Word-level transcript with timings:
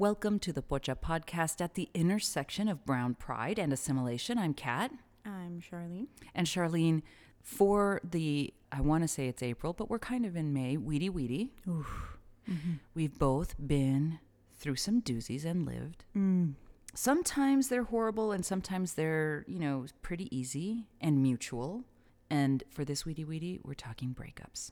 Welcome 0.00 0.38
to 0.38 0.52
the 0.54 0.62
Pocha 0.62 0.96
podcast 0.98 1.60
at 1.60 1.74
the 1.74 1.90
intersection 1.92 2.68
of 2.68 2.86
brown 2.86 3.12
pride 3.12 3.58
and 3.58 3.70
assimilation. 3.70 4.38
I'm 4.38 4.54
Kat. 4.54 4.90
I'm 5.26 5.60
Charlene. 5.60 6.06
And 6.34 6.46
Charlene, 6.46 7.02
for 7.42 8.00
the, 8.02 8.54
I 8.72 8.80
want 8.80 9.04
to 9.04 9.08
say 9.08 9.28
it's 9.28 9.42
April, 9.42 9.74
but 9.74 9.90
we're 9.90 9.98
kind 9.98 10.24
of 10.24 10.36
in 10.36 10.54
May, 10.54 10.78
Wiri 10.78 11.10
Wiri. 11.10 11.50
Mm-hmm. 11.68 12.72
We've 12.94 13.18
both 13.18 13.54
been 13.58 14.20
through 14.56 14.76
some 14.76 15.02
doozies 15.02 15.44
and 15.44 15.66
lived. 15.66 16.06
Mm. 16.16 16.54
Sometimes 16.94 17.68
they're 17.68 17.84
horrible 17.84 18.32
and 18.32 18.42
sometimes 18.42 18.94
they're, 18.94 19.44
you 19.46 19.58
know, 19.58 19.84
pretty 20.00 20.34
easy 20.34 20.86
and 21.02 21.22
mutual. 21.22 21.84
And 22.30 22.64
for 22.70 22.86
this 22.86 23.02
Wiri 23.02 23.26
Wiri, 23.26 23.60
we're 23.62 23.74
talking 23.74 24.16
breakups. 24.18 24.70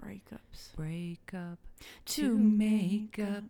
Breakups. 0.00 0.76
Break 0.76 1.34
up 1.34 1.58
To 2.04 2.22
to 2.22 2.38
make 2.38 3.18
make 3.18 3.28
up. 3.28 3.44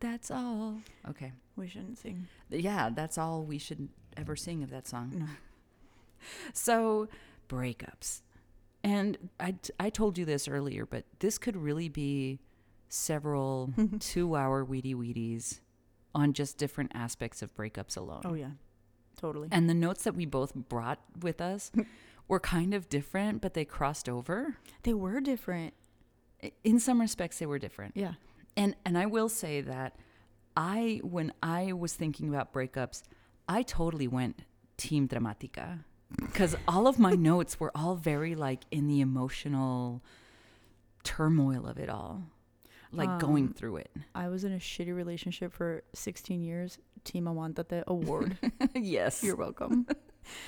That's 0.00 0.30
all. 0.30 0.78
Okay. 1.08 1.32
We 1.56 1.68
shouldn't 1.68 1.98
sing. 1.98 2.26
Yeah, 2.48 2.90
that's 2.90 3.18
all 3.18 3.44
we 3.44 3.58
should 3.58 3.88
ever 4.16 4.34
sing 4.34 4.62
of 4.62 4.70
that 4.70 4.88
song. 4.88 5.12
No. 5.14 5.26
So, 6.52 7.08
breakups. 7.48 8.22
And 8.82 9.18
I, 9.38 9.54
I 9.78 9.90
told 9.90 10.16
you 10.16 10.24
this 10.24 10.48
earlier, 10.48 10.86
but 10.86 11.04
this 11.18 11.38
could 11.38 11.56
really 11.56 11.88
be 11.88 12.40
several 12.88 13.72
two 14.00 14.34
hour 14.36 14.64
Wiri 14.64 14.94
Wiris 14.94 15.60
on 16.14 16.32
just 16.32 16.56
different 16.58 16.90
aspects 16.94 17.42
of 17.42 17.54
breakups 17.54 17.96
alone. 17.96 18.22
Oh 18.24 18.34
yeah, 18.34 18.50
totally. 19.18 19.48
And 19.52 19.68
the 19.68 19.74
notes 19.74 20.04
that 20.04 20.14
we 20.14 20.24
both 20.26 20.54
brought 20.54 20.98
with 21.20 21.40
us 21.40 21.70
were 22.28 22.40
kind 22.40 22.72
of 22.74 22.88
different, 22.88 23.40
but 23.42 23.54
they 23.54 23.64
crossed 23.64 24.08
over. 24.08 24.56
they 24.82 24.94
were 24.94 25.20
different. 25.20 25.74
In 26.64 26.80
some 26.80 27.00
respects, 27.00 27.38
they 27.38 27.46
were 27.46 27.58
different. 27.58 27.96
Yeah. 27.96 28.14
And 28.60 28.76
and 28.84 28.98
I 28.98 29.06
will 29.06 29.28
say 29.30 29.62
that 29.62 29.96
I 30.54 31.00
when 31.02 31.32
I 31.42 31.72
was 31.72 31.94
thinking 31.94 32.28
about 32.28 32.52
breakups, 32.52 33.02
I 33.48 33.62
totally 33.62 34.06
went 34.06 34.40
team 34.76 35.08
dramatica 35.08 35.84
because 36.26 36.54
all 36.68 36.86
of 36.86 36.98
my 36.98 37.12
notes 37.30 37.58
were 37.58 37.72
all 37.74 37.94
very 37.96 38.34
like 38.34 38.64
in 38.70 38.86
the 38.86 39.00
emotional 39.00 40.02
turmoil 41.04 41.66
of 41.66 41.78
it 41.78 41.88
all. 41.88 42.24
Like 42.92 43.20
going 43.20 43.44
Um, 43.46 43.52
through 43.54 43.76
it. 43.76 43.90
I 44.16 44.28
was 44.28 44.42
in 44.42 44.52
a 44.52 44.58
shitty 44.58 44.94
relationship 44.94 45.52
for 45.52 45.84
16 45.94 46.42
years. 46.42 46.76
Team 47.04 47.26
Aguantate 47.26 47.84
award. 47.86 48.36
yes. 48.74 49.22
You're 49.22 49.36
welcome. 49.36 49.86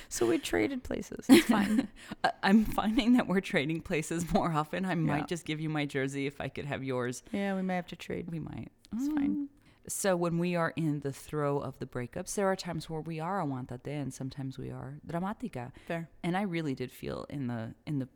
so 0.09 0.25
we 0.25 0.37
traded 0.37 0.83
places. 0.83 1.25
It's 1.29 1.47
fine. 1.57 1.87
I- 2.23 2.31
I'm 2.43 2.65
finding 2.65 3.13
that 3.13 3.27
we're 3.27 3.41
trading 3.41 3.81
places 3.81 4.31
more 4.33 4.51
often. 4.51 4.85
I 4.85 4.95
might 4.95 5.17
Yeah. 5.19 5.25
just 5.25 5.45
give 5.45 5.59
you 5.59 5.69
my 5.69 5.85
jersey 5.85 6.27
if 6.27 6.39
I 6.41 6.47
could 6.49 6.65
have 6.65 6.83
yours. 6.83 7.23
yeah, 7.31 7.55
we 7.55 7.61
may 7.61 7.75
have 7.75 7.87
to 7.87 7.95
trade. 7.95 8.29
We 8.31 8.39
might. 8.39 8.69
It's 8.95 9.07
fine. 9.07 9.49
So 9.87 10.15
when 10.15 10.37
we 10.37 10.55
are 10.55 10.71
in 10.77 11.01
the 11.01 11.11
throw 11.11 11.57
of 11.59 11.77
the 11.79 11.85
breakups, 11.85 12.35
there 12.35 12.47
are 12.47 12.55
times 12.55 12.89
where 12.89 13.01
we 13.01 13.19
are 13.19 13.41
aguantate 13.43 13.87
and 14.01 14.13
sometimes 14.13 14.57
we 14.57 14.69
are 14.69 14.99
dramatica. 15.05 15.71
Fair. 15.87 16.07
And 16.23 16.37
I 16.37 16.43
really 16.43 16.73
did 16.73 16.89
feel 16.91 17.25
in 17.29 17.47
the 17.47 17.73
in 17.85 17.99
the 17.99 18.07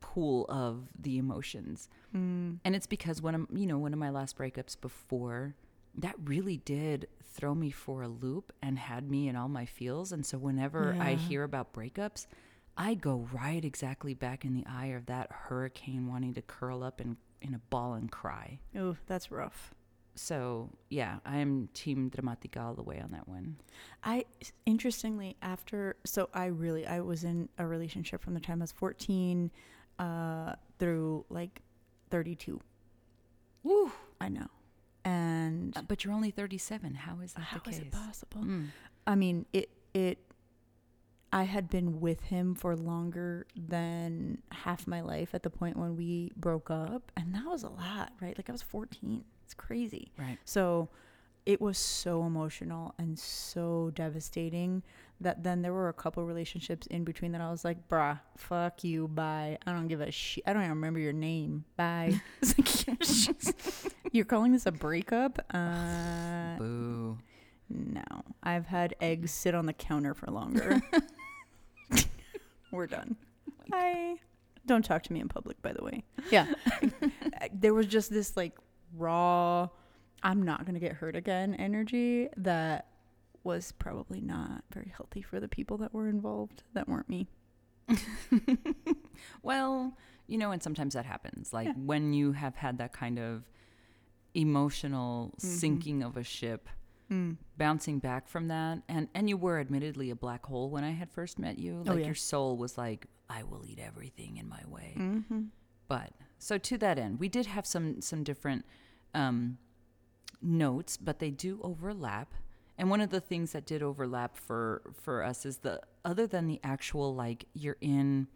pool 0.00 0.46
of 0.48 0.88
the 0.98 1.18
emotions. 1.18 1.88
Mm. 2.14 2.58
And 2.64 2.74
it's 2.76 2.86
because 2.86 3.20
one 3.20 3.34
of 3.34 3.46
you 3.52 3.66
know, 3.66 3.78
one 3.78 3.92
of 3.92 3.98
my 3.98 4.10
last 4.10 4.38
breakups 4.38 4.80
before 4.80 5.54
that 5.98 6.14
really 6.24 6.58
did 6.58 7.08
throw 7.24 7.54
me 7.54 7.70
for 7.70 8.02
a 8.02 8.08
loop 8.08 8.52
and 8.62 8.78
had 8.78 9.10
me 9.10 9.28
in 9.28 9.36
all 9.36 9.48
my 9.48 9.66
feels. 9.66 10.12
And 10.12 10.24
so 10.24 10.38
whenever 10.38 10.96
I 10.98 11.14
hear 11.14 11.42
about 11.42 11.72
breakups, 11.72 12.26
I 12.76 12.94
go 12.94 13.26
right 13.32 13.64
exactly 13.64 14.14
back 14.14 14.44
in 14.44 14.54
the 14.54 14.64
eye 14.66 14.86
of 14.86 15.06
that 15.06 15.30
hurricane 15.30 16.06
wanting 16.06 16.34
to 16.34 16.42
curl 16.42 16.82
up 16.82 17.00
in, 17.00 17.16
in 17.40 17.54
a 17.54 17.58
ball 17.70 17.94
and 17.94 18.10
cry. 18.10 18.58
Oh, 18.76 18.96
that's 19.06 19.30
rough. 19.30 19.74
So 20.14 20.70
yeah, 20.88 21.18
I 21.26 21.38
am 21.38 21.68
team 21.74 22.10
dramatica 22.10 22.62
all 22.62 22.74
the 22.74 22.82
way 22.82 23.00
on 23.00 23.10
that 23.12 23.28
one. 23.28 23.56
I 24.02 24.24
interestingly 24.64 25.36
after 25.42 25.96
so 26.06 26.30
I 26.32 26.46
really 26.46 26.86
I 26.86 27.00
was 27.00 27.22
in 27.22 27.50
a 27.58 27.66
relationship 27.66 28.22
from 28.22 28.32
the 28.32 28.40
time 28.40 28.62
I 28.62 28.64
was 28.64 28.72
14 28.72 29.50
uh 29.98 30.54
through 30.78 31.26
like 31.28 31.60
32. 32.10 32.60
Woo! 33.62 33.92
I 34.20 34.30
know. 34.30 34.46
And 35.06 35.76
Uh, 35.76 35.82
But 35.82 36.04
you're 36.04 36.12
only 36.12 36.30
37. 36.30 36.94
How 36.94 37.20
is 37.20 37.32
that 37.34 37.42
how 37.42 37.58
the 37.60 37.70
is 37.70 37.78
it 37.78 37.92
possible? 37.92 38.42
Mm. 38.42 38.68
I 39.06 39.14
mean, 39.14 39.46
it 39.52 39.70
it 39.94 40.18
I 41.32 41.44
had 41.44 41.68
been 41.68 42.00
with 42.00 42.22
him 42.24 42.54
for 42.54 42.76
longer 42.76 43.46
than 43.56 44.42
half 44.52 44.86
my 44.86 45.00
life 45.00 45.34
at 45.34 45.42
the 45.42 45.50
point 45.50 45.76
when 45.76 45.96
we 45.96 46.32
broke 46.36 46.70
up, 46.70 47.12
and 47.16 47.34
that 47.34 47.44
was 47.46 47.62
a 47.62 47.68
lot, 47.68 48.12
right? 48.20 48.36
Like 48.38 48.48
I 48.48 48.52
was 48.52 48.62
14. 48.62 49.24
It's 49.44 49.54
crazy. 49.54 50.12
Right. 50.18 50.38
So 50.44 50.88
it 51.44 51.60
was 51.60 51.78
so 51.78 52.24
emotional 52.24 52.94
and 52.98 53.16
so 53.18 53.92
devastating 53.94 54.82
that 55.20 55.44
then 55.44 55.62
there 55.62 55.72
were 55.72 55.88
a 55.88 55.92
couple 55.92 56.24
relationships 56.24 56.86
in 56.88 57.04
between 57.04 57.32
that 57.32 57.40
I 57.40 57.50
was 57.50 57.64
like, 57.64 57.86
bruh, 57.88 58.18
fuck 58.36 58.82
you, 58.82 59.06
bye. 59.08 59.56
I 59.66 59.72
don't 59.72 59.86
give 59.88 60.00
a 60.00 60.10
shit. 60.10 60.42
I 60.46 60.52
don't 60.52 60.62
even 60.62 60.74
remember 60.74 60.98
your 61.00 61.12
name. 61.12 61.64
Bye. 61.76 62.20
Like, 62.42 62.98
you're, 64.12 64.24
calling 64.24 64.52
this 64.52 64.66
a 64.66 64.72
breakup? 64.72 65.38
Uh, 65.52 66.56
Boo. 66.58 67.18
no. 67.68 68.02
I've 68.42 68.66
had 68.66 68.94
eggs 69.00 69.30
sit 69.30 69.54
on 69.54 69.66
the 69.66 69.72
counter 69.72 70.14
for 70.14 70.30
longer. 70.30 70.80
We're 72.72 72.86
done. 72.86 73.16
Hi. 73.72 74.16
Don't 74.66 74.84
talk 74.84 75.02
to 75.04 75.12
me 75.12 75.20
in 75.20 75.28
public, 75.28 75.60
by 75.62 75.72
the 75.72 75.82
way. 75.84 76.04
Yeah. 76.30 76.46
there 77.52 77.72
was 77.74 77.86
just 77.86 78.10
this 78.10 78.36
like 78.36 78.52
raw, 78.96 79.68
I'm 80.22 80.42
not 80.42 80.64
going 80.64 80.74
to 80.74 80.80
get 80.80 80.92
hurt 80.92 81.16
again 81.16 81.54
energy 81.54 82.28
that 82.36 82.86
was 83.44 83.72
probably 83.72 84.20
not 84.20 84.64
very 84.72 84.92
healthy 84.96 85.22
for 85.22 85.38
the 85.38 85.46
people 85.48 85.78
that 85.78 85.94
were 85.94 86.08
involved 86.08 86.64
that 86.74 86.88
weren't 86.88 87.08
me. 87.08 87.28
Well, 89.42 89.96
you 90.26 90.36
know, 90.38 90.50
and 90.50 90.62
sometimes 90.62 90.94
that 90.94 91.06
happens. 91.06 91.52
Like 91.52 91.68
Yeah. 91.68 91.74
when 91.76 92.12
you 92.12 92.32
have 92.32 92.56
had 92.56 92.78
that 92.78 92.92
kind 92.92 93.18
of 93.18 93.44
emotional 94.36 95.32
Mhm. 95.36 95.40
sinking 95.40 96.02
of 96.02 96.16
a 96.16 96.22
ship, 96.24 96.68
Mm. 97.10 97.36
bouncing 97.56 97.98
back 98.00 98.28
from 98.28 98.48
that, 98.48 98.82
and 98.88 99.08
and 99.14 99.28
you 99.28 99.36
were 99.36 99.58
admittedly 99.60 100.10
a 100.10 100.16
black 100.16 100.46
hole 100.46 100.70
when 100.70 100.84
I 100.84 100.90
had 100.90 101.10
first 101.10 101.38
met 101.38 101.58
you. 101.58 101.78
Like 101.78 101.88
Oh, 101.88 101.96
yeah. 101.96 102.06
your 102.06 102.14
soul 102.14 102.56
was 102.56 102.76
like, 102.76 103.06
I 103.30 103.42
will 103.44 103.64
eat 103.66 103.78
everything 103.78 104.36
in 104.36 104.48
my 104.48 104.62
way. 104.66 104.94
Mm-hmm. 104.96 105.44
But 105.88 106.12
so 106.38 106.58
to 106.58 106.78
that 106.78 106.98
end, 106.98 107.18
we 107.20 107.28
did 107.28 107.46
have 107.46 107.64
some 107.66 108.00
some 108.00 108.22
different 108.24 108.64
um, 109.14 109.58
notes, 110.42 110.96
but 110.96 111.18
they 111.20 111.30
do 111.30 111.60
overlap. 111.62 112.34
And 112.76 112.90
one 112.90 113.00
of 113.00 113.08
the 113.10 113.20
things 113.20 113.52
that 113.52 113.64
did 113.66 113.82
overlap 113.82 114.36
for 114.36 114.82
for 114.92 115.22
us 115.22 115.46
is 115.46 115.58
the 115.58 115.80
other 116.04 116.26
than 116.26 116.46
the 116.46 116.60
actual 116.62 117.14
like 117.14 117.46
you're 117.54 117.78
in 117.80 118.26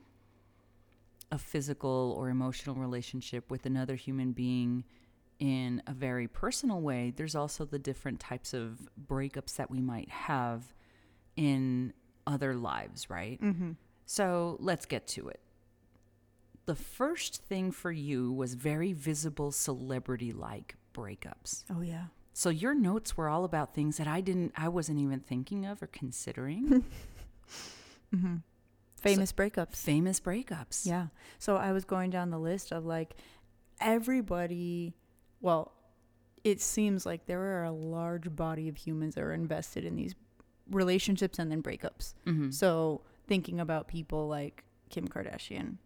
a 1.33 1.39
physical 1.39 2.15
or 2.17 2.29
emotional 2.29 2.75
relationship 2.77 3.51
with 3.51 3.67
another 3.67 3.95
human 3.97 4.33
being 4.33 4.85
in 5.41 5.83
a 5.87 5.93
very 5.93 6.29
personal 6.29 6.81
way, 6.81 7.13
there's 7.17 7.35
also 7.35 7.65
the 7.65 7.79
different 7.79 8.21
types 8.21 8.55
of 8.55 8.79
breakups 9.09 9.57
that 9.57 9.71
we 9.71 9.81
might 9.81 10.09
have 10.11 10.73
in 11.37 11.93
other 12.27 12.55
lives, 12.55 13.11
right? 13.11 13.41
Mm-hmm. 13.41 13.73
So 14.07 14.57
let's 14.61 14.87
get 14.87 15.07
to 15.09 15.29
it. 15.29 15.41
The 16.67 16.75
first 16.75 17.43
thing 17.45 17.73
for 17.73 17.91
you 17.91 18.33
was 18.33 18.55
very 18.55 18.93
visible 18.93 19.51
celebrity 19.51 20.33
like 20.33 20.77
breakups. 20.95 21.65
Oh, 21.75 21.81
yeah. 21.81 22.05
So 22.33 22.51
your 22.51 22.75
notes 22.75 23.17
were 23.17 23.29
all 23.29 23.45
about 23.45 23.75
things 23.75 23.97
that 23.97 24.07
I 24.07 24.21
didn't 24.21 24.53
I 24.57 24.69
wasn't 24.69 25.01
even 25.01 25.21
thinking 25.21 25.67
of 25.67 25.83
or 25.83 25.89
considering. 25.89 26.85
Mm-hmm. 28.15 28.37
Famous 28.97 29.33
breakups. 29.33 29.77
Famous 29.77 30.21
breakups. 30.21 30.85
Yeah. 30.85 31.07
So 31.39 31.57
I 31.57 31.73
was 31.73 31.85
going 31.85 32.11
down 32.11 32.31
the 32.31 32.39
list 32.39 32.73
of 32.73 32.85
like 32.85 33.15
everybody, 33.81 34.95
well, 35.41 35.73
it 36.45 36.61
seems 36.61 37.05
like 37.05 37.27
there 37.27 37.41
are 37.61 37.65
a 37.65 37.71
large 37.73 38.35
body 38.35 38.69
of 38.69 38.77
humans 38.77 39.15
that 39.15 39.23
are 39.25 39.33
invested 39.35 39.85
in 39.85 39.97
these 39.97 40.15
relationships 40.71 41.39
and 41.39 41.51
then 41.51 41.63
breakups. 41.63 42.15
Mhm. 42.27 42.53
So 42.53 43.03
thinking 43.27 43.61
about 43.61 43.89
people 43.89 44.29
like 44.29 44.65
Kim 44.89 45.07
Kardashian 45.09 45.77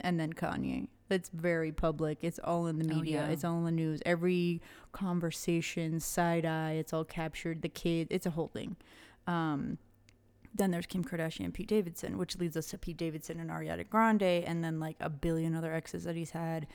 and 0.00 0.18
then 0.20 0.32
Kanye. 0.32 0.88
That's 1.08 1.28
very 1.30 1.72
public. 1.72 2.18
It's 2.22 2.38
all 2.38 2.66
in 2.66 2.78
the 2.78 2.92
Oh, 2.92 2.96
media. 2.98 3.26
yeah. 3.26 3.28
It's 3.32 3.44
all 3.44 3.58
in 3.58 3.64
the 3.64 3.70
news. 3.72 4.00
Every 4.06 4.60
conversation, 4.92 6.00
side 6.00 6.44
eye, 6.46 6.72
it's 6.72 6.92
all 6.92 7.04
captured. 7.04 7.62
The 7.62 7.68
kid, 7.68 8.08
it's 8.10 8.26
a 8.26 8.30
whole 8.30 8.48
thing. 8.48 8.76
Um, 9.26 9.78
then 10.54 10.70
there's 10.70 10.86
Kim 10.86 11.04
Kardashian 11.04 11.44
and 11.46 11.54
Pete 11.54 11.68
Davidson, 11.68 12.18
which 12.18 12.36
leads 12.38 12.56
us 12.56 12.66
to 12.68 12.78
Pete 12.78 12.96
Davidson 12.96 13.40
and 13.40 13.50
Ariana 13.50 13.88
Grande, 13.88 14.22
and 14.22 14.62
then 14.64 14.80
like 14.80 14.96
a 15.00 15.08
billion 15.10 15.54
other 15.54 15.72
exes 15.72 16.04
that 16.04 16.16
he's 16.16 16.30
had. 16.30 16.66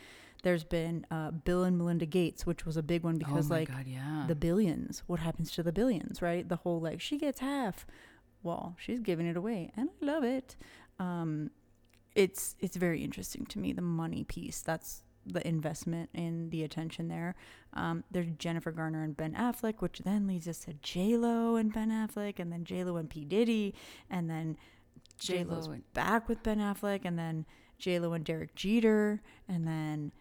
There's 0.44 0.64
been 0.64 1.06
uh, 1.10 1.32
Bill 1.32 1.64
and 1.64 1.78
Melinda 1.78 2.06
Gates, 2.06 2.46
which 2.46 2.66
was 2.66 2.78
a 2.78 2.84
big 2.84 3.04
one 3.04 3.18
because 3.18 3.50
oh 3.50 3.56
like 3.56 3.70
God, 3.70 3.86
yeah. 3.88 4.26
the 4.28 4.36
billions. 4.36 5.04
What 5.08 5.20
happens 5.20 5.52
to 5.54 5.64
the 5.64 5.72
billions, 5.72 6.22
right? 6.22 6.48
The 6.48 6.58
whole 6.58 6.80
like 6.80 7.02
she 7.02 7.18
gets 7.18 7.40
half. 7.40 7.86
Well, 8.44 8.76
she's 8.80 9.00
giving 9.00 9.26
it 9.26 9.36
away, 9.36 9.72
and 9.76 9.90
I 10.02 10.06
love 10.06 10.24
it. 10.24 10.56
Um, 11.00 11.52
it's 12.16 12.56
it's 12.60 12.76
very 12.78 13.04
interesting 13.04 13.46
to 13.48 13.60
me 13.60 13.74
the 13.74 13.82
money 13.82 14.24
piece. 14.24 14.62
That's 14.62 15.04
the 15.26 15.46
investment 15.46 16.10
in 16.14 16.50
the 16.50 16.64
attention 16.64 17.08
there. 17.10 17.36
Um, 17.74 18.04
there's 18.12 18.28
Jennifer 18.38 18.72
Garner 18.72 19.04
and 19.04 19.16
Ben 19.16 19.34
Affleck, 19.34 19.76
which 19.80 20.00
then 20.00 20.28
leads 20.28 20.48
us 20.48 20.60
to 20.60 20.74
J 20.76 21.18
Lo 21.18 21.56
and 21.56 21.74
Ben 21.74 21.90
Affleck, 21.90 22.40
and 22.40 22.52
then 22.52 22.64
J 22.64 22.84
Lo 22.84 22.98
and 22.98 23.10
P 23.10 23.26
Diddy, 23.26 23.74
and 24.10 24.30
then 24.30 24.58
J 25.20 25.44
Lo's 25.44 25.68
and- 25.68 25.94
back 25.94 26.30
with 26.30 26.44
Ben 26.44 26.60
Affleck, 26.60 27.02
and 27.04 27.18
then 27.18 27.46
J 27.78 28.00
Lo 28.00 28.14
and 28.14 28.24
Derek 28.24 28.56
Jeter, 28.56 29.22
and 29.48 29.68
then 29.68 30.12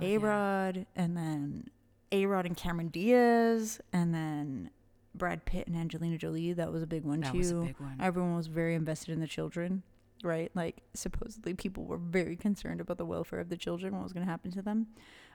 Oh, 0.00 0.04
A 0.04 0.12
yeah. 0.12 0.18
Rod, 0.26 0.86
and 0.96 1.16
then 1.16 1.68
A 2.10 2.26
Rod 2.26 2.46
and 2.46 2.56
Cameron 2.56 2.88
Diaz, 2.88 3.80
and 3.92 4.14
then 4.14 4.70
Brad 5.14 5.44
Pitt 5.44 5.66
and 5.66 5.76
Angelina 5.76 6.16
Jolie. 6.18 6.52
That 6.52 6.72
was 6.72 6.82
a 6.82 6.86
big 6.86 7.04
one 7.04 7.20
That 7.20 7.32
too. 7.32 7.38
was 7.38 7.50
a 7.50 7.54
big 7.56 7.78
one. 7.78 7.96
Everyone 8.00 8.34
was 8.36 8.46
very 8.46 8.74
invested 8.74 9.12
in 9.12 9.20
the 9.20 9.26
children, 9.26 9.82
right? 10.24 10.50
Like 10.54 10.78
supposedly 10.94 11.52
people 11.54 11.84
were 11.84 11.98
very 11.98 12.36
concerned 12.36 12.80
about 12.80 12.96
the 12.98 13.04
welfare 13.04 13.38
of 13.40 13.48
the 13.50 13.56
children, 13.56 13.94
what 13.94 14.02
was 14.02 14.12
going 14.12 14.24
to 14.24 14.30
happen 14.30 14.50
to 14.52 14.62
them. 14.62 14.86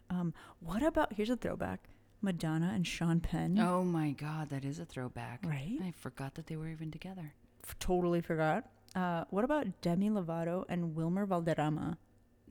Um, 0.09 0.33
what 0.59 0.81
about 0.83 1.13
here's 1.13 1.29
a 1.29 1.35
throwback: 1.35 1.89
Madonna 2.21 2.71
and 2.73 2.87
Sean 2.87 3.19
Penn. 3.19 3.59
Oh 3.59 3.83
my 3.83 4.11
God, 4.11 4.49
that 4.49 4.65
is 4.65 4.79
a 4.79 4.85
throwback. 4.85 5.41
Right? 5.45 5.77
I 5.83 5.91
forgot 5.91 6.33
that 6.35 6.47
they 6.47 6.55
were 6.55 6.69
even 6.69 6.89
together. 6.91 7.33
F- 7.63 7.77
totally 7.79 8.21
forgot. 8.21 8.69
Uh, 8.95 9.25
what 9.29 9.43
about 9.43 9.67
Demi 9.81 10.09
Lovato 10.09 10.63
and 10.69 10.95
Wilmer 10.95 11.25
Valderrama? 11.27 11.97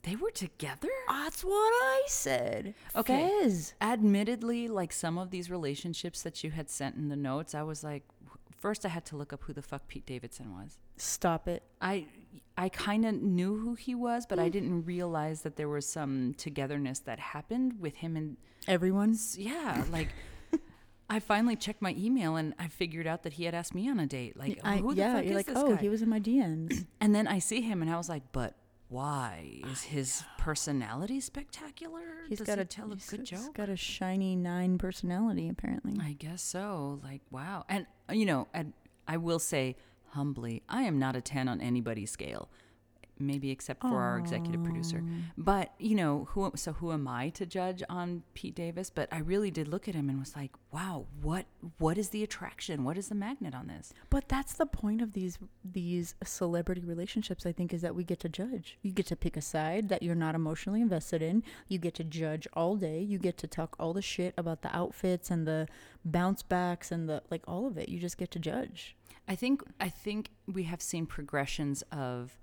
They 0.07 0.15
were 0.15 0.31
together? 0.31 0.89
That's 1.09 1.43
what 1.43 1.53
I 1.53 2.05
said. 2.07 2.75
Okay. 2.95 3.29
Fez. 3.43 3.75
Admittedly, 3.81 4.69
like 4.69 4.93
some 4.93 5.19
of 5.19 5.31
these 5.31 5.51
relationships 5.51 6.23
that 6.23 6.45
you 6.45 6.53
had 6.53 6.71
sent 6.71 6.95
in 6.95 7.09
the 7.09 7.17
notes, 7.17 7.57
I 7.57 7.65
was 7.65 7.83
like, 7.83 8.05
first 8.57 8.87
I 8.87 8.89
had 8.89 9.05
to 9.07 9.17
look 9.17 9.33
up 9.33 9.43
who 9.43 9.53
the 9.53 9.63
fuck 9.63 9.89
Pete 9.89 10.07
Davidson 10.07 10.55
was. 10.55 10.79
Stop 10.97 11.49
it. 11.49 11.65
I 11.81 12.07
I 12.57 12.69
kind 12.69 13.05
of 13.05 13.15
knew 13.21 13.57
who 13.59 13.75
he 13.75 13.97
was, 13.97 14.27
but 14.27 14.39
I 14.39 14.49
mm. 14.49 14.53
didn't 14.53 14.85
realize 14.85 15.43
that 15.43 15.57
there 15.57 15.69
was 15.69 15.87
some 15.89 16.35
togetherness 16.39 17.01
that 17.01 17.19
happened 17.19 17.81
with 17.81 17.97
him 17.97 18.17
and 18.17 18.37
everyone's. 18.69 19.37
yeah, 19.37 19.85
like 19.91 20.09
I 21.11 21.19
finally 21.19 21.57
checked 21.57 21.83
my 21.83 21.97
email 21.99 22.37
and 22.37 22.55
I 22.61 22.69
figured 22.69 23.09
out 23.09 23.25
that 23.25 23.35
he 23.35 23.45
had 23.45 23.57
asked 23.57 23.75
me 23.75 23.91
on 23.91 23.99
a 23.99 24.07
date. 24.07 24.37
Like, 24.37 24.61
I, 24.63 24.77
who 24.77 24.95
the 24.95 25.01
yeah, 25.01 25.15
fuck 25.17 25.25
is 25.25 25.35
like, 25.35 25.47
this 25.47 25.59
oh, 25.59 25.75
guy? 25.75 25.77
he 25.81 25.89
was 25.89 26.01
in 26.01 26.09
my 26.09 26.21
DMs. 26.21 26.87
and 27.01 27.13
then 27.13 27.27
I 27.27 27.41
see 27.41 27.61
him 27.61 27.83
and 27.83 27.91
I 27.91 27.97
was 27.97 28.09
like, 28.09 28.23
but 28.31 28.55
why 28.89 29.61
is 29.73 29.83
his 29.83 30.23
personality 30.39 31.21
spectacular? 31.21 32.03
He's 32.29 32.39
Does 32.39 32.47
got 32.47 32.59
he 32.59 32.63
a 32.63 32.65
tell 32.65 32.87
a 32.93 32.95
he's- 32.95 33.11
good 33.11 33.21
he's 33.21 33.31
joke? 33.31 33.55
got 33.55 33.69
a 33.69 33.77
shiny 33.77 34.37
nine 34.37 34.79
personality, 34.79 35.49
apparently. 35.49 35.95
I 36.01 36.13
guess 36.13 36.43
so. 36.43 37.01
Like, 37.03 37.23
wow. 37.31 37.65
And, 37.69 37.87
uh, 38.09 38.13
you 38.15 38.27
know, 38.27 38.49
and 38.55 38.73
I 39.09 39.17
will 39.17 39.39
say 39.41 39.77
humbly, 40.11 40.63
I 40.69 40.83
am 40.83 40.99
not 40.99 41.17
a 41.17 41.21
10 41.21 41.49
on 41.49 41.61
anybody's 41.61 42.11
scale, 42.11 42.49
maybe 43.19 43.51
except 43.51 43.83
for 43.83 44.01
our 44.01 44.19
executive 44.19 44.63
producer. 44.63 45.03
But, 45.37 45.73
you 45.79 45.95
know, 45.95 46.29
who, 46.31 46.53
so 46.55 46.73
who 46.73 46.93
am 46.93 47.09
I 47.09 47.31
to 47.31 47.47
judge 47.47 47.83
on 47.89 48.23
Pete 48.35 48.55
Davis? 48.55 48.91
But 48.91 49.09
I 49.13 49.19
really 49.19 49.51
did 49.51 49.69
look 49.69 49.89
at 49.89 49.95
him 49.95 50.09
and 50.09 50.19
was 50.19 50.37
like, 50.37 50.53
wow, 50.73 51.07
what, 51.21 51.47
what 51.79 51.99
is 51.99 52.11
the 52.11 52.23
attraction? 52.23 52.85
What 52.85 52.99
is 52.99 53.09
the 53.09 53.15
magnet 53.15 53.55
on 53.55 53.69
this? 53.69 53.93
But 54.11 54.29
that's 54.29 54.55
the 54.55 54.67
point 54.67 55.03
of 55.03 55.13
these 55.13 55.39
these 55.65 56.15
celebrity 56.25 56.83
relationships, 56.85 57.45
I 57.45 57.53
think, 57.53 57.73
is 57.73 57.83
that 57.83 57.95
we 57.95 58.05
get 58.05 58.21
to 58.21 58.29
judge. 58.29 58.79
You 58.83 58.93
get 58.93 59.07
to 59.07 59.17
pick 59.17 59.37
a 59.37 59.41
side 59.41 59.89
that 59.89 60.03
you're 60.03 60.15
not 60.15 60.35
emotionally 60.35 60.81
invested 60.81 61.23
in. 61.23 61.43
You 61.69 61.79
get 61.79 61.95
to 61.95 62.05
judge 62.05 62.47
all 62.53 62.77
day. 62.77 63.01
You 63.01 63.19
get 63.19 63.37
to 63.39 63.47
talk 63.47 63.77
all 63.79 63.93
the 63.93 64.03
shit 64.03 64.35
about 64.37 64.63
the 64.63 64.75
outfits 64.75 65.31
and 65.31 65.47
the 65.47 65.67
bounce 66.05 66.43
backs 66.43 66.93
and 66.93 67.09
the 67.09 67.23
like 67.31 67.43
all 67.47 67.67
of 67.67 67.77
it. 67.77 67.89
You 67.89 67.99
just 67.99 68.19
get 68.19 68.31
to 68.33 68.39
judge. 68.39 68.97
I 69.29 69.35
think 69.35 69.63
I 69.81 69.89
think 69.89 70.31
we 70.47 70.65
have 70.65 70.81
seen 70.81 71.07
progressions 71.07 71.83
of 71.91 72.39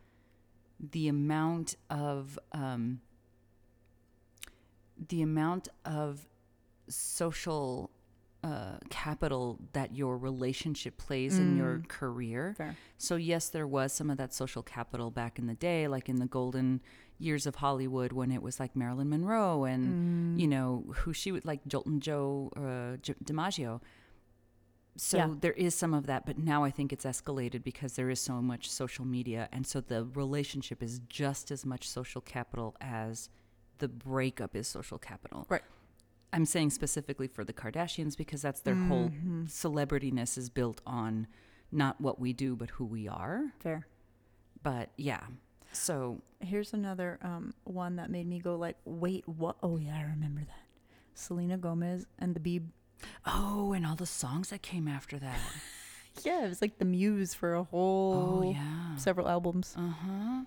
the 0.92 1.08
amount 1.08 1.76
of 1.90 2.38
um, 2.52 3.00
the 5.10 5.22
amount 5.22 5.68
of 5.86 6.28
social 6.88 7.90
uh, 8.44 8.76
capital 8.90 9.58
that 9.72 9.96
your 9.96 10.18
relationship 10.18 10.98
plays 10.98 11.38
in 11.40 11.56
your 11.56 11.82
career. 11.88 12.54
Fair. 12.58 12.76
So 12.98 13.16
yes, 13.16 13.48
there 13.50 13.66
was 13.66 13.94
some 13.94 14.10
of 14.10 14.18
that 14.18 14.34
social 14.34 14.62
capital 14.62 15.10
back 15.12 15.40
in 15.40 15.48
the 15.48 15.54
day, 15.54 15.88
like 15.88 16.10
in 16.10 16.18
the 16.18 16.26
golden 16.26 16.82
years 17.20 17.46
of 17.46 17.56
Hollywood 17.56 18.12
when 18.12 18.32
it 18.32 18.42
was 18.42 18.60
like 18.60 18.76
Marilyn 18.76 19.10
Monroe 19.10 19.64
and 19.64 20.40
you 20.42 20.48
know 20.48 20.84
who 20.98 21.14
she 21.14 21.32
would 21.32 21.46
like 21.46 21.64
Joltin' 21.66 22.02
Joe 22.02 22.52
uh, 22.58 22.98
J- 23.02 23.16
DiMaggio. 23.24 23.80
So 24.96 25.18
Yeah. 25.18 25.34
there 25.42 25.54
is 25.54 25.74
some 25.74 25.94
of 25.94 26.06
that, 26.06 26.26
but 26.26 26.38
now 26.38 26.64
I 26.64 26.70
think 26.72 26.94
it's 26.94 27.06
escalated 27.06 27.64
because 27.64 27.96
there 27.96 28.10
is 28.12 28.20
so 28.22 28.42
much 28.42 28.70
social 28.70 29.06
media, 29.06 29.50
and 29.52 29.66
so 29.66 29.82
the 29.82 30.06
relationship 30.06 30.84
is 30.84 31.00
just 31.10 31.50
as 31.52 31.66
much 31.66 31.90
social 31.90 32.22
capital 32.22 32.76
as 32.80 33.30
the 33.80 33.88
breakup 33.88 34.56
is 34.56 34.68
social 34.68 35.00
capital. 35.00 35.46
Right. 35.50 35.64
I'm 36.32 36.46
saying 36.46 36.72
specifically 36.72 37.28
for 37.28 37.44
the 37.44 37.54
Kardashians 37.54 38.16
because 38.18 38.42
that's 38.42 38.62
their 38.62 38.76
whole 38.76 39.10
Mm-hmm. 39.10 39.46
celebrityness 39.46 40.38
is 40.38 40.50
built 40.50 40.82
on 40.86 41.28
not 41.72 42.00
what 42.00 42.20
we 42.20 42.34
do, 42.34 42.56
but 42.56 42.70
who 42.72 42.86
we 42.86 43.08
are. 43.08 43.54
Fair. 43.60 43.88
But 44.62 44.90
yeah, 44.98 45.22
so 45.72 46.22
Here's 46.40 46.74
another 46.74 47.18
um, 47.22 47.54
one 47.64 47.96
that 47.96 48.10
made 48.12 48.28
me 48.28 48.38
go 48.40 48.56
like, 48.56 48.78
wait, 48.86 49.28
what? 49.28 49.56
Oh 49.64 49.78
yeah, 49.78 49.98
I 49.98 50.04
remember 50.04 50.42
that. 50.42 50.66
Selena 51.16 51.58
Gomez 51.58 52.06
and 52.20 52.36
the 52.36 52.40
Beeb. 52.40 52.66
Oh, 53.26 53.74
and 53.74 53.86
all 53.86 53.96
the 53.96 54.06
songs 54.06 54.50
that 54.50 54.62
came 54.62 54.88
after 54.88 55.18
that. 55.20 55.40
Yeah, 56.22 56.46
it 56.46 56.50
was 56.50 56.62
like 56.62 56.78
the 56.78 56.86
muse 56.86 57.34
for 57.34 57.56
a 57.56 57.64
whole 57.64 58.44
oh 58.44 58.52
yeah. 58.52 58.96
several 58.98 59.28
albums. 59.28 59.76
Uh 59.76 59.90
huh. 59.90 60.42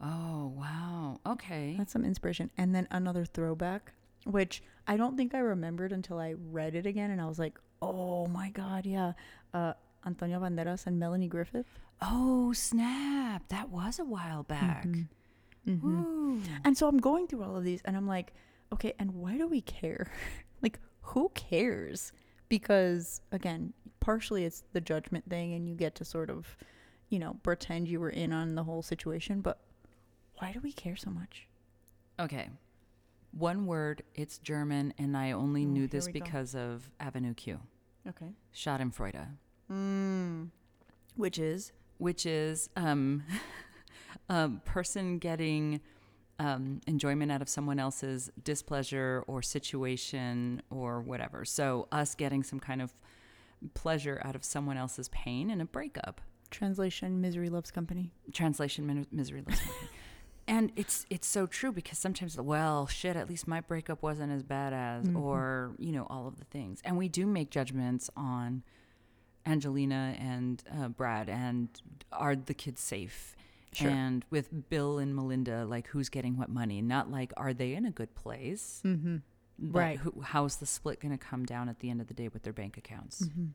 Oh 0.00 0.54
wow. 0.56 1.20
Okay. 1.26 1.74
That's 1.76 1.92
some 1.92 2.04
inspiration. 2.04 2.50
And 2.56 2.72
then 2.72 2.86
another 2.92 3.24
throwback, 3.24 3.92
which 4.24 4.62
I 4.86 4.96
don't 4.96 5.16
think 5.16 5.34
I 5.34 5.38
remembered 5.38 5.90
until 5.90 6.18
I 6.20 6.34
read 6.52 6.76
it 6.76 6.86
again, 6.86 7.10
and 7.10 7.20
I 7.20 7.26
was 7.26 7.38
like, 7.38 7.58
oh 7.82 8.26
my 8.26 8.50
god, 8.50 8.86
yeah. 8.86 9.14
Uh, 9.52 9.72
Antonio 10.06 10.38
Banderas 10.38 10.86
and 10.86 10.98
Melanie 10.98 11.28
Griffith. 11.28 11.66
Oh 12.00 12.52
snap! 12.52 13.48
That 13.48 13.70
was 13.70 13.98
a 13.98 14.04
while 14.04 14.42
back. 14.42 14.86
Mm-hmm. 15.66 15.86
Ooh. 15.86 16.42
And 16.64 16.76
so 16.76 16.88
I'm 16.88 16.98
going 16.98 17.26
through 17.26 17.42
all 17.42 17.56
of 17.56 17.64
these, 17.64 17.80
and 17.84 17.96
I'm 17.96 18.06
like, 18.06 18.34
okay, 18.72 18.94
and 18.98 19.14
why 19.14 19.38
do 19.38 19.46
we 19.46 19.60
care? 19.60 20.10
who 21.04 21.30
cares? 21.34 22.12
Because 22.48 23.20
again, 23.32 23.72
partially 24.00 24.44
it's 24.44 24.64
the 24.72 24.80
judgment 24.80 25.28
thing, 25.28 25.54
and 25.54 25.68
you 25.68 25.74
get 25.74 25.94
to 25.96 26.04
sort 26.04 26.30
of, 26.30 26.56
you 27.08 27.18
know, 27.18 27.36
pretend 27.42 27.88
you 27.88 28.00
were 28.00 28.10
in 28.10 28.32
on 28.32 28.54
the 28.54 28.64
whole 28.64 28.82
situation. 28.82 29.40
But 29.40 29.58
why 30.38 30.52
do 30.52 30.60
we 30.60 30.72
care 30.72 30.96
so 30.96 31.10
much? 31.10 31.46
Okay. 32.20 32.48
One 33.32 33.66
word. 33.66 34.02
It's 34.14 34.38
German, 34.38 34.94
and 34.98 35.16
I 35.16 35.32
only 35.32 35.64
Oh, 35.64 35.68
knew 35.68 35.86
this 35.88 36.06
we 36.06 36.12
go. 36.12 36.20
because 36.20 36.54
of 36.54 36.90
Avenue 37.00 37.34
Q. 37.34 37.58
Okay. 38.08 38.32
Schadenfreude, 38.54 39.26
Mm. 39.70 40.50
Which 41.16 41.38
is 41.38 41.72
which 41.98 42.26
is 42.26 42.68
um, 42.76 43.22
a 44.28 44.50
person 44.64 45.18
getting 45.18 45.80
um, 46.38 46.80
enjoyment 46.86 47.30
out 47.30 47.40
of 47.42 47.48
someone 47.48 47.78
else's 47.78 48.30
displeasure 48.42 49.22
or 49.26 49.40
situation 49.42 50.62
or 50.70 51.00
whatever. 51.00 51.44
So 51.44 51.86
us 51.92 52.14
getting 52.14 52.42
some 52.42 52.60
kind 52.60 52.82
of 52.82 52.92
pleasure 53.74 54.20
out 54.24 54.34
of 54.34 54.44
someone 54.44 54.76
else's 54.76 55.08
pain 55.10 55.50
in 55.50 55.60
a 55.60 55.64
breakup. 55.64 56.20
translation: 56.50 57.20
misery 57.20 57.48
loves 57.48 57.70
company. 57.70 58.12
translation 58.32 58.86
min- 58.86 59.06
misery 59.10 59.42
loves 59.46 59.60
company. 59.60 59.88
and 60.46 60.70
it's 60.76 61.06
it's 61.08 61.26
so 61.26 61.46
true 61.46 61.72
because 61.72 61.98
sometimes 61.98 62.38
well 62.38 62.86
shit 62.86 63.16
at 63.16 63.28
least 63.30 63.48
my 63.48 63.60
breakup 63.62 64.02
wasn't 64.02 64.30
as 64.30 64.42
bad 64.42 64.72
as 64.74 65.06
Mhm. 65.06 65.18
or 65.20 65.72
you 65.78 65.90
know 65.90 66.06
all 66.10 66.26
of 66.28 66.36
the 66.38 66.44
things 66.44 66.82
and 66.84 66.98
we 66.98 67.08
do 67.08 67.24
make 67.26 67.48
judgments 67.50 68.10
on 68.14 68.62
angelina 69.46 70.14
and 70.18 70.62
uh, 70.78 70.88
brad 70.88 71.28
and 71.30 71.68
are 72.12 72.36
the 72.36 72.52
kids 72.54 72.80
safe 72.82 73.34
Sure. 73.76 73.90
and 73.90 74.24
with 74.30 74.68
bill 74.70 74.98
and 74.98 75.14
melinda 75.14 75.64
like 75.64 75.88
who's 75.88 76.08
getting 76.08 76.36
what 76.36 76.48
money 76.48 76.80
not 76.82 77.10
like 77.10 77.32
are 77.36 77.52
they 77.52 77.74
in 77.74 77.84
a 77.86 77.90
good 77.90 78.14
place 78.14 78.80
Mm-hmm. 78.84 79.16
but 79.58 79.78
Right. 79.78 79.98
who, 79.98 80.20
how's 80.22 80.56
the 80.56 80.66
split 80.66 81.00
going 81.00 81.12
to 81.16 81.18
come 81.24 81.44
down 81.44 81.68
at 81.68 81.80
the 81.80 81.90
end 81.90 82.00
of 82.00 82.06
the 82.08 82.14
day 82.14 82.28
with 82.28 82.42
their 82.42 82.52
bank 82.52 82.76
accounts 82.76 83.22
Mm-hmm. 83.22 83.46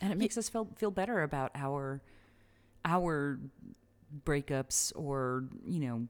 and 0.00 0.12
it 0.12 0.18
makes 0.18 0.36
us 0.38 0.48
feel 0.48 0.68
feel 0.76 0.90
better 0.90 1.22
about 1.22 1.50
our 1.54 2.00
our 2.84 3.38
breakups 4.24 4.92
or 4.94 5.44
you 5.66 5.80
know 5.80 6.06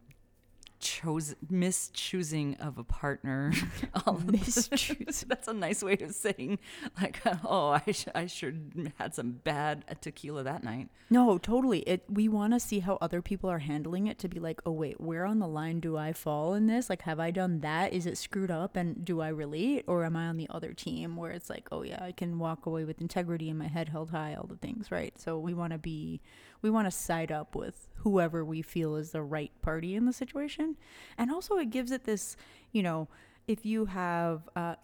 chose 0.80 1.34
mischoosing 1.50 2.58
of 2.60 2.78
a 2.78 2.84
partner 2.84 3.52
all 4.06 4.16
of 4.16 4.26
this- 4.26 4.68
Mischoosing. 4.68 5.26
that's 5.28 5.48
a 5.48 5.52
nice 5.54 5.82
way 5.82 5.96
of 6.00 6.12
saying 6.14 6.58
like 7.00 7.20
oh 7.44 7.68
i 7.86 7.92
sh- 7.92 8.06
i 8.14 8.26
sure 8.26 8.52
had 8.98 9.14
some 9.14 9.32
bad 9.32 9.84
uh, 9.90 9.94
tequila 10.00 10.42
that 10.42 10.62
night 10.64 10.88
No, 11.10 11.38
totally. 11.38 11.80
It 11.80 12.04
we 12.08 12.28
want 12.28 12.54
to 12.54 12.60
see 12.60 12.80
how 12.80 12.98
other 13.00 13.22
people 13.22 13.48
are 13.50 13.60
handling 13.60 14.06
it 14.08 14.18
to 14.20 14.28
be 14.28 14.40
like, 14.40 14.60
"Oh 14.66 14.72
wait, 14.72 15.00
where 15.00 15.24
on 15.26 15.38
the 15.38 15.46
line 15.46 15.78
do 15.78 15.96
I 15.96 16.12
fall 16.12 16.54
in 16.54 16.66
this? 16.66 16.88
Like 16.90 17.02
have 17.02 17.20
I 17.20 17.30
done 17.30 17.60
that? 17.60 17.92
Is 17.92 18.06
it 18.06 18.16
screwed 18.18 18.50
up 18.50 18.74
and 18.74 19.04
do 19.04 19.20
I 19.20 19.28
relate 19.28 19.84
or 19.86 20.04
am 20.04 20.16
I 20.16 20.26
on 20.26 20.38
the 20.38 20.48
other 20.50 20.72
team 20.72 21.14
where 21.16 21.30
it's 21.30 21.50
like, 21.50 21.68
"Oh 21.70 21.82
yeah, 21.82 22.02
I 22.02 22.10
can 22.12 22.38
walk 22.38 22.66
away 22.66 22.84
with 22.84 23.00
integrity 23.00 23.48
and 23.50 23.58
my 23.58 23.68
head 23.68 23.90
held 23.90 24.10
high, 24.10 24.34
all 24.34 24.46
the 24.48 24.56
things, 24.56 24.90
right?" 24.90 25.16
So 25.20 25.38
we 25.38 25.54
want 25.54 25.72
to 25.72 25.78
be 25.78 26.20
we 26.64 26.70
want 26.70 26.86
to 26.86 26.90
side 26.90 27.30
up 27.30 27.54
with 27.54 27.88
whoever 27.96 28.42
we 28.42 28.62
feel 28.62 28.96
is 28.96 29.10
the 29.10 29.20
right 29.20 29.52
party 29.60 29.94
in 29.94 30.06
the 30.06 30.14
situation. 30.14 30.76
And 31.18 31.30
also, 31.30 31.58
it 31.58 31.68
gives 31.68 31.90
it 31.90 32.04
this, 32.04 32.36
you 32.72 32.82
know, 32.82 33.06
if 33.46 33.66
you 33.66 33.84
have 33.84 34.48
uh, 34.56 34.76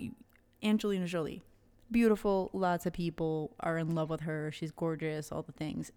Angelina 0.62 1.06
Jolie, 1.06 1.42
beautiful, 1.90 2.50
lots 2.52 2.84
of 2.84 2.92
people 2.92 3.56
are 3.60 3.78
in 3.78 3.94
love 3.94 4.10
with 4.10 4.20
her. 4.20 4.52
She's 4.52 4.70
gorgeous, 4.70 5.32
all 5.32 5.40
the 5.40 5.52
things. 5.52 5.90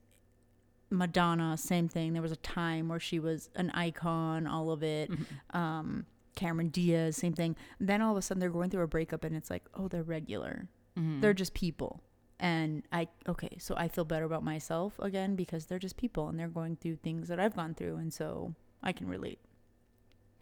Madonna, 0.90 1.58
same 1.58 1.90
thing. 1.90 2.14
There 2.14 2.22
was 2.22 2.32
a 2.32 2.38
time 2.38 2.88
where 2.88 3.02
she 3.02 3.20
was 3.20 3.50
an 3.56 3.70
icon, 3.72 4.48
all 4.48 4.72
of 4.72 4.84
it. 4.84 5.12
Um, 5.54 6.06
Cameron 6.36 6.70
Diaz, 6.70 7.18
same 7.18 7.34
thing. 7.34 7.58
Then 7.82 8.02
all 8.02 8.14
of 8.14 8.18
a 8.18 8.22
sudden 8.22 8.40
they're 8.40 8.50
going 8.50 8.70
through 8.70 8.84
a 8.84 8.88
breakup 8.88 9.26
and 9.26 9.36
it's 9.36 9.50
like, 9.50 9.64
oh, 9.76 9.90
they're 9.90 10.02
regular. 10.02 10.70
Mm-hmm. 10.98 11.20
They're 11.20 11.34
just 11.34 11.54
people. 11.54 12.02
And 12.44 12.84
I, 12.92 13.08
okay, 13.28 13.56
so 13.58 13.74
I 13.78 13.88
feel 13.88 14.04
better 14.06 14.26
about 14.26 14.44
myself 14.44 15.00
again 15.00 15.36
because 15.36 15.66
they're 15.66 15.80
just 15.80 15.96
people 15.98 16.28
and 16.28 16.38
they're 16.38 16.50
going 16.50 16.76
through 16.76 16.98
things 16.98 17.28
that 17.30 17.40
I've 17.40 17.56
gone 17.56 17.74
through. 17.74 17.96
And 17.96 18.14
so 18.14 18.54
I 18.84 18.92
can 18.92 19.08
relate. 19.08 19.40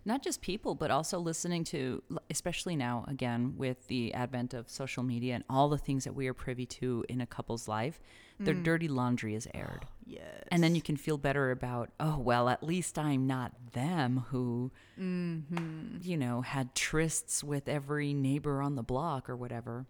not 0.03 0.23
just 0.23 0.41
people, 0.41 0.73
but 0.73 0.89
also 0.89 1.19
listening 1.19 1.63
to, 1.63 2.01
especially 2.31 2.75
now, 2.75 3.05
again, 3.07 3.53
with 3.55 3.85
the 3.87 4.11
advent 4.15 4.55
of 4.55 4.67
social 4.67 5.03
media 5.03 5.35
and 5.35 5.43
all 5.47 5.69
the 5.69 5.77
things 5.77 6.03
that 6.05 6.15
we 6.15 6.27
are 6.27 6.33
privy 6.33 6.65
to 6.65 7.05
in 7.07 7.21
a 7.21 7.27
couple's 7.27 7.67
life, 7.67 7.99
their 8.39 8.55
dirty 8.55 8.87
laundry 8.87 9.35
is 9.35 9.47
aired. 9.53 9.85
Yes. 10.07 10.43
And 10.51 10.61
then 10.61 10.73
you 10.75 10.81
can 10.81 10.97
feel 10.97 11.17
better 11.17 11.51
about, 11.51 11.91
oh, 11.99 12.17
well, 12.17 12.49
at 12.49 12.63
least 12.63 12.97
I'm 12.99 13.27
not 13.27 13.53
them 13.73 14.25
who, 14.31 14.71
Mm-hmm. 14.99 15.97
you 16.01 16.17
know, 16.17 16.41
had 16.41 16.73
trysts 16.75 17.43
with 17.43 17.69
every 17.69 18.13
neighbor 18.13 18.61
on 18.61 18.75
the 18.75 18.83
block 18.83 19.29
or 19.29 19.37
whatever. 19.37 19.85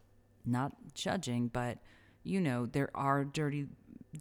Not 0.46 0.74
judging, 0.94 1.48
but, 1.48 1.80
you 2.24 2.42
know, 2.42 2.66
there 2.66 2.90
are 2.96 3.24
dirty, 3.24 3.68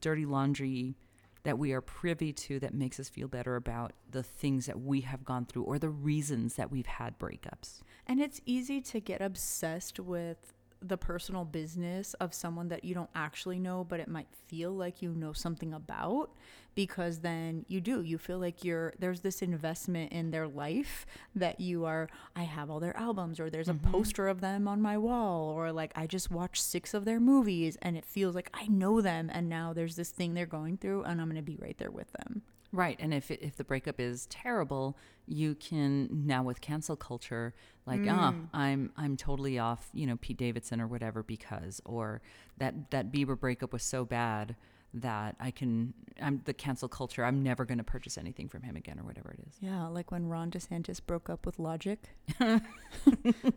dirty 0.01 0.27
laundry 0.27 0.97
that 1.43 1.59
we 1.59 1.73
are 1.73 1.81
privy 1.81 2.33
to 2.33 2.61
that 2.61 2.75
makes 2.75 3.01
us 3.01 3.09
feel 3.09 3.29
better 3.29 3.57
about 3.57 3.93
the 4.11 4.23
things 4.23 4.67
that 4.67 4.81
we 4.81 5.01
have 5.01 5.25
gone 5.25 5.47
through 5.47 5.63
or 5.63 5.79
the 5.79 5.89
reasons 5.89 6.55
that 6.57 6.71
we've 6.71 6.87
had 6.87 7.19
breakups. 7.19 7.81
And 8.07 8.21
it's 8.21 8.41
easy 8.45 8.81
to 8.83 9.01
get 9.01 9.23
obsessed 9.23 9.99
with 9.99 10.53
the 10.83 10.97
personal 10.97 11.45
business 11.45 12.15
of 12.15 12.33
someone 12.33 12.69
that 12.69 12.85
you 12.85 12.95
don't 12.95 13.11
actually 13.15 13.59
know, 13.59 13.85
but 13.85 14.01
it 14.01 14.09
might 14.09 14.29
feel 14.49 14.73
like 14.73 15.03
you 15.03 15.11
know 15.11 15.33
something 15.33 15.75
about 15.75 16.31
because 16.75 17.19
then 17.19 17.65
you 17.69 17.81
do. 17.81 18.03
You 18.03 18.17
feel 18.17 18.39
like 18.39 18.65
you're 18.65 18.95
there's 18.99 19.21
this 19.21 19.43
investment 19.43 20.13
in 20.13 20.31
their 20.31 20.49
life 20.49 21.05
that 21.35 21.61
you 21.61 21.85
are 21.85 22.09
I 22.35 22.45
have 22.45 22.71
all 22.71 22.81
their 22.81 22.97
albums 22.97 23.41
or 23.41 23.51
there's 23.51 23.69
a 23.69 23.75
mm-hmm. 23.75 23.91
poster 23.91 24.29
of 24.29 24.41
them 24.41 24.67
on 24.69 24.81
my 24.81 24.97
wall 24.97 25.51
or 25.51 25.73
like 25.73 25.93
I 25.97 26.07
just 26.07 26.31
watched 26.31 26.63
6 26.63 26.95
of 26.95 27.05
their 27.05 27.21
movies 27.21 27.77
and 27.83 27.97
it 27.97 28.05
feels 28.05 28.35
like 28.35 28.51
I 28.55 28.67
know 28.69 29.01
them 29.01 29.31
and 29.33 29.49
now 29.49 29.73
there's 29.73 29.97
this 29.97 30.11
thing 30.11 30.35
they're 30.35 30.47
going 30.47 30.79
through 30.79 31.03
and 31.03 31.21
I'm 31.21 31.29
going 31.29 31.37
to 31.37 31.43
be 31.43 31.59
right 31.61 31.77
there 31.79 31.91
with 31.91 32.13
them. 32.13 32.43
Right, 32.73 32.97
and 33.01 33.13
if 33.13 33.31
if 33.33 33.57
the 33.57 33.65
breakup 33.65 33.99
is 33.99 34.27
terrible, 34.27 34.97
you 35.27 35.57
can 35.57 36.09
now 36.27 36.45
with 36.45 36.61
cancel 36.61 36.95
culture, 36.95 37.53
like, 37.85 38.03
ah, 38.09 38.35
I'm 38.53 38.93
I'm 38.97 39.17
totally 39.17 39.59
off, 39.59 39.89
you 39.93 40.07
know, 40.07 40.17
Pete 40.21 40.37
Davidson 40.37 40.81
or 40.81 40.87
whatever 40.87 41.25
because, 41.25 41.81
or 41.85 42.23
that 42.59 42.91
that 42.93 43.11
Bieber 43.11 43.39
breakup 43.39 43.73
was 43.73 43.83
so 43.83 44.05
bad 44.05 44.55
that 44.95 45.37
I 45.39 45.51
can, 45.51 45.95
I'm 46.21 46.43
the 46.45 46.53
cancel 46.53 46.89
culture. 46.89 47.25
I'm 47.25 47.43
never 47.43 47.65
going 47.65 47.79
to 47.79 47.85
purchase 47.85 48.19
anything 48.19 48.49
from 48.49 48.63
him 48.63 48.77
again 48.77 48.99
or 48.99 49.05
whatever 49.05 49.31
it 49.33 49.41
is. 49.49 49.55
Yeah, 49.61 49.87
like 49.87 50.11
when 50.11 50.27
Ron 50.27 50.51
DeSantis 50.51 51.01
broke 51.05 51.31
up 51.31 51.47
with 51.47 51.59
Logic. 51.59 51.99
that 52.39 52.63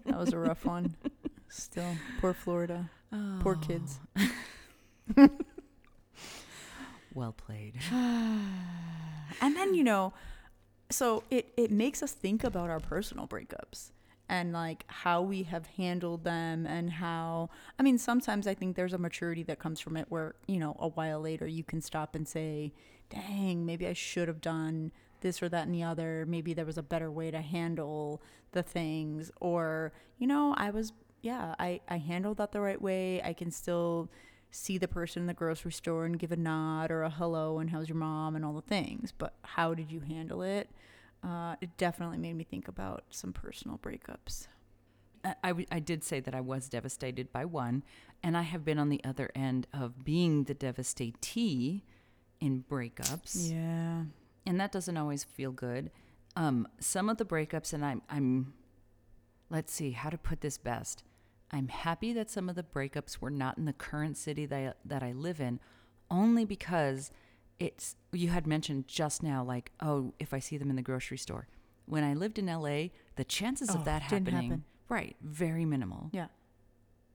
was 0.05 0.31
a 0.33 0.37
rough 0.37 0.65
one. 0.65 0.95
Still, 1.49 1.95
poor 2.19 2.33
Florida. 2.33 2.89
Poor 3.41 3.55
kids. 3.55 3.99
Well 7.13 7.33
played. 7.33 7.75
And 9.41 9.55
then, 9.55 9.73
you 9.73 9.83
know, 9.83 10.13
so 10.89 11.23
it, 11.31 11.53
it 11.57 11.71
makes 11.71 12.03
us 12.03 12.11
think 12.11 12.43
about 12.43 12.69
our 12.69 12.79
personal 12.79 13.27
breakups 13.27 13.91
and 14.29 14.53
like 14.53 14.83
how 14.87 15.21
we 15.21 15.43
have 15.43 15.65
handled 15.65 16.23
them 16.23 16.65
and 16.65 16.89
how, 16.89 17.49
I 17.79 17.83
mean, 17.83 17.97
sometimes 17.97 18.47
I 18.47 18.53
think 18.53 18.75
there's 18.75 18.93
a 18.93 18.97
maturity 18.97 19.43
that 19.43 19.59
comes 19.59 19.79
from 19.79 19.97
it 19.97 20.05
where, 20.09 20.35
you 20.47 20.59
know, 20.59 20.75
a 20.79 20.87
while 20.89 21.19
later 21.19 21.47
you 21.47 21.63
can 21.63 21.81
stop 21.81 22.15
and 22.15 22.27
say, 22.27 22.73
dang, 23.09 23.65
maybe 23.65 23.87
I 23.87 23.93
should 23.93 24.27
have 24.27 24.41
done 24.41 24.91
this 25.21 25.41
or 25.41 25.49
that 25.49 25.65
and 25.65 25.73
the 25.73 25.83
other. 25.83 26.25
Maybe 26.27 26.53
there 26.53 26.65
was 26.65 26.77
a 26.77 26.83
better 26.83 27.11
way 27.11 27.31
to 27.31 27.41
handle 27.41 28.21
the 28.51 28.63
things. 28.63 29.31
Or, 29.39 29.93
you 30.17 30.27
know, 30.27 30.53
I 30.57 30.69
was, 30.69 30.93
yeah, 31.21 31.55
I, 31.59 31.81
I 31.89 31.97
handled 31.97 32.37
that 32.37 32.51
the 32.51 32.61
right 32.61 32.81
way. 32.81 33.21
I 33.23 33.33
can 33.33 33.51
still 33.51 34.09
see 34.55 34.77
the 34.77 34.87
person 34.87 35.23
in 35.23 35.27
the 35.27 35.33
grocery 35.33 35.71
store 35.71 36.05
and 36.05 36.19
give 36.19 36.31
a 36.31 36.35
nod 36.37 36.91
or 36.91 37.01
a 37.01 37.09
hello 37.09 37.57
and 37.57 37.71
how's 37.71 37.89
your 37.89 37.97
mom 37.97 38.35
and 38.35 38.45
all 38.45 38.53
the 38.53 38.61
things. 38.61 39.11
But 39.11 39.33
how 39.41 39.73
did 39.73 39.91
you 39.91 40.01
handle 40.01 40.43
it? 40.43 40.69
Uh, 41.23 41.55
it 41.59 41.75
definitely 41.77 42.19
made 42.19 42.35
me 42.35 42.43
think 42.43 42.67
about 42.67 43.03
some 43.09 43.33
personal 43.33 43.79
breakups. 43.79 44.47
I, 45.25 45.35
I 45.43 45.47
w- 45.49 45.65
I 45.71 45.79
did 45.79 46.03
say 46.03 46.19
that 46.19 46.35
I 46.35 46.41
was 46.41 46.69
devastated 46.69 47.31
by 47.31 47.45
one, 47.45 47.83
and 48.21 48.37
I 48.37 48.41
have 48.43 48.63
been 48.63 48.77
on 48.77 48.89
the 48.89 49.01
other 49.03 49.31
end 49.33 49.65
of 49.73 50.03
being 50.05 50.43
the 50.43 50.53
devastatee 50.53 51.81
in 52.39 52.63
breakups. 52.69 53.49
Yeah. 53.51 54.03
and 54.45 54.59
that 54.59 54.71
doesn't 54.71 54.97
always 54.97 55.23
feel 55.23 55.51
good. 55.51 55.89
Um, 56.35 56.67
some 56.79 57.09
of 57.09 57.17
the 57.17 57.25
breakups, 57.25 57.73
and 57.73 57.83
I'm, 57.85 58.01
I'm, 58.09 58.53
let's 59.49 59.73
see 59.73 59.91
how 59.91 60.09
to 60.09 60.17
put 60.17 60.41
this 60.41 60.57
best. 60.57 61.03
I'm 61.53 61.67
happy 61.69 62.11
that 62.13 62.29
some 62.29 62.49
of 62.49 62.55
the 62.55 62.63
breakups 62.63 63.19
were 63.19 63.29
not 63.29 63.57
in 63.57 63.65
the 63.65 63.73
current 63.73 64.17
city 64.17 64.45
that 64.47 64.57
I, 64.57 64.73
that 64.85 65.03
I 65.03 65.11
live 65.13 65.39
in, 65.39 65.59
only 66.11 66.43
because 66.45 67.11
it's. 67.59 67.95
You 68.11 68.29
had 68.29 68.45
mentioned 68.47 68.87
just 68.87 69.21
now, 69.23 69.43
like, 69.43 69.71
oh, 69.79 70.13
if 70.19 70.33
I 70.33 70.39
see 70.39 70.57
them 70.57 70.69
in 70.69 70.75
the 70.75 70.81
grocery 70.81 71.17
store. 71.17 71.47
When 71.85 72.03
I 72.03 72.13
lived 72.13 72.39
in 72.39 72.47
LA, 72.47 72.87
the 73.17 73.23
chances 73.25 73.69
Oh, 73.69 73.75
of 73.75 73.85
that 73.85 74.01
happening, 74.03 74.33
happen. 74.49 74.63
right, 74.89 75.15
very 75.21 75.63
minimal. 75.65 76.09
Yeah. 76.11 76.27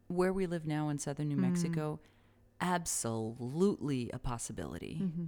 Where 0.09 0.33
we 0.33 0.47
live 0.47 0.67
now 0.67 0.89
in 0.91 0.99
southern 0.99 1.29
New 1.29 1.37
Mm. 1.37 1.41
Mexico, 1.51 2.01
absolutely 2.61 4.11
a 4.13 4.19
possibility. 4.19 4.99
Mm-hmm. 5.03 5.25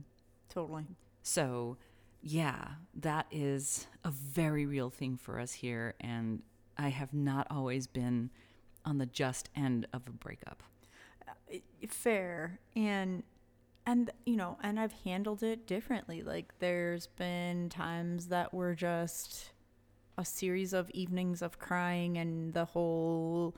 Totally. 0.48 0.84
So, 1.22 1.76
yeah, 2.22 2.68
that 2.94 3.26
is 3.30 3.86
a 4.04 4.10
very 4.10 4.66
real 4.66 4.90
thing 4.90 5.16
for 5.16 5.38
us 5.40 5.52
here. 5.52 5.94
And 6.00 6.42
I 6.76 6.88
have 6.88 7.12
not 7.14 7.46
always 7.50 7.86
been 7.86 8.30
on 8.84 8.98
the 8.98 9.06
just 9.06 9.48
end 9.56 9.86
of 9.92 10.02
a 10.06 10.10
breakup. 10.10 10.62
fair. 11.88 12.60
And 12.76 13.22
and 13.86 14.10
you 14.26 14.36
know 14.36 14.58
and 14.62 14.78
i've 14.78 14.92
handled 15.04 15.42
it 15.42 15.66
differently. 15.66 16.22
Like 16.22 16.52
there's 16.58 17.06
been 17.06 17.68
times 17.68 18.26
that 18.28 18.52
were 18.52 18.74
just 18.74 19.52
a 20.18 20.24
series 20.24 20.72
of 20.72 20.90
evenings 20.90 21.40
of 21.42 21.58
crying 21.58 22.18
and 22.18 22.52
the 22.52 22.66
whole 22.66 23.56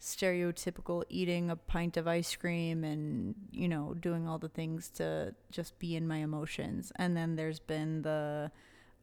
stereotypical 0.00 1.04
eating 1.08 1.50
a 1.50 1.56
pint 1.56 1.96
of 1.96 2.08
ice 2.08 2.34
cream 2.34 2.84
and 2.84 3.34
you 3.52 3.68
know 3.68 3.94
doing 4.00 4.26
all 4.26 4.38
the 4.38 4.48
things 4.48 4.88
to 4.88 5.34
just 5.50 5.78
be 5.78 5.94
in 5.96 6.06
my 6.06 6.18
emotions. 6.18 6.92
And 6.96 7.16
then 7.16 7.36
there's 7.36 7.60
been 7.60 8.02
the 8.02 8.50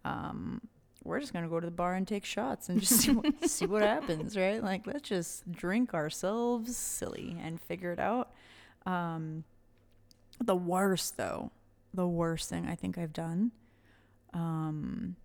um 0.05 0.61
we're 1.07 1.19
just 1.19 1.33
gonna 1.33 1.47
go 1.47 1.59
to 1.59 1.65
the 1.65 1.71
bar 1.71 1.95
and 1.95 2.07
take 2.07 2.25
shots 2.25 2.69
and 2.69 2.79
just 2.81 2.99
see 3.01 3.11
what, 3.11 3.49
see 3.49 3.65
what 3.65 3.81
happens, 3.93 4.37
right? 4.37 4.61
Like 4.63 4.85
let's 4.85 5.07
just 5.07 5.49
drink 5.51 5.93
ourselves 5.93 6.75
silly 6.75 7.37
and 7.41 7.59
figure 7.61 7.91
it 7.91 7.99
out. 7.99 8.31
Um, 8.85 9.45
the 10.43 10.55
worst 10.55 11.17
though, 11.17 11.51
the 11.93 12.07
worst 12.07 12.49
thing 12.49 12.67
I 12.67 12.75
think 12.75 12.97
I've 12.97 13.13
done, 13.13 13.51
um, 14.33 15.15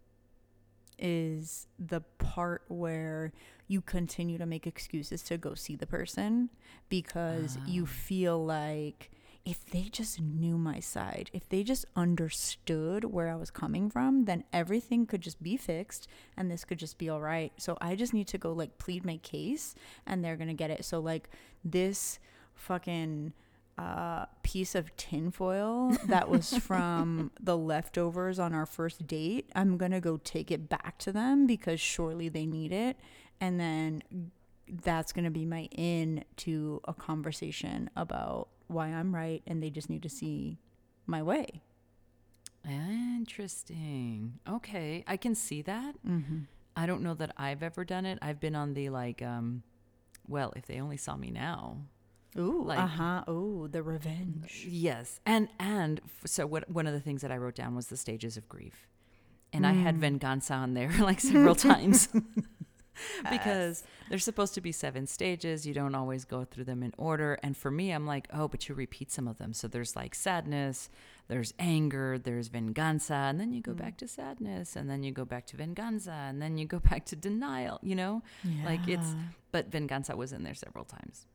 is 0.99 1.67
the 1.79 2.01
part 2.19 2.63
where 2.69 3.33
you 3.67 3.81
continue 3.81 4.39
to 4.39 4.47
make 4.47 4.67
excuses 4.67 5.23
to 5.23 5.37
go 5.37 5.55
see 5.55 5.75
the 5.75 5.87
person 5.87 6.49
because 6.89 7.59
you 7.67 7.87
feel 7.87 8.45
like 8.45 9.11
if 9.45 9.65
they 9.67 9.83
just 9.83 10.21
knew 10.21 10.57
my 10.57 10.79
side, 10.79 11.31
if 11.33 11.49
they 11.49 11.65
just 11.65 11.85
understood 11.97 13.05
where 13.05 13.29
I 13.29 13.35
was 13.35 13.51
coming 13.51 13.91
from, 13.91 14.25
then 14.27 14.45
everything 14.53 15.05
could 15.07 15.21
just 15.21 15.43
be 15.43 15.57
fixed 15.57 16.07
and 16.37 16.51
this 16.51 16.65
could 16.65 16.79
just 16.79 16.97
be 16.97 17.09
all 17.09 17.21
right. 17.21 17.53
So 17.57 17.77
I 17.81 17.97
just 17.97 18.15
need 18.15 18.29
to 18.29 18.39
go 18.39 18.53
like 18.53 18.79
plead 18.79 19.05
my 19.05 19.17
case 19.19 19.75
and 20.07 20.25
they're 20.25 20.37
going 20.37 20.49
to 20.49 20.55
get 20.55 20.71
it. 20.71 20.85
So 20.85 21.01
like 21.01 21.29
this 21.65 22.21
fucking 22.55 23.33
uh, 23.79 24.27
piece 24.45 24.75
of 24.77 24.97
tinfoil 24.97 25.97
that 26.07 26.29
was 26.29 26.57
from 26.59 27.33
the 27.41 27.57
leftovers 27.57 28.39
on 28.39 28.55
our 28.55 28.67
first 28.67 29.07
date, 29.09 29.51
I'm 29.57 29.77
going 29.77 29.93
to 29.93 30.01
go 30.01 30.19
take 30.19 30.53
it 30.53 30.69
back 30.69 30.99
to 30.99 31.13
them 31.13 31.47
because 31.47 31.81
surely 31.81 32.29
they 32.29 32.47
need 32.47 32.71
it. 32.71 32.97
And 33.41 33.59
then 33.59 34.03
that's 34.85 35.13
going 35.13 35.25
to 35.25 35.31
be 35.31 35.45
my 35.45 35.69
in 35.73 36.25
to 36.37 36.81
a 36.85 36.95
conversation 36.95 37.91
about 37.97 38.49
why 38.73 38.89
I'm 38.89 39.15
right 39.15 39.43
and 39.47 39.63
they 39.63 39.71
just 39.71 39.89
need 39.91 40.03
to 40.03 40.09
see 40.09 40.59
my 41.07 41.23
way. 41.23 41.63
Interesting. 42.69 44.39
Okay, 44.49 45.05
I 45.07 45.17
can 45.17 45.35
see 45.35 45.63
that. 45.63 45.95
Mm-hmm. 46.07 46.39
I 46.77 46.87
don't 46.87 47.03
know 47.03 47.15
that 47.15 47.33
I've 47.37 47.63
ever 47.63 47.85
done 47.85 48.07
it. 48.07 48.19
I've 48.23 48.41
been 48.41 48.55
on 48.55 48.75
the 48.75 48.89
like, 48.89 49.21
um, 49.23 49.63
well, 50.29 50.53
if 50.57 50.67
they 50.67 50.81
only 50.81 50.97
saw 50.97 51.17
me 51.17 51.31
now. 51.31 51.79
Ooh, 52.39 52.63
Like- 52.65 52.79
uh 52.79 52.87
huh. 52.87 53.25
Ooh, 53.31 53.69
the 53.71 53.83
revenge. 53.83 54.67
Yes, 54.69 55.21
and 55.27 55.49
and 55.61 56.01
f- 56.05 56.23
so 56.31 56.47
what? 56.47 56.71
One 56.71 56.87
of 56.87 56.95
the 56.95 57.01
things 57.01 57.21
that 57.23 57.31
I 57.31 57.37
wrote 57.37 57.55
down 57.55 57.75
was 57.75 57.89
the 57.89 57.97
stages 57.99 58.37
of 58.39 58.49
grief, 58.49 58.89
and 59.53 59.67
I 59.67 59.73
had 59.75 59.99
venganza 59.99 60.55
on 60.55 60.73
there 60.73 60.91
like 61.01 61.21
several 61.21 61.55
times. 61.71 62.09
because 63.31 63.85
there's 64.09 64.25
supposed 64.25 64.55
to 64.55 64.61
be 64.61 64.73
seven 64.73 65.07
stages. 65.07 65.67
You 65.67 65.75
don't 65.75 65.95
always 65.95 66.25
go 66.25 66.45
through 66.45 66.65
them 66.65 66.83
in 66.83 66.93
order. 66.99 67.39
And 67.43 67.57
for 67.57 67.71
me, 67.71 67.91
I'm 67.91 68.07
like, 68.07 68.29
oh, 68.33 68.49
but 68.49 68.69
you 68.69 68.75
repeat 68.75 69.11
some 69.11 69.29
of 69.29 69.39
them. 69.39 69.53
So 69.53 69.69
there's 69.69 69.97
like 69.97 70.15
sadness, 70.15 70.91
there's 71.29 71.55
anger, 71.59 72.19
there's 72.19 72.49
venganza, 72.49 73.15
and 73.15 73.41
then 73.41 73.53
you 73.53 73.61
go 73.61 73.73
mm. 73.73 73.79
back 73.79 73.97
to 73.99 74.09
sadness, 74.09 74.77
and 74.77 74.89
then 74.91 75.03
you 75.03 75.13
go 75.13 75.25
back 75.25 75.47
to 75.47 75.57
venganza, 75.57 76.13
and 76.13 76.43
then 76.43 76.59
you 76.59 76.67
go 76.67 76.79
back 76.91 77.05
to 77.07 77.17
denial, 77.17 77.79
you 77.83 77.95
know? 77.95 78.23
Like 78.65 78.87
it's, 78.87 79.15
but 79.51 79.71
venganza 79.71 80.17
was 80.17 80.33
in 80.33 80.43
there 80.43 80.55
several 80.55 80.85
times. 80.85 81.27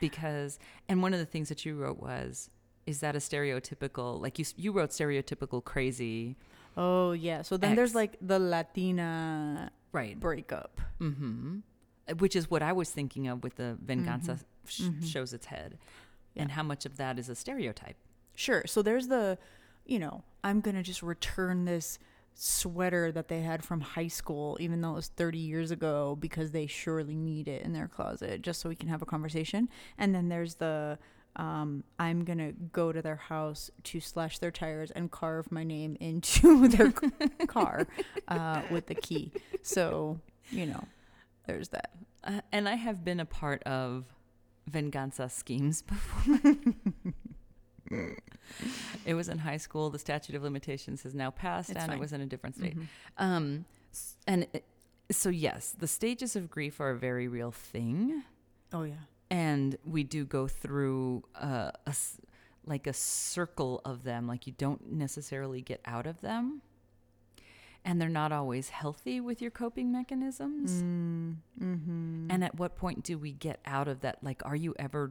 Because, 0.00 0.58
and 0.88 1.02
one 1.02 1.14
of 1.14 1.18
the 1.18 1.26
things 1.26 1.48
that 1.48 1.64
you 1.64 1.76
wrote 1.76 1.98
was, 1.98 2.50
is 2.86 3.00
that 3.00 3.16
a 3.16 3.18
stereotypical, 3.18 4.20
like 4.20 4.38
you, 4.38 4.44
you 4.56 4.72
wrote 4.72 4.90
stereotypical 4.90 5.64
crazy. 5.64 6.36
Oh 6.76 7.12
yeah. 7.12 7.42
So 7.42 7.56
then 7.56 7.76
there's 7.76 7.94
like 7.94 8.16
the 8.20 8.38
Latina 8.38 9.70
Right. 9.94 10.18
breakup. 10.18 10.80
Mm-hmm. 11.00 11.58
Which 12.18 12.36
is 12.36 12.50
what 12.50 12.62
I 12.62 12.72
was 12.72 12.90
thinking 12.90 13.28
of 13.28 13.42
with 13.42 13.54
the 13.56 13.78
venganza 13.82 14.38
sh- 14.66 14.82
Mhm. 14.82 15.06
shows 15.06 15.32
its 15.32 15.46
head, 15.46 15.78
and 16.36 16.50
how 16.50 16.62
much 16.62 16.84
of 16.84 16.96
that 16.98 17.18
is 17.18 17.28
a 17.30 17.34
stereotype. 17.34 17.96
Sure. 18.34 18.64
So 18.66 18.82
there's 18.82 19.08
the, 19.08 19.38
you 19.86 19.98
know, 19.98 20.22
I'm 20.42 20.60
gonna 20.60 20.82
just 20.82 21.02
return 21.02 21.64
this 21.64 21.98
sweater 22.34 23.12
that 23.12 23.28
they 23.28 23.40
had 23.42 23.64
from 23.64 23.80
high 23.80 24.08
school, 24.08 24.56
even 24.60 24.80
though 24.80 24.90
it 24.92 24.96
was 24.96 25.08
30 25.08 25.38
years 25.38 25.70
ago, 25.70 26.16
because 26.18 26.50
they 26.50 26.66
surely 26.66 27.14
need 27.16 27.46
it 27.48 27.62
in 27.62 27.72
their 27.72 27.86
closet, 27.88 28.42
just 28.42 28.60
so 28.60 28.68
we 28.68 28.74
can 28.76 28.88
have 28.88 29.00
a 29.02 29.06
conversation. 29.06 29.68
And 29.96 30.14
then 30.14 30.28
there's 30.28 30.56
the, 30.56 30.98
um, 31.36 31.84
I'm 31.98 32.24
gonna 32.24 32.52
go 32.72 32.92
to 32.92 33.02
their 33.02 33.16
house 33.16 33.70
to 33.84 34.00
slash 34.00 34.38
their 34.38 34.50
tires 34.50 34.90
and 34.90 35.10
carve 35.10 35.50
my 35.50 35.64
name 35.64 35.96
into 36.00 36.68
their 36.74 36.92
car 37.46 37.86
uh, 38.28 38.62
with 38.70 38.86
the 38.86 38.94
key. 38.94 39.32
So 39.62 40.20
you 40.50 40.66
know, 40.66 40.84
there's 41.46 41.68
that. 41.70 41.90
Uh, 42.22 42.40
and 42.52 42.68
I 42.68 42.74
have 42.76 43.04
been 43.04 43.20
a 43.20 43.26
part 43.26 43.62
of 43.64 44.04
venganza 44.68 45.28
schemes 45.28 45.82
before. 45.90 46.54
it 49.04 49.14
was 49.14 49.28
in 49.28 49.38
high 49.38 49.56
school. 49.58 49.90
The 49.90 49.98
statute 49.98 50.34
of 50.34 50.42
limitations 50.42 51.02
has 51.02 51.14
now 51.14 51.30
passed, 51.30 51.70
It's 51.70 51.78
and 51.78 51.88
fine. 51.88 51.96
it 51.98 52.00
was 52.00 52.12
in 52.12 52.20
a 52.20 52.26
different 52.26 52.56
state. 52.56 52.76
Mhm. 52.78 52.86
Um, 53.18 53.64
and 54.26 54.46
it, 54.52 54.64
so, 55.10 55.28
yes, 55.28 55.74
the 55.78 55.86
stages 55.86 56.34
of 56.34 56.50
grief 56.50 56.80
are 56.80 56.90
a 56.90 56.98
very 56.98 57.28
real 57.28 57.50
thing. 57.50 58.22
Oh 58.72 58.84
yeah. 58.84 58.94
And 59.34 59.76
we 59.84 60.04
do 60.04 60.24
go 60.24 60.46
through 60.46 61.24
uh, 61.34 61.72
a 61.88 61.94
like 62.64 62.86
a 62.86 62.92
circle 62.92 63.80
of 63.84 64.04
them 64.04 64.28
like 64.28 64.46
you 64.46 64.54
don't 64.56 64.92
necessarily 64.92 65.60
get 65.60 65.80
out 65.84 66.06
of 66.06 66.20
them. 66.20 66.62
And 67.84 68.00
they're 68.00 68.08
not 68.08 68.32
always 68.32 68.70
healthy 68.70 69.20
with 69.20 69.42
your 69.42 69.50
coping 69.50 69.92
mechanisms. 69.92 70.82
Mm, 70.82 71.36
mm-hmm. 71.60 72.30
and 72.30 72.44
at 72.44 72.58
what 72.58 72.76
point 72.76 73.02
do 73.02 73.18
we 73.18 73.32
get 73.32 73.58
out 73.66 73.88
of 73.88 74.02
that? 74.02 74.22
Like 74.22 74.40
are 74.44 74.56
you 74.56 74.74
ever 74.78 75.10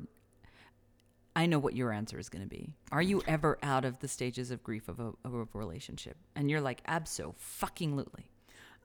i 1.35 1.45
know 1.47 1.59
what 1.59 1.75
your 1.75 1.91
answer 1.91 2.17
is 2.17 2.29
going 2.29 2.43
to 2.43 2.47
be. 2.47 2.69
Are 2.93 3.01
you 3.01 3.21
ever 3.27 3.57
out 3.61 3.83
of 3.83 3.99
the 3.99 4.07
stages 4.07 4.51
of 4.51 4.63
grief 4.63 4.87
of 4.87 5.01
a, 5.01 5.11
of 5.25 5.33
a 5.33 5.45
relationship? 5.53 6.15
And 6.35 6.49
you're 6.49 6.61
like 6.61 6.81
abso 6.87 7.35
fucking 7.37 7.95
lutely 7.97 8.31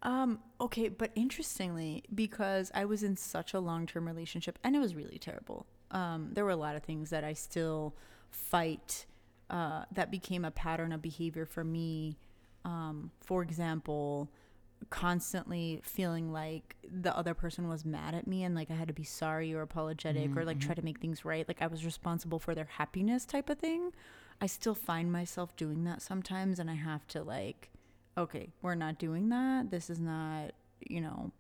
Um, 0.02 0.38
okay, 0.60 0.88
but 0.88 1.10
interestingly, 1.14 2.04
because 2.14 2.70
I 2.74 2.84
was 2.84 3.02
in 3.02 3.16
such 3.16 3.52
a 3.54 3.60
long 3.60 3.86
term 3.86 4.06
relationship 4.06 4.58
and 4.62 4.76
it 4.76 4.78
was 4.78 4.94
really 4.94 5.18
terrible. 5.18 5.66
Um, 5.90 6.30
there 6.32 6.44
were 6.44 6.50
a 6.50 6.56
lot 6.56 6.76
of 6.76 6.82
things 6.82 7.10
that 7.10 7.24
I 7.24 7.32
still 7.32 7.94
fight 8.30 9.06
uh, 9.50 9.84
that 9.92 10.10
became 10.10 10.44
a 10.44 10.50
pattern 10.50 10.92
of 10.92 11.02
behavior 11.02 11.46
for 11.46 11.64
me. 11.64 12.18
Um, 12.64 13.10
for 13.20 13.42
example, 13.42 14.30
constantly 14.90 15.80
feeling 15.82 16.32
like 16.32 16.76
the 16.88 17.16
other 17.16 17.34
person 17.34 17.68
was 17.68 17.84
mad 17.84 18.14
at 18.14 18.26
me 18.26 18.44
and 18.44 18.54
like 18.54 18.70
I 18.70 18.74
had 18.74 18.88
to 18.88 18.94
be 18.94 19.04
sorry 19.04 19.52
or 19.52 19.62
apologetic 19.62 20.36
or 20.36 20.44
like 20.44 20.60
try 20.60 20.74
to 20.74 20.82
make 20.82 21.00
things 21.00 21.24
right. 21.24 21.46
Like 21.48 21.62
I 21.62 21.66
was 21.66 21.84
responsible 21.84 22.38
for 22.38 22.54
their 22.54 22.68
happiness 22.70 23.24
type 23.24 23.50
of 23.50 23.58
thing. 23.58 23.92
I 24.40 24.46
still 24.46 24.74
find 24.74 25.10
myself 25.10 25.56
doing 25.56 25.84
that 25.84 26.00
sometimes 26.00 26.58
and 26.58 26.70
I 26.70 26.74
have 26.74 27.06
to 27.08 27.22
like 27.22 27.70
okay, 28.18 28.50
we're 28.62 28.74
not 28.74 28.98
doing 28.98 29.28
that. 29.30 29.70
This 29.70 29.88
is 29.88 30.00
not, 30.00 30.52
you 30.80 31.00
know, 31.00 31.32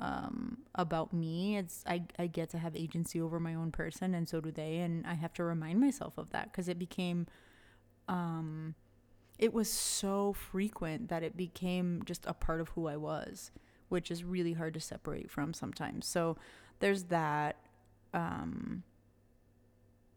um, 0.00 0.58
about 0.74 1.12
me. 1.12 1.56
It's 1.56 1.82
I, 1.86 2.04
I 2.18 2.26
get 2.26 2.50
to 2.50 2.58
have 2.58 2.76
agency 2.76 3.20
over 3.20 3.40
my 3.40 3.54
own 3.54 3.72
person, 3.72 4.14
and 4.14 4.28
so 4.28 4.40
do 4.40 4.50
they. 4.50 4.78
And 4.78 5.06
I 5.06 5.14
have 5.14 5.32
to 5.34 5.44
remind 5.44 5.80
myself 5.80 6.18
of 6.18 6.30
that 6.30 6.52
because 6.52 6.68
it 6.68 6.78
became, 6.78 7.26
um, 8.08 8.74
it 9.38 9.52
was 9.52 9.70
so 9.70 10.32
frequent 10.32 11.08
that 11.08 11.22
it 11.22 11.36
became 11.36 12.02
just 12.04 12.24
a 12.26 12.34
part 12.34 12.60
of 12.60 12.68
who 12.70 12.86
I 12.86 12.96
was, 12.96 13.50
which 13.88 14.10
is 14.10 14.22
really 14.22 14.52
hard 14.52 14.74
to 14.74 14.80
separate 14.80 15.30
from 15.30 15.54
sometimes. 15.54 16.06
So 16.06 16.36
there's 16.80 17.04
that. 17.04 17.56
Um, 18.14 18.84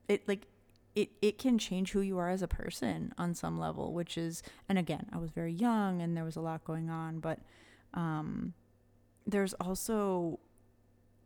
it 0.08 0.28
like 0.28 0.48
it 0.96 1.10
it 1.22 1.38
can 1.38 1.58
change 1.58 1.92
who 1.92 2.02
you 2.02 2.18
are 2.18 2.30
as 2.30 2.42
a 2.42 2.48
person 2.48 3.14
on 3.18 3.34
some 3.34 3.60
level 3.60 3.94
which 3.94 4.18
is 4.18 4.44
and 4.68 4.78
again 4.78 5.06
i 5.14 5.18
was 5.18 5.32
very 5.32 5.54
young 5.54 6.02
and 6.02 6.16
there 6.16 6.24
was 6.24 6.36
a 6.36 6.42
lot 6.42 6.64
going 6.64 6.90
on 6.90 7.20
but 7.20 7.40
um 7.94 8.54
there's 9.26 9.54
also 9.56 10.40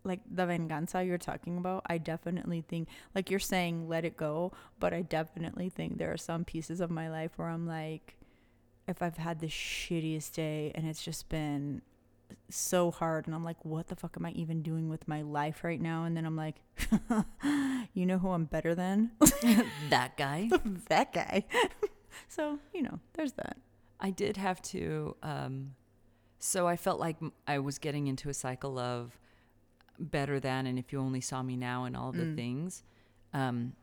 like 0.04 0.20
the 0.30 0.46
venganza 0.46 1.04
you're 1.04 1.18
talking 1.18 1.58
about 1.58 1.82
i 1.88 1.98
definitely 1.98 2.62
think 2.62 2.88
like 3.16 3.30
you're 3.30 3.40
saying 3.40 3.88
let 3.88 4.06
it 4.06 4.16
go 4.16 4.52
but 4.80 4.94
i 4.94 5.02
definitely 5.02 5.70
think 5.70 5.98
there 5.98 6.12
are 6.12 6.18
some 6.18 6.46
pieces 6.46 6.80
of 6.80 6.92
my 6.92 7.10
life 7.10 7.32
where 7.38 7.50
i'm 7.50 7.68
like 7.68 8.18
if 8.88 9.02
i've 9.02 9.18
had 9.18 9.40
the 9.40 9.48
shittiest 9.48 10.34
day 10.34 10.72
and 10.76 10.88
it's 10.88 11.04
just 11.04 11.28
been 11.28 11.82
so 12.50 12.92
hard 12.92 13.26
and 13.28 13.36
i'm 13.36 13.44
like 13.44 13.64
what 13.66 13.88
the 13.88 13.96
fuck 13.96 14.16
am 14.18 14.26
i 14.26 14.32
even 14.32 14.62
doing 14.62 14.90
with 14.90 15.08
my 15.08 15.22
life 15.22 15.64
right 15.64 15.82
now 15.82 16.04
and 16.06 16.16
then 16.16 16.26
i'm 16.26 16.36
like 16.36 16.56
you 17.94 18.06
know 18.06 18.18
who 18.18 18.30
i'm 18.30 18.46
better 18.46 18.74
than 18.76 19.12
that 19.90 20.16
guy 20.18 20.50
that 20.90 21.12
guy. 21.14 21.44
so, 22.30 22.60
you 22.74 22.82
know, 22.82 23.00
there's 23.14 23.34
that. 23.34 23.58
I 24.00 24.10
did 24.12 24.38
have 24.38 24.62
to. 24.64 25.16
Um, 25.24 25.76
so 26.40 26.68
I 26.68 26.76
felt 26.78 27.00
like 27.00 27.18
I 27.48 27.60
was 27.60 27.78
getting 27.80 28.08
into 28.08 28.30
a 28.30 28.34
cycle 28.34 28.78
of 28.80 29.18
better 30.00 30.40
than, 30.40 30.66
and 30.68 30.78
if 30.80 30.92
you 30.94 31.00
only 31.00 31.22
saw 31.22 31.42
me 31.44 31.56
now, 31.58 31.84
and 31.86 31.96
all 31.96 32.12
the 32.12 32.24
Mm. 32.26 32.36
things. 32.36 32.84
Um, 33.34 33.74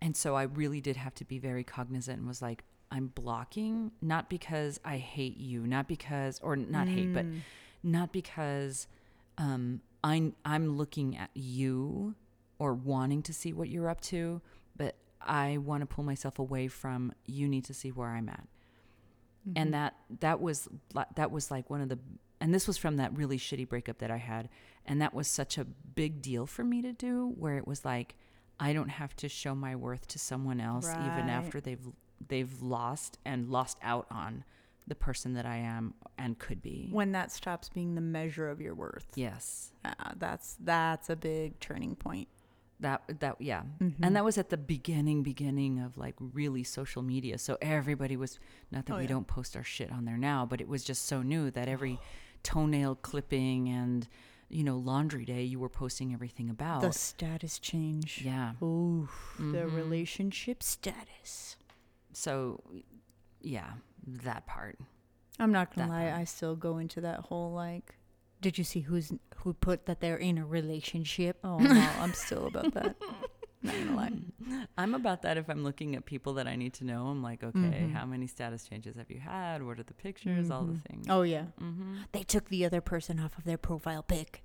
and 0.00 0.16
so 0.16 0.34
I 0.34 0.44
really 0.44 0.80
did 0.80 0.96
have 0.96 1.14
to 1.16 1.24
be 1.24 1.38
very 1.38 1.64
cognizant 1.64 2.18
and 2.18 2.26
was 2.28 2.42
like, 2.42 2.64
I'm 2.90 3.08
blocking, 3.08 3.92
not 4.00 4.28
because 4.30 4.80
I 4.84 4.98
hate 4.98 5.36
you, 5.36 5.66
not 5.66 5.86
because, 5.88 6.40
or 6.40 6.56
not 6.56 6.88
hate, 6.88 7.12
but 7.12 7.24
Mm. 7.26 7.40
Not 7.86 8.12
because 8.12 8.86
um, 9.38 9.80
I'm 10.02 10.34
I'm 10.44 10.76
looking 10.76 11.16
at 11.16 11.30
you 11.34 12.14
or 12.58 12.74
wanting 12.74 13.22
to 13.22 13.32
see 13.32 13.52
what 13.52 13.68
you're 13.68 13.88
up 13.88 14.00
to, 14.00 14.40
but 14.76 14.96
I 15.20 15.58
want 15.58 15.82
to 15.82 15.86
pull 15.86 16.04
myself 16.04 16.38
away 16.38 16.68
from 16.68 17.12
you 17.26 17.48
need 17.48 17.64
to 17.66 17.74
see 17.74 17.90
where 17.90 18.08
I'm 18.08 18.28
at 18.28 18.46
Mm-hmm. 19.46 19.58
and 19.58 19.74
that 19.74 19.94
that 20.20 20.40
was 20.40 20.68
that 21.14 21.30
was 21.30 21.50
like 21.50 21.70
one 21.70 21.80
of 21.80 21.88
the 21.88 21.98
and 22.40 22.52
this 22.52 22.66
was 22.66 22.76
from 22.76 22.96
that 22.96 23.16
really 23.16 23.38
shitty 23.38 23.68
breakup 23.68 23.98
that 23.98 24.10
I 24.10 24.16
had 24.16 24.48
and 24.84 25.00
that 25.00 25.14
was 25.14 25.28
such 25.28 25.56
a 25.56 25.64
big 25.64 26.20
deal 26.20 26.46
for 26.46 26.64
me 26.64 26.82
to 26.82 26.92
do 26.92 27.32
where 27.38 27.56
it 27.56 27.66
was 27.66 27.84
like 27.84 28.16
I 28.58 28.72
don't 28.72 28.88
have 28.88 29.14
to 29.16 29.28
show 29.28 29.54
my 29.54 29.76
worth 29.76 30.08
to 30.08 30.18
someone 30.18 30.60
else 30.60 30.88
even 30.88 31.28
after 31.28 31.60
they've 31.60 31.86
they've 32.26 32.60
lost 32.60 33.18
and 33.24 33.48
lost 33.48 33.78
out 33.82 34.06
on 34.10 34.42
the 34.86 34.94
person 34.94 35.34
that 35.34 35.44
I 35.46 35.56
am 35.56 35.94
and 36.18 36.38
could 36.38 36.62
be. 36.62 36.88
when 36.92 37.12
that 37.12 37.32
stops 37.32 37.68
being 37.68 37.94
the 37.94 38.00
measure 38.00 38.48
of 38.48 38.60
your 38.60 38.74
worth. 38.74 39.06
yes. 39.14 39.72
Uh, 39.84 39.92
that's 40.16 40.56
that's 40.60 41.10
a 41.10 41.16
big 41.16 41.58
turning 41.60 41.96
point. 41.96 42.28
That 42.80 43.02
that 43.20 43.36
yeah. 43.40 43.62
Mm-hmm. 43.80 44.04
And 44.04 44.14
that 44.16 44.24
was 44.24 44.36
at 44.38 44.50
the 44.50 44.56
beginning 44.56 45.22
beginning 45.22 45.80
of 45.80 45.96
like 45.96 46.14
really 46.20 46.62
social 46.62 47.02
media. 47.02 47.38
So 47.38 47.56
everybody 47.62 48.16
was 48.16 48.38
not 48.70 48.86
that 48.86 48.92
Oh, 48.92 48.96
we 48.96 49.02
yeah. 49.04 49.08
don't 49.08 49.26
post 49.26 49.56
our 49.56 49.64
shit 49.64 49.90
on 49.90 50.04
there 50.04 50.18
now, 50.18 50.44
but 50.46 50.60
it 50.60 50.68
was 50.68 50.84
just 50.84 51.06
so 51.06 51.22
new 51.22 51.50
that 51.52 51.68
every 51.68 51.98
toenail 52.42 52.96
clipping 52.96 53.68
and 53.68 54.06
you 54.48 54.62
know 54.62 54.76
laundry 54.76 55.24
day 55.24 55.42
you 55.42 55.58
were 55.58 55.68
posting 55.70 56.12
everything 56.12 56.48
about. 56.50 56.82
the 56.82 56.92
status 56.92 57.58
change. 57.58 58.22
yeah. 58.24 58.52
Ooh, 58.62 59.08
the 59.38 59.42
Mhm. 59.64 59.74
relationship 59.74 60.62
status. 60.62 61.56
So 62.12 62.62
yeah, 63.40 63.72
that 64.06 64.46
part. 64.46 64.78
I'm 65.38 65.52
not 65.52 65.74
gonna 65.74 65.88
That 65.88 65.92
lie, 65.94 66.10
part. 66.10 66.20
I 66.20 66.24
still 66.24 66.56
go 66.56 66.78
into 66.78 67.00
that 67.02 67.20
whole 67.20 67.52
like 67.52 67.94
did 68.40 68.58
you 68.58 68.64
see 68.64 68.80
who's 68.80 69.12
who 69.38 69.54
put 69.54 69.86
that 69.86 70.00
they're 70.00 70.16
in 70.16 70.38
a 70.38 70.46
relationship? 70.46 71.38
Oh 71.42 71.58
no, 71.58 71.70
I'm 72.00 72.12
still 72.14 72.46
about 72.46 72.72
that. 72.74 72.96
Not 73.62 73.74
gonna 73.74 73.96
lie. 73.96 74.12
I'm 74.78 74.94
about 74.94 75.22
that 75.22 75.36
if 75.38 75.48
I'm 75.48 75.64
looking 75.64 75.96
at 75.96 76.04
people 76.04 76.34
that 76.34 76.46
I 76.46 76.54
need 76.54 76.74
to 76.74 76.84
know. 76.84 77.06
I'm 77.08 77.22
like, 77.22 77.42
okay, 77.42 77.58
Mhm. 77.58 77.92
how 77.94 78.04
many 78.06 78.26
status 78.26 78.64
changes 78.68 78.96
have 78.96 79.10
you 79.10 79.18
had? 79.18 79.62
What 79.62 79.78
are 79.80 79.82
the 79.82 79.94
pictures? 79.94 80.50
All 80.50 80.64
the 80.64 80.74
Mhm. 80.74 80.82
things. 80.84 81.06
Oh 81.08 81.22
yeah. 81.22 81.46
hmm 81.58 81.96
They 82.12 82.22
took 82.22 82.48
the 82.48 82.64
other 82.64 82.80
person 82.80 83.18
off 83.18 83.36
of 83.38 83.44
their 83.44 83.58
profile 83.58 84.02
pic. 84.02 84.42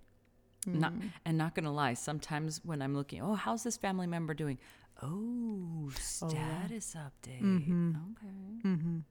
Not- 0.65 0.93
Mm. 0.93 1.10
And 1.26 1.38
not 1.38 1.56
gonna 1.56 1.71
lie, 1.74 1.93
sometimes 1.95 2.63
when 2.63 2.82
I'm 2.82 2.93
looking, 2.95 3.21
oh, 3.21 3.34
how's 3.36 3.63
this 3.63 3.78
family 3.78 4.08
member 4.08 4.34
doing? 4.34 4.58
Oh, 5.02 5.89
Oh, 6.21 6.32
yeah. 6.34 6.67
status 6.67 6.95
update. 6.95 7.41
Mhm. 7.41 7.95
Okay. 8.12 9.04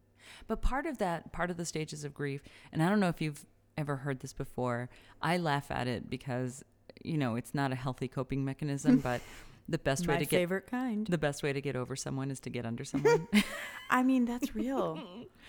But 0.47 0.62
part 0.62 0.87
of 0.87 0.99
that, 0.99 1.33
part 1.33 1.51
of 1.51 1.57
the 1.57 1.64
stages 1.64 2.05
of 2.05 2.14
grief, 2.14 2.43
and 2.73 2.83
I 2.83 2.88
don't 2.88 3.01
know 3.01 3.09
if 3.09 3.21
you've 3.21 3.45
ever 3.77 3.97
heard 3.97 4.21
this 4.21 4.33
before, 4.33 4.88
I 5.23 5.37
laugh 5.38 5.71
at 5.71 5.87
it 5.87 6.11
because, 6.11 6.64
you 7.03 7.16
know, 7.19 7.37
it's 7.37 7.55
not 7.55 7.73
a 7.73 7.75
healthy 7.75 8.09
coping 8.09 8.45
mechanism, 8.45 8.99
but 9.03 9.21
the 9.69 9.79
best 9.79 10.07
way 10.07 10.14
My 10.14 10.21
to 10.21 10.27
get 10.27 10.37
favorite 10.37 10.66
kind. 10.66 11.07
the 11.07 11.19
best 11.19 11.43
way 11.43 11.53
to 11.53 11.61
get 11.61 11.77
over 11.77 11.95
someone 11.95 12.31
is 12.31 12.40
to 12.40 12.51
get 12.51 12.66
under 12.66 12.85
someone. 12.85 13.29
I 13.90 14.03
mean, 14.03 14.25
that's 14.25 14.55
real. 14.55 15.01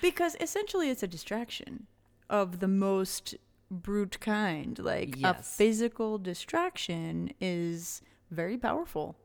because 0.02 0.36
essentially 0.40 0.90
it's 0.90 1.04
a 1.04 1.08
distraction 1.08 1.88
of 2.30 2.60
the 2.60 2.68
most 2.68 3.36
brute 3.72 4.20
kind. 4.20 4.78
Like 4.78 5.18
a 5.24 5.34
physical 5.42 6.18
distraction 6.18 7.32
is 7.42 8.02
very 8.30 8.58
powerful. 8.58 9.16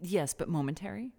yes, 0.00 0.34
but 0.34 0.48
momentary. 0.48 1.12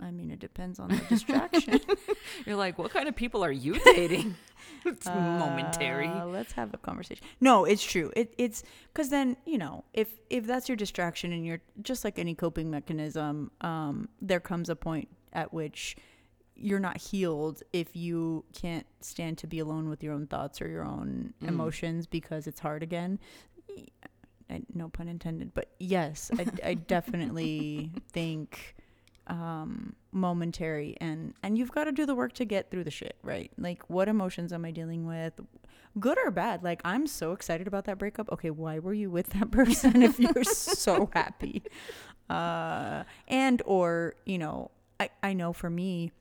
I 0.00 0.10
mean, 0.10 0.30
it 0.30 0.38
depends 0.40 0.78
on 0.78 0.88
the 0.90 1.00
distraction. 1.08 1.80
You're 2.46 2.56
like, 2.56 2.78
what 2.78 2.90
kind 2.90 3.08
of 3.08 3.16
people 3.16 3.44
are 3.44 3.50
you 3.52 3.78
dating? 3.94 4.34
it's 4.84 5.06
momentary. 5.06 6.08
Uh, 6.08 6.26
let's 6.26 6.52
have 6.52 6.74
a 6.74 6.76
conversation. 6.78 7.24
No, 7.40 7.64
it's 7.64 7.82
true. 7.84 8.12
It, 8.14 8.34
it's 8.38 8.62
because 8.92 9.08
then 9.08 9.36
you 9.46 9.58
know 9.58 9.84
if 9.94 10.08
if 10.30 10.46
that's 10.46 10.68
your 10.68 10.76
distraction 10.76 11.32
and 11.32 11.46
you're 11.46 11.60
just 11.82 12.04
like 12.04 12.18
any 12.18 12.34
coping 12.34 12.70
mechanism, 12.70 13.50
um, 13.62 14.08
there 14.20 14.40
comes 14.40 14.68
a 14.68 14.76
point 14.76 15.08
at 15.32 15.52
which 15.54 15.96
you're 16.54 16.80
not 16.80 16.96
healed 16.98 17.62
if 17.72 17.94
you 17.94 18.44
can't 18.54 18.86
stand 19.00 19.36
to 19.38 19.46
be 19.46 19.58
alone 19.58 19.88
with 19.90 20.02
your 20.02 20.14
own 20.14 20.26
thoughts 20.26 20.60
or 20.62 20.68
your 20.68 20.84
own 20.84 21.34
Mm. 21.42 21.48
emotions 21.48 22.06
because 22.06 22.46
it's 22.46 22.60
hard 22.60 22.82
again. 22.82 23.18
I, 24.48 24.62
no 24.72 24.88
pun 24.88 25.08
intended, 25.08 25.52
but 25.54 25.70
yes, 25.80 26.30
I, 26.38 26.46
I 26.64 26.74
definitely 26.94 27.90
think 28.12 28.75
um 29.28 29.94
momentary 30.12 30.96
and 31.00 31.34
and 31.42 31.58
you've 31.58 31.72
got 31.72 31.84
to 31.84 31.92
do 31.92 32.06
the 32.06 32.14
work 32.14 32.32
to 32.32 32.44
get 32.44 32.70
through 32.70 32.84
the 32.84 32.90
shit 32.90 33.16
right? 33.22 33.50
Like 33.58 33.88
what 33.90 34.08
emotions 34.08 34.52
am 34.52 34.64
i 34.64 34.70
dealing 34.70 35.06
with? 35.06 35.34
Good 35.98 36.18
or 36.24 36.30
bad? 36.30 36.62
Like 36.62 36.80
i'm 36.84 37.06
so 37.06 37.32
excited 37.32 37.66
about 37.66 37.84
that 37.86 37.98
breakup. 37.98 38.30
Okay 38.32 38.50
why 38.50 38.78
were 38.78 38.94
you 38.94 39.10
with 39.10 39.30
that 39.30 39.50
person 39.58 40.02
if 40.02 40.18
you're 40.18 40.44
so 40.44 41.10
happy? 41.14 41.62
Uh 42.30 43.04
and 43.28 43.62
or 43.66 44.14
you 44.24 44.38
know 44.38 44.70
i 45.00 45.08
i 45.22 45.32
know 45.32 45.52
for 45.52 45.70
me 45.70 46.12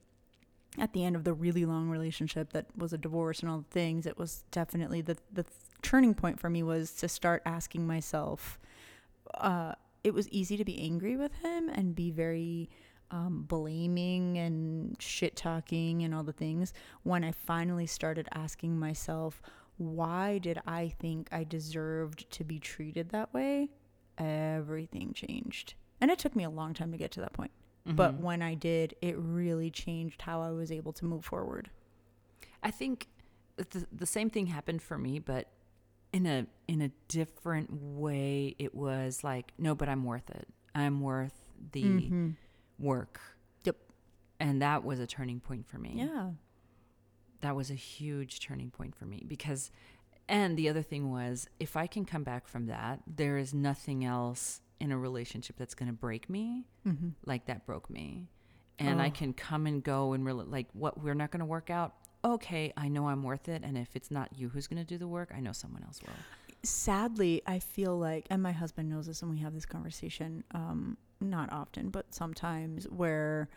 at 0.78 0.94
the 0.94 1.04
end 1.06 1.16
of 1.16 1.24
the 1.24 1.34
really 1.34 1.66
long 1.66 1.90
relationship 1.90 2.52
that 2.54 2.66
was 2.78 2.92
a 2.92 2.98
divorce 2.98 3.40
and 3.40 3.50
all 3.50 3.60
the 3.60 3.72
things 3.72 4.06
it 4.06 4.18
was 4.18 4.44
definitely 4.52 5.02
the 5.02 5.18
the 5.32 5.46
turning 5.82 6.14
point 6.14 6.40
for 6.40 6.50
me 6.50 6.62
was 6.64 6.92
to 6.92 7.08
start 7.08 7.42
asking 7.46 7.86
myself 7.88 8.60
uh 9.36 9.74
it 10.04 10.14
was 10.14 10.30
easy 10.30 10.58
to 10.58 10.66
be 10.66 10.80
angry 10.80 11.16
with 11.16 11.34
him 11.42 11.70
and 11.70 11.96
be 11.96 12.12
very 12.12 12.70
um, 13.12 13.44
blaming 13.48 14.38
and 14.38 14.96
shit 15.02 15.36
talking 15.36 16.04
and 16.04 16.14
all 16.14 16.24
the 16.24 16.34
things 16.34 16.74
when 17.04 17.24
I 17.24 17.32
finally 17.32 17.86
started 17.86 18.28
asking 18.34 18.78
myself, 18.80 19.42
why 19.78 20.38
did 20.40 20.60
I 20.66 20.90
think 21.00 21.30
I 21.32 21.44
deserved 21.44 22.30
to 22.32 22.44
be 22.44 22.60
treated 22.60 23.10
that 23.10 23.34
way? 23.34 23.70
Everything 24.18 25.14
changed. 25.14 25.76
And 26.02 26.10
it 26.12 26.20
took 26.20 26.36
me 26.36 26.44
a 26.44 26.50
long 26.50 26.74
time 26.74 26.92
to 26.92 26.98
get 26.98 27.12
to 27.12 27.20
that 27.22 27.34
point. 27.34 27.52
But 27.86 28.16
Mhm. 28.16 28.20
when 28.22 28.42
I 28.42 28.56
did, 28.56 28.96
it 29.02 29.16
really 29.18 29.70
changed 29.70 30.24
how 30.24 30.42
I 30.42 30.52
was 30.52 30.72
able 30.72 30.92
to 30.94 31.06
move 31.06 31.24
forward. 31.24 31.70
I 32.64 32.72
think 32.72 33.08
the, 33.58 33.86
the 33.92 34.06
same 34.08 34.30
thing 34.30 34.48
happened 34.48 34.82
for 34.82 34.98
me, 34.98 35.20
but 35.20 35.50
in 36.12 36.26
a 36.26 36.48
in 36.68 36.82
a 36.82 36.90
different 37.08 37.70
way. 37.72 38.56
It 38.58 38.74
was 38.74 39.24
like, 39.24 39.52
no, 39.58 39.76
but 39.76 39.88
I'm 39.90 40.04
worth 40.04 40.30
it. 40.30 40.48
I'm 40.74 41.02
worth 41.02 41.52
the 41.74 41.84
Mhm. 41.84 42.36
Work. 42.80 43.20
Yep. 43.64 43.76
And 44.40 44.62
that 44.62 44.84
was 44.84 45.00
a 45.00 45.08
turning 45.08 45.40
point 45.40 45.66
for 45.68 45.78
me. 45.78 45.94
Yeah. 45.96 46.32
That 47.42 47.56
was 47.56 47.70
a 47.70 47.76
huge 47.76 48.40
turning 48.40 48.72
point 48.72 48.96
for 48.96 49.06
me 49.06 49.24
because 49.28 49.72
and 50.28 50.58
the 50.58 50.68
other 50.70 50.82
thing 50.82 51.12
was 51.12 51.48
if 51.60 51.78
I 51.78 51.86
can 51.88 52.04
come 52.06 52.24
back 52.24 52.48
from 52.48 52.66
that, 52.68 53.02
there 53.08 53.38
is 53.38 53.54
nothing 53.54 54.04
else 54.04 54.62
in 54.80 54.92
a 54.92 54.98
relationship 54.98 55.56
that's 55.58 55.76
going 55.76 55.88
to 55.88 55.94
break 55.98 56.30
me 56.30 56.66
Mm-hmm. 56.88 57.10
like 57.26 57.46
that 57.46 57.66
broke 57.66 57.90
me. 57.90 58.30
And 58.80 59.02
I 59.02 59.08
Oh. 59.08 59.12
can 59.12 59.34
come 59.34 59.68
and 59.68 59.84
go 59.84 60.14
and 60.14 60.26
really 60.26 60.46
like 60.46 60.68
what 60.74 61.02
we're 61.02 61.14
not 61.14 61.32
going 61.32 61.40
to 61.40 61.46
work 61.46 61.70
out. 61.70 61.94
Okay, 62.24 62.74
I 62.76 62.88
know 62.90 63.08
I'm 63.08 63.22
worth 63.24 63.48
it 63.48 63.62
and 63.64 63.78
if 63.78 63.96
it's 63.96 64.10
not 64.10 64.30
you 64.36 64.50
who's 64.50 64.66
going 64.68 64.84
to 64.84 64.88
do 64.88 64.98
the 64.98 65.08
work, 65.08 65.32
I 65.36 65.40
know 65.40 65.52
someone 65.52 65.84
else 65.84 66.02
will. 66.02 66.14
sadly 66.64 67.44
i 67.46 67.60
feel 67.60 67.96
like 67.98 68.26
and 68.32 68.42
my 68.42 68.52
husband 68.52 68.90
knows 68.90 69.06
this 69.06 69.22
and 69.22 69.30
we 69.30 69.38
have 69.38 69.54
this 69.54 69.68
conversation 69.68 70.44
um 70.52 70.98
not 71.22 71.52
often 71.52 71.90
but 71.90 72.14
sometimes 72.14 72.86
where 72.90 73.48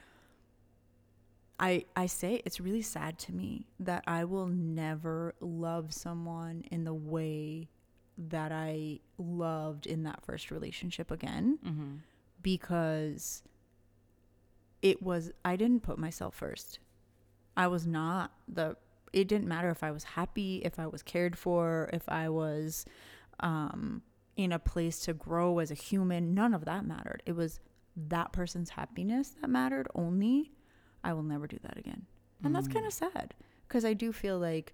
i 1.58 1.84
i 1.96 2.06
say 2.06 2.40
it's 2.44 2.60
really 2.60 2.82
sad 2.82 3.18
to 3.18 3.32
me 3.32 3.66
that 3.80 4.02
i 4.06 4.24
will 4.24 4.46
never 4.46 5.34
love 5.40 5.92
someone 5.92 6.64
in 6.70 6.84
the 6.84 6.94
way 6.94 7.68
that 8.16 8.52
i 8.52 8.98
loved 9.18 9.86
in 9.86 10.02
that 10.04 10.24
first 10.24 10.50
relationship 10.50 11.10
again 11.10 11.58
Mm-hmm. 11.64 11.94
because 12.42 13.42
it 14.80 15.02
was 15.02 15.32
I 15.44 15.56
didn't 15.56 15.82
put 15.82 15.98
myself 15.98 16.36
first. 16.36 16.78
I 17.56 17.66
was 17.66 17.84
not 17.84 18.30
the 18.46 18.76
it 19.12 19.26
didn't 19.26 19.48
matter 19.48 19.70
if 19.70 19.82
I 19.82 19.90
was 19.90 20.04
happy, 20.04 20.62
if 20.64 20.78
I 20.78 20.86
was 20.86 21.02
cared 21.02 21.36
for, 21.36 21.90
if 21.92 22.08
I 22.08 22.28
was 22.28 22.84
um 23.40 24.02
in 24.38 24.52
a 24.52 24.58
place 24.58 25.00
to 25.00 25.12
grow 25.12 25.58
as 25.58 25.70
a 25.72 25.74
human, 25.74 26.32
none 26.32 26.54
of 26.54 26.64
that 26.64 26.86
mattered. 26.86 27.22
It 27.26 27.32
was 27.32 27.58
that 27.96 28.32
person's 28.32 28.70
happiness 28.70 29.34
that 29.40 29.50
mattered 29.50 29.88
only. 29.96 30.52
I 31.02 31.12
will 31.12 31.24
never 31.24 31.48
do 31.48 31.58
that 31.62 31.76
again. 31.76 32.06
And 32.44 32.54
that's 32.54 32.68
kind 32.68 32.86
of 32.86 32.92
sad 32.92 33.34
because 33.66 33.84
I 33.84 33.94
do 33.94 34.12
feel 34.12 34.38
like 34.38 34.72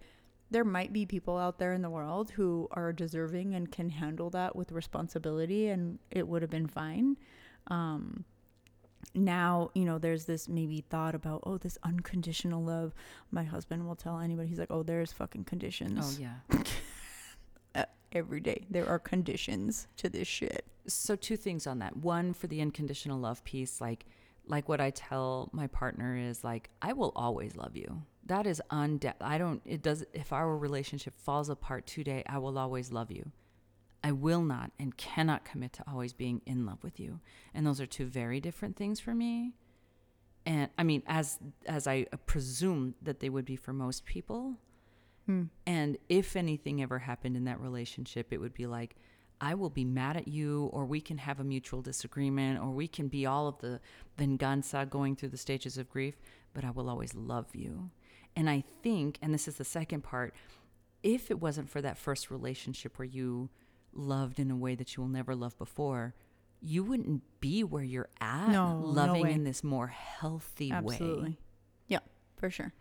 there 0.50 0.64
might 0.64 0.92
be 0.92 1.06
people 1.06 1.38
out 1.38 1.58
there 1.58 1.72
in 1.72 1.80
the 1.80 1.88
world 1.88 2.30
who 2.32 2.68
are 2.72 2.92
deserving 2.92 3.54
and 3.54 3.72
can 3.72 3.88
handle 3.88 4.28
that 4.30 4.54
with 4.54 4.70
responsibility 4.70 5.68
and 5.68 5.98
it 6.10 6.28
would 6.28 6.42
have 6.42 6.50
been 6.50 6.66
fine. 6.66 7.16
Um, 7.68 8.26
now, 9.14 9.70
you 9.74 9.86
know, 9.86 9.96
there's 9.96 10.26
this 10.26 10.46
maybe 10.46 10.84
thought 10.90 11.14
about, 11.14 11.42
oh, 11.46 11.56
this 11.56 11.78
unconditional 11.82 12.62
love. 12.62 12.92
My 13.30 13.44
husband 13.44 13.86
will 13.86 13.96
tell 13.96 14.18
anybody, 14.20 14.48
he's 14.48 14.58
like, 14.58 14.70
oh, 14.70 14.82
there's 14.82 15.10
fucking 15.12 15.44
conditions 15.44 16.18
Oh 16.18 16.22
yeah. 16.22 16.58
every 18.14 18.40
day. 18.40 18.66
There 18.70 18.88
are 18.88 18.98
conditions 18.98 19.86
to 19.98 20.08
this 20.08 20.28
shit. 20.28 20.64
so 20.86 21.16
two 21.16 21.36
things 21.36 21.66
on 21.66 21.78
that. 21.80 21.96
One 21.96 22.32
for 22.34 22.46
the 22.46 22.60
unconditional 22.60 23.18
love 23.18 23.42
piece 23.44 23.80
like 23.80 24.04
like 24.46 24.68
what 24.68 24.80
i 24.80 24.90
tell 24.90 25.48
my 25.52 25.66
partner 25.68 26.16
is 26.18 26.44
like 26.44 26.68
i 26.82 26.92
will 26.92 27.12
always 27.16 27.56
love 27.56 27.76
you. 27.76 28.02
That 28.26 28.46
is 28.46 28.60
unde- 28.70 29.14
i 29.20 29.38
don't 29.38 29.62
it 29.64 29.82
does 29.82 30.04
if 30.12 30.32
our 30.32 30.56
relationship 30.56 31.14
falls 31.18 31.48
apart 31.48 31.86
today 31.86 32.22
i 32.28 32.38
will 32.38 32.58
always 32.58 32.92
love 32.92 33.10
you. 33.10 33.30
I 34.02 34.12
will 34.12 34.42
not 34.42 34.70
and 34.78 34.94
cannot 34.98 35.46
commit 35.46 35.72
to 35.74 35.84
always 35.88 36.12
being 36.12 36.42
in 36.44 36.66
love 36.66 36.84
with 36.84 37.00
you. 37.00 37.20
And 37.54 37.66
those 37.66 37.80
are 37.80 37.86
two 37.86 38.04
very 38.04 38.38
different 38.38 38.76
things 38.76 39.00
for 39.00 39.14
me. 39.14 39.54
And 40.44 40.68
i 40.76 40.82
mean 40.82 41.02
as 41.06 41.38
as 41.66 41.86
i 41.86 42.04
presume 42.26 42.94
that 43.00 43.20
they 43.20 43.30
would 43.30 43.46
be 43.46 43.56
for 43.56 43.72
most 43.72 44.04
people 44.04 44.58
Hmm. 45.26 45.44
and 45.66 45.96
if 46.08 46.36
anything 46.36 46.82
ever 46.82 46.98
happened 46.98 47.36
in 47.36 47.44
that 47.44 47.60
relationship, 47.60 48.32
it 48.32 48.38
would 48.38 48.52
be 48.54 48.66
like, 48.66 48.96
I 49.40 49.54
will 49.54 49.70
be 49.70 49.84
mad 49.84 50.16
at 50.16 50.28
you, 50.28 50.66
or 50.72 50.84
we 50.84 51.00
can 51.00 51.18
have 51.18 51.40
a 51.40 51.44
mutual 51.44 51.82
disagreement, 51.82 52.60
or 52.60 52.70
we 52.70 52.86
can 52.88 53.08
be 53.08 53.26
all 53.26 53.48
of 53.48 53.58
the 53.58 53.80
venganza 54.18 54.86
going 54.88 55.16
through 55.16 55.30
the 55.30 55.36
stages 55.36 55.76
of 55.78 55.88
grief, 55.90 56.14
but 56.52 56.64
I 56.64 56.70
will 56.70 56.88
always 56.88 57.14
love 57.14 57.46
you. 57.54 57.90
And 58.36 58.48
I 58.50 58.64
think, 58.82 59.18
and 59.22 59.32
this 59.34 59.48
is 59.48 59.56
the 59.56 59.64
second 59.64 60.02
part, 60.02 60.34
if 61.02 61.30
it 61.30 61.40
wasn't 61.40 61.68
for 61.70 61.80
that 61.82 61.98
first 61.98 62.30
relationship 62.30 62.98
where 62.98 63.06
you 63.06 63.50
loved 63.92 64.38
in 64.38 64.50
a 64.50 64.56
way 64.56 64.74
that 64.74 64.96
you 64.96 65.02
will 65.02 65.10
never 65.10 65.34
love 65.34 65.56
before, 65.58 66.14
you 66.60 66.82
wouldn't 66.82 67.22
be 67.40 67.62
where 67.64 67.82
you're 67.82 68.08
at, 68.20 68.48
No, 68.48 68.78
no 68.80 68.86
loving 68.86 69.22
way. 69.22 69.32
in 69.32 69.44
this 69.44 69.62
more 69.64 69.88
healthy 69.88 70.70
Absolutely. 70.70 71.30
way. 71.30 71.38
Yeah, 71.88 71.98
for 72.36 72.50
sure. 72.50 72.72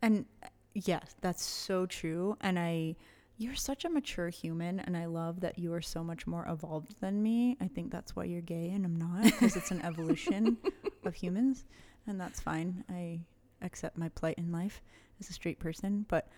And 0.00 0.26
yes, 0.74 1.14
that's 1.20 1.42
so 1.42 1.86
true. 1.86 2.36
And 2.40 2.58
I, 2.58 2.96
you're 3.38 3.54
such 3.54 3.84
a 3.84 3.90
mature 3.90 4.28
human, 4.28 4.80
and 4.80 4.96
I 4.96 5.06
love 5.06 5.40
that 5.40 5.58
you 5.58 5.72
are 5.74 5.82
so 5.82 6.04
much 6.04 6.26
more 6.26 6.46
evolved 6.48 6.94
than 7.00 7.22
me. 7.22 7.56
I 7.60 7.68
think 7.68 7.90
that's 7.90 8.14
why 8.14 8.24
you're 8.24 8.40
gay 8.40 8.70
and 8.70 8.84
I'm 8.84 8.96
not, 8.96 9.24
because 9.24 9.56
it's 9.56 9.70
an 9.70 9.82
evolution 9.84 10.56
of 11.04 11.14
humans, 11.14 11.64
and 12.06 12.20
that's 12.20 12.40
fine. 12.40 12.84
I 12.88 13.20
accept 13.62 13.96
my 13.96 14.08
plight 14.10 14.38
in 14.38 14.52
life 14.52 14.82
as 15.20 15.30
a 15.30 15.32
straight 15.32 15.58
person, 15.58 16.06
but 16.08 16.28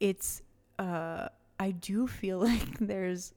it's, 0.00 0.42
uh, 0.78 1.28
I 1.58 1.70
do 1.72 2.06
feel 2.06 2.38
like 2.44 2.78
there's 2.78 3.34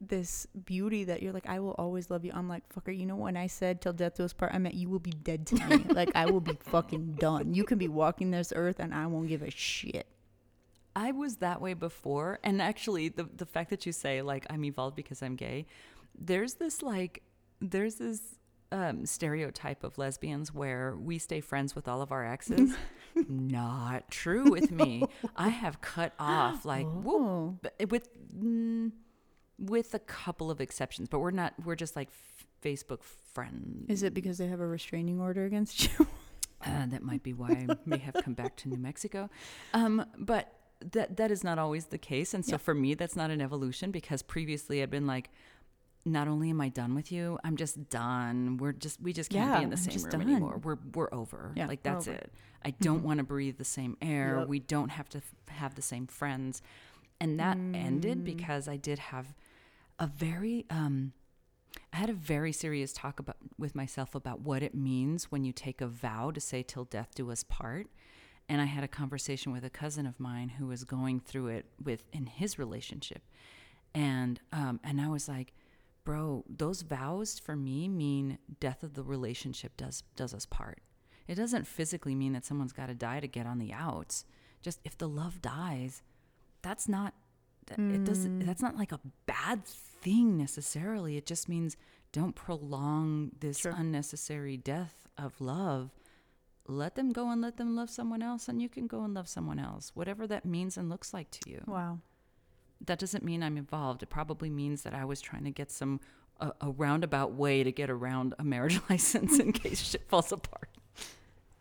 this 0.00 0.46
beauty 0.64 1.04
that 1.04 1.22
you're 1.22 1.32
like, 1.32 1.48
I 1.48 1.60
will 1.60 1.74
always 1.78 2.10
love 2.10 2.24
you. 2.24 2.32
I'm 2.34 2.48
like, 2.48 2.62
fucker, 2.72 2.96
you 2.96 3.06
know, 3.06 3.16
when 3.16 3.36
I 3.36 3.46
said 3.46 3.80
till 3.80 3.92
death 3.92 4.16
do 4.16 4.24
us 4.24 4.32
part, 4.32 4.52
I 4.54 4.58
meant 4.58 4.74
you 4.74 4.88
will 4.88 4.98
be 4.98 5.12
dead 5.12 5.46
to 5.48 5.54
me. 5.66 5.84
like, 5.88 6.10
I 6.14 6.26
will 6.30 6.40
be 6.40 6.58
fucking 6.60 7.14
done. 7.20 7.54
You 7.54 7.64
can 7.64 7.78
be 7.78 7.88
walking 7.88 8.30
this 8.30 8.52
earth 8.54 8.80
and 8.80 8.92
I 8.94 9.06
won't 9.06 9.28
give 9.28 9.42
a 9.42 9.50
shit. 9.50 10.06
I 10.96 11.10
was 11.12 11.36
that 11.36 11.60
way 11.60 11.74
before, 11.74 12.38
and 12.44 12.62
actually, 12.62 13.08
the 13.08 13.24
the 13.24 13.46
fact 13.46 13.70
that 13.70 13.84
you 13.84 13.90
say 13.90 14.22
like 14.22 14.46
I'm 14.48 14.64
evolved 14.64 14.94
because 14.94 15.24
I'm 15.24 15.34
gay, 15.34 15.66
there's 16.16 16.54
this 16.54 16.82
like 16.82 17.22
there's 17.60 17.96
this 17.96 18.20
um, 18.70 19.04
stereotype 19.04 19.82
of 19.82 19.98
lesbians 19.98 20.54
where 20.54 20.94
we 20.96 21.18
stay 21.18 21.40
friends 21.40 21.74
with 21.74 21.88
all 21.88 22.00
of 22.00 22.12
our 22.12 22.24
exes. 22.24 22.76
Not 23.28 24.08
true 24.10 24.50
with 24.50 24.70
me. 24.70 25.02
I 25.36 25.48
have 25.48 25.80
cut 25.80 26.12
off 26.18 26.64
like 26.64 26.86
whoop, 26.86 27.66
Oh. 27.80 27.86
with 27.88 28.08
mm, 28.32 28.92
with 29.58 29.94
a 29.94 29.98
couple 30.00 30.50
of 30.50 30.60
exceptions, 30.60 31.08
but 31.08 31.18
we're 31.20 31.30
not. 31.30 31.54
We're 31.64 31.76
just 31.76 31.96
like 31.96 32.08
f- 32.08 32.46
Facebook 32.62 33.02
friends. 33.02 33.86
Is 33.88 34.02
it 34.02 34.14
because 34.14 34.38
they 34.38 34.46
have 34.46 34.60
a 34.60 34.66
restraining 34.66 35.20
order 35.20 35.44
against 35.44 35.84
you? 35.98 36.06
Uh, 36.66 36.86
that 36.86 37.02
might 37.02 37.22
be 37.22 37.34
why 37.34 37.50
I 37.68 37.76
may 37.84 37.98
have 37.98 38.14
come 38.24 38.32
back 38.32 38.56
to 38.56 38.70
New 38.70 38.78
Mexico. 38.78 39.28
Um, 39.74 40.06
but 40.16 40.50
that 40.92 41.18
that 41.18 41.30
is 41.30 41.44
not 41.44 41.58
always 41.58 41.86
the 41.86 41.98
case, 41.98 42.32
and 42.32 42.42
so 42.42 42.52
Yeah. 42.52 42.56
for 42.56 42.72
me, 42.74 42.94
that's 42.94 43.16
not 43.16 43.30
an 43.30 43.42
evolution 43.42 43.90
because 43.90 44.22
previously 44.22 44.82
I'd 44.82 44.88
been 44.88 45.06
like, 45.06 45.28
not 46.06 46.26
only 46.26 46.48
am 46.48 46.62
I 46.62 46.70
done 46.70 46.94
with 46.94 47.12
you, 47.12 47.38
I'm 47.44 47.56
just 47.56 47.90
done. 47.90 48.56
We're 48.56 48.72
just 48.72 48.98
we 49.02 49.12
just 49.12 49.30
can't 49.30 49.50
Yeah, 49.50 49.58
be 49.58 49.64
in 49.64 49.70
the 49.70 49.76
same 49.76 50.00
room 50.04 50.10
done. 50.10 50.22
anymore. 50.22 50.58
We're 50.64 50.78
we're 50.94 51.12
over. 51.12 51.52
Yeah, 51.54 51.66
like 51.66 51.82
that's 51.82 52.06
it. 52.06 52.32
I 52.64 52.70
don't 52.70 53.02
want 53.02 53.18
to 53.18 53.24
breathe 53.24 53.58
the 53.58 53.64
same 53.64 53.98
air. 54.00 54.38
Yep. 54.38 54.48
We 54.48 54.60
don't 54.60 54.88
have 54.88 55.10
to 55.10 55.18
f- 55.18 55.34
have 55.56 55.74
the 55.74 55.82
same 55.82 56.06
friends, 56.06 56.62
and 57.24 57.40
that 57.40 57.56
ended 57.86 58.18
Mm. 58.18 58.24
because 58.24 58.68
I 58.68 58.76
did 58.76 58.98
have 58.98 59.34
a 59.98 60.06
very 60.06 60.64
um 60.70 61.12
I 61.92 61.96
had 61.96 62.10
a 62.10 62.14
very 62.34 62.52
serious 62.52 62.92
talk 62.92 63.18
about 63.18 63.36
with 63.58 63.74
myself 63.74 64.14
about 64.14 64.40
what 64.40 64.62
it 64.62 64.74
means 64.74 65.30
when 65.32 65.44
you 65.44 65.52
take 65.52 65.80
a 65.80 65.86
vow 65.86 66.30
to 66.30 66.40
say 66.40 66.62
till 66.62 66.84
death 66.84 67.10
do 67.14 67.30
us 67.30 67.42
part. 67.44 67.86
And 68.48 68.60
I 68.60 68.66
had 68.66 68.84
a 68.84 68.88
conversation 68.88 69.52
with 69.52 69.64
a 69.64 69.70
cousin 69.70 70.06
of 70.06 70.20
mine 70.20 70.50
who 70.58 70.66
was 70.66 70.84
going 70.84 71.18
through 71.20 71.48
it 71.48 71.66
with 71.82 72.04
in 72.12 72.26
his 72.26 72.58
relationship. 72.58 73.22
And 73.94 74.40
um 74.52 74.80
and 74.84 75.00
I 75.00 75.08
was 75.08 75.28
like, 75.28 75.52
bro, 76.04 76.44
those 76.48 76.82
vows 76.82 77.38
for 77.38 77.56
me 77.56 77.88
mean 77.88 78.38
death 78.60 78.82
of 78.82 78.94
the 78.94 79.02
relationship 79.02 79.76
does 79.76 80.02
does 80.16 80.34
us 80.34 80.46
part. 80.46 80.80
It 81.26 81.36
doesn't 81.36 81.66
physically 81.66 82.14
mean 82.14 82.32
that 82.34 82.44
someone's 82.44 82.72
got 82.80 82.88
to 82.88 82.94
die 82.94 83.20
to 83.20 83.28
get 83.28 83.46
on 83.46 83.58
the 83.58 83.72
outs. 83.72 84.26
Just 84.62 84.80
if 84.84 84.96
the 84.98 85.08
love 85.08 85.40
dies, 85.40 86.02
that's 86.64 86.88
not 86.88 87.14
that- 87.66 87.78
it 87.78 88.04
doesn't 88.04 88.40
Mm. 88.40 88.46
that's 88.46 88.60
not 88.62 88.76
like 88.76 88.92
a 88.92 89.00
bad 89.26 89.64
thing 89.64 90.36
necessarily 90.36 91.16
it 91.16 91.26
just 91.26 91.48
means 91.48 91.76
don't 92.12 92.34
prolong 92.34 93.32
this 93.40 93.58
Sure. 93.58 93.72
unnecessary 93.72 94.56
death 94.56 95.06
of 95.16 95.40
love 95.40 95.92
let 96.66 96.94
them 96.94 97.10
go 97.12 97.30
and 97.30 97.40
let 97.40 97.56
them 97.56 97.74
love 97.76 97.88
someone 97.90 98.22
else 98.22 98.48
and 98.48 98.60
you 98.60 98.68
can 98.68 98.86
go 98.86 99.02
and 99.04 99.14
love 99.14 99.28
someone 99.28 99.58
else 99.58 99.92
whatever 99.94 100.26
that 100.26 100.44
means 100.44 100.76
and 100.76 100.88
looks 100.90 101.12
like 101.14 101.30
to 101.30 101.50
you 101.50 101.62
Wow. 101.66 102.00
that 102.80 102.98
doesn't 102.98 103.24
mean 103.24 103.42
i'm 103.42 103.56
involved 103.56 104.02
it 104.02 104.10
probably 104.10 104.50
means 104.50 104.82
that 104.82 104.92
i 104.94 105.04
was 105.04 105.20
trying 105.20 105.44
to 105.44 105.50
get 105.50 105.70
some 105.70 106.00
a, 106.40 106.52
a 106.60 106.70
roundabout 106.70 107.32
way 107.32 107.62
to 107.62 107.70
get 107.72 107.88
around 107.90 108.34
a 108.38 108.44
marriage 108.44 108.80
license 108.90 109.38
in 109.38 109.52
case 109.52 109.80
shit 109.80 110.06
falls 110.08 110.32
apart 110.32 110.68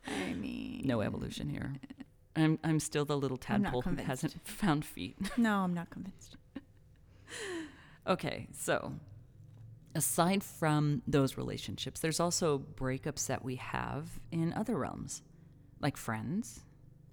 I 0.06 0.34
mean, 0.34 0.82
no 0.86 1.00
evolution 1.02 1.48
here 1.50 1.76
i'm, 2.36 2.58
I'm 2.64 2.80
still 2.80 3.06
the 3.06 3.18
little 3.18 3.38
tadpole 3.38 3.82
who 3.84 3.96
hasn't 3.98 4.36
found 4.48 4.86
feet 4.86 5.16
No, 5.38 5.58
I'm 5.60 5.74
not 5.74 5.90
convinced. 5.90 6.38
Okay, 8.06 8.48
so 8.52 8.94
aside 9.96 10.44
from 10.44 11.02
those 11.08 11.38
relationships, 11.38 12.02
there's 12.02 12.20
also 12.20 12.60
breakups 12.76 13.28
that 13.28 13.44
we 13.46 13.56
have 13.56 14.20
in 14.32 14.52
other 14.54 14.76
realms, 14.78 15.22
like 15.80 15.98
friends, 15.98 16.62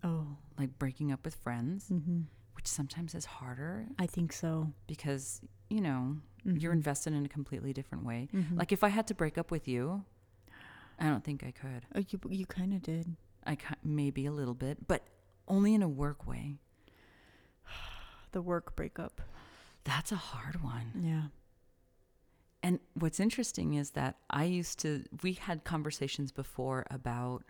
Oh, 0.02 0.26
like 0.58 0.78
breaking 0.78 1.12
up 1.12 1.24
with 1.24 1.34
friends, 1.36 1.90
mm-hmm. 1.92 2.22
which 2.54 2.66
sometimes 2.66 3.14
is 3.14 3.24
harder 3.26 3.86
I 3.98 4.06
think 4.06 4.32
so. 4.32 4.72
because, 4.86 5.42
you 5.68 5.80
know, 5.82 6.16
you're 6.44 6.72
Mhm. 6.72 6.76
invested 6.76 7.12
in 7.12 7.24
a 7.26 7.28
completely 7.28 7.72
different 7.74 8.04
way. 8.04 8.28
Mhm. 8.32 8.58
Like 8.58 8.72
if 8.72 8.82
I 8.82 8.88
had 8.88 9.06
to 9.08 9.14
break 9.14 9.36
up 9.38 9.50
with 9.50 9.68
you, 9.68 10.04
I 10.98 11.08
don't 11.08 11.22
think 11.22 11.44
I 11.44 11.50
could. 11.52 11.86
Oh, 11.94 12.00
you 12.08 12.18
you 12.30 12.46
kind 12.46 12.72
of 12.74 12.82
did. 12.82 13.14
I 13.46 13.56
maybe 13.82 14.26
a 14.26 14.32
little 14.32 14.54
bit, 14.54 14.86
but 14.86 15.02
only 15.48 15.74
in 15.74 15.82
a 15.82 15.88
work 15.88 16.26
way. 16.26 16.58
The 18.32 18.42
work 18.42 18.76
breakup. 18.76 19.20
That's 19.82 20.12
a 20.12 20.16
hard 20.16 20.62
one. 20.62 20.92
Yeah. 20.94 21.22
And 22.62 22.78
what's 22.94 23.18
interesting 23.18 23.74
is 23.74 23.90
that 23.92 24.18
I 24.30 24.44
used 24.44 24.78
to, 24.80 25.02
we 25.22 25.32
had 25.32 25.64
conversations 25.64 26.30
before 26.30 26.86
about 26.92 27.42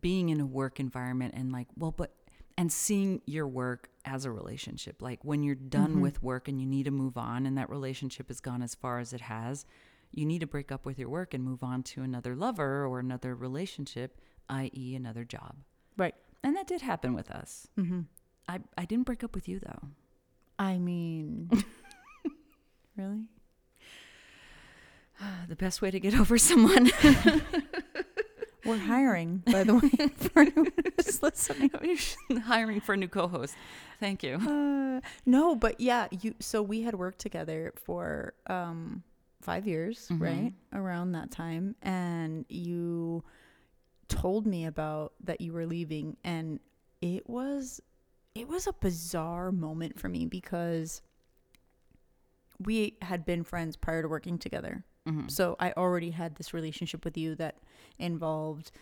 being 0.00 0.28
in 0.28 0.40
a 0.40 0.46
work 0.46 0.78
environment 0.78 1.34
and 1.36 1.50
like, 1.52 1.68
well, 1.76 1.90
but, 1.90 2.12
and 2.58 2.72
seeing 2.72 3.22
your 3.26 3.48
work 3.48 3.88
as 4.04 4.24
a 4.24 4.30
relationship. 4.30 5.02
Like 5.02 5.24
when 5.24 5.42
you're 5.42 5.54
done 5.54 5.96
Mhm. 5.96 6.00
with 6.02 6.22
work 6.22 6.46
and 6.48 6.60
you 6.60 6.66
need 6.66 6.84
to 6.84 6.90
move 6.90 7.16
on 7.16 7.44
and 7.46 7.56
that 7.58 7.70
relationship 7.70 8.28
has 8.28 8.40
gone 8.40 8.62
as 8.62 8.74
far 8.74 8.98
as 8.98 9.12
it 9.12 9.22
has, 9.22 9.64
you 10.16 10.26
need 10.26 10.40
to 10.40 10.46
break 10.46 10.72
up 10.72 10.84
with 10.86 10.98
your 10.98 11.08
work 11.08 11.34
and 11.34 11.44
move 11.44 11.62
on 11.62 11.82
to 11.84 12.02
another 12.02 12.34
lover 12.34 12.84
or 12.86 12.98
another 12.98 13.34
relationship, 13.34 14.18
i.e., 14.48 14.94
another 14.96 15.24
job. 15.24 15.56
Right. 15.96 16.14
And 16.42 16.56
that 16.56 16.66
did 16.66 16.80
happen 16.82 17.14
with 17.14 17.30
us. 17.30 17.68
Mm-hmm. 17.78 18.00
I, 18.48 18.60
I 18.78 18.84
didn't 18.84 19.06
break 19.06 19.22
up 19.24 19.34
with 19.34 19.48
you 19.48 19.58
though. 19.60 19.88
I 20.58 20.78
mean, 20.78 21.50
really? 22.96 23.24
The 25.48 25.56
best 25.56 25.80
way 25.80 25.90
to 25.90 25.98
get 26.00 26.14
over 26.18 26.36
someone 26.38 26.90
We're 28.66 28.78
hiring, 28.78 29.44
by 29.46 29.62
the 29.62 29.74
way, 29.76 30.08
for 30.16 30.40
anyone 30.40 30.72
who's 30.96 31.22
listening. 31.22 31.70
hiring 32.44 32.80
for 32.80 32.94
a 32.94 32.96
new 32.96 33.06
co-host. 33.06 33.54
Thank 34.00 34.24
you. 34.24 34.34
Uh, 34.34 35.00
no, 35.24 35.54
but 35.54 35.80
yeah, 35.80 36.08
you. 36.10 36.34
So 36.40 36.62
we 36.62 36.82
had 36.82 36.96
worked 36.96 37.20
together 37.20 37.72
for 37.84 38.34
um 38.48 39.04
five 39.40 39.66
years, 39.66 40.08
Mhm. 40.08 40.20
right? 40.20 40.52
Around 40.72 41.12
that 41.12 41.30
time, 41.30 41.76
and 41.82 42.44
you 42.48 43.22
told 44.08 44.46
me 44.46 44.64
about 44.64 45.14
that 45.24 45.40
you 45.40 45.52
were 45.52 45.66
leaving, 45.66 46.16
and 46.24 46.60
it 47.00 47.28
was 47.28 47.80
it 48.34 48.48
was 48.48 48.66
a 48.66 48.72
bizarre 48.74 49.50
moment 49.50 49.98
for 49.98 50.08
me 50.10 50.26
because 50.26 51.00
we 52.58 52.96
had 53.02 53.24
been 53.24 53.42
friends 53.44 53.76
prior 53.76 54.02
to 54.02 54.08
working 54.08 54.38
together. 54.38 54.84
Mhm. 55.06 55.30
So 55.30 55.56
I 55.58 55.72
already 55.72 56.10
had 56.10 56.36
this 56.36 56.52
relationship 56.52 57.04
with 57.04 57.16
you 57.16 57.34
that 57.36 57.58
involved 57.98 58.72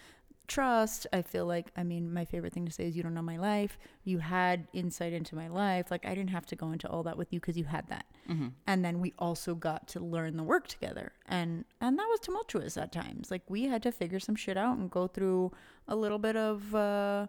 trust. 0.47 1.07
I 1.13 1.23
feel 1.23 1.47
like, 1.47 1.69
I 1.77 1.83
mean, 1.83 2.13
my 2.13 2.25
favorite 2.25 2.53
thing 2.53 2.67
to 2.67 2.73
say 2.73 2.85
is 2.87 2.97
you 2.97 3.03
don't 3.03 3.15
know 3.15 3.23
my 3.23 3.37
life. 3.37 3.79
You 4.05 4.19
had 4.19 4.67
insight 4.73 5.13
into 5.13 5.35
my 5.35 5.49
life. 5.49 5.91
Like, 5.91 6.05
I 6.07 6.15
didn't 6.15 6.31
have 6.31 6.47
to 6.47 6.57
go 6.57 6.73
into 6.73 6.89
all 6.89 7.03
that 7.05 7.17
with 7.17 7.33
you 7.33 7.41
because 7.41 7.57
you 7.57 7.65
had 7.65 7.89
that. 7.89 8.07
Mhm. 8.29 8.53
And 8.67 8.85
then 8.85 9.01
we 9.01 9.15
also 9.19 9.55
got 9.55 9.89
to 9.89 10.01
learn 10.01 10.37
the 10.37 10.43
work 10.43 10.69
together. 10.69 11.13
And 11.27 11.65
and 11.81 11.99
that 11.99 12.07
was 12.11 12.21
tumultuous 12.21 12.77
at 12.77 12.93
times. 12.93 13.31
Like 13.31 13.43
we 13.49 13.65
had 13.65 13.83
to 13.85 13.93
figure 13.93 14.21
some 14.21 14.37
shit 14.37 14.57
out 14.57 14.77
and 14.77 14.91
go 14.91 15.07
through 15.07 15.53
a 15.89 15.97
little 15.97 16.19
bit 16.19 16.37
of 16.37 16.75
uh 16.75 17.27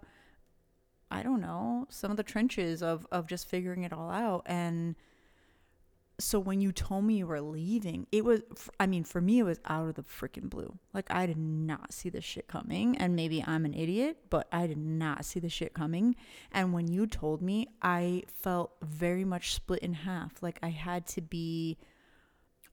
I 1.12 1.22
don't 1.24 1.40
know, 1.42 1.86
some 1.90 2.12
of 2.12 2.18
the 2.18 2.24
trenches 2.24 2.82
of 2.82 3.06
of 3.12 3.28
just 3.28 3.48
figuring 3.48 3.84
it 3.84 3.94
all 3.94 4.10
out 4.10 4.44
and 4.46 4.96
so 6.20 6.40
when 6.40 6.62
you 6.62 6.72
told 6.72 7.04
me 7.04 7.18
you 7.18 7.28
were 7.28 7.42
leaving, 7.42 8.08
it 8.12 8.24
was, 8.24 8.42
I 8.80 8.88
mean, 8.88 9.04
for 9.04 9.20
me 9.20 9.40
it 9.40 9.44
was 9.44 9.60
out 9.66 9.90
of 9.90 9.96
the 9.96 10.04
freaking 10.04 10.50
blue. 10.50 10.78
Like 10.94 11.12
I 11.12 11.26
did 11.26 11.38
not 11.38 11.94
see 11.94 12.10
this 12.10 12.24
shit 12.24 12.48
coming 12.48 12.98
and 12.98 13.16
maybe 13.16 13.44
I'm 13.46 13.66
an 13.66 13.74
idiot, 13.74 14.18
but 14.30 14.48
I 14.52 14.68
did 14.68 14.78
not 14.78 15.26
see 15.26 15.40
the 15.40 15.50
shit 15.50 15.74
coming. 15.74 16.16
And 16.52 16.74
when 16.74 16.88
you 16.88 17.06
told 17.06 17.42
me, 17.42 17.68
I 17.82 18.24
felt 18.28 18.72
very 18.82 19.26
much 19.26 19.54
split 19.54 19.80
in 19.80 19.94
half. 19.94 20.42
Like 20.42 20.60
I 20.64 20.70
had 20.70 21.06
to 21.08 21.22
be 21.22 21.78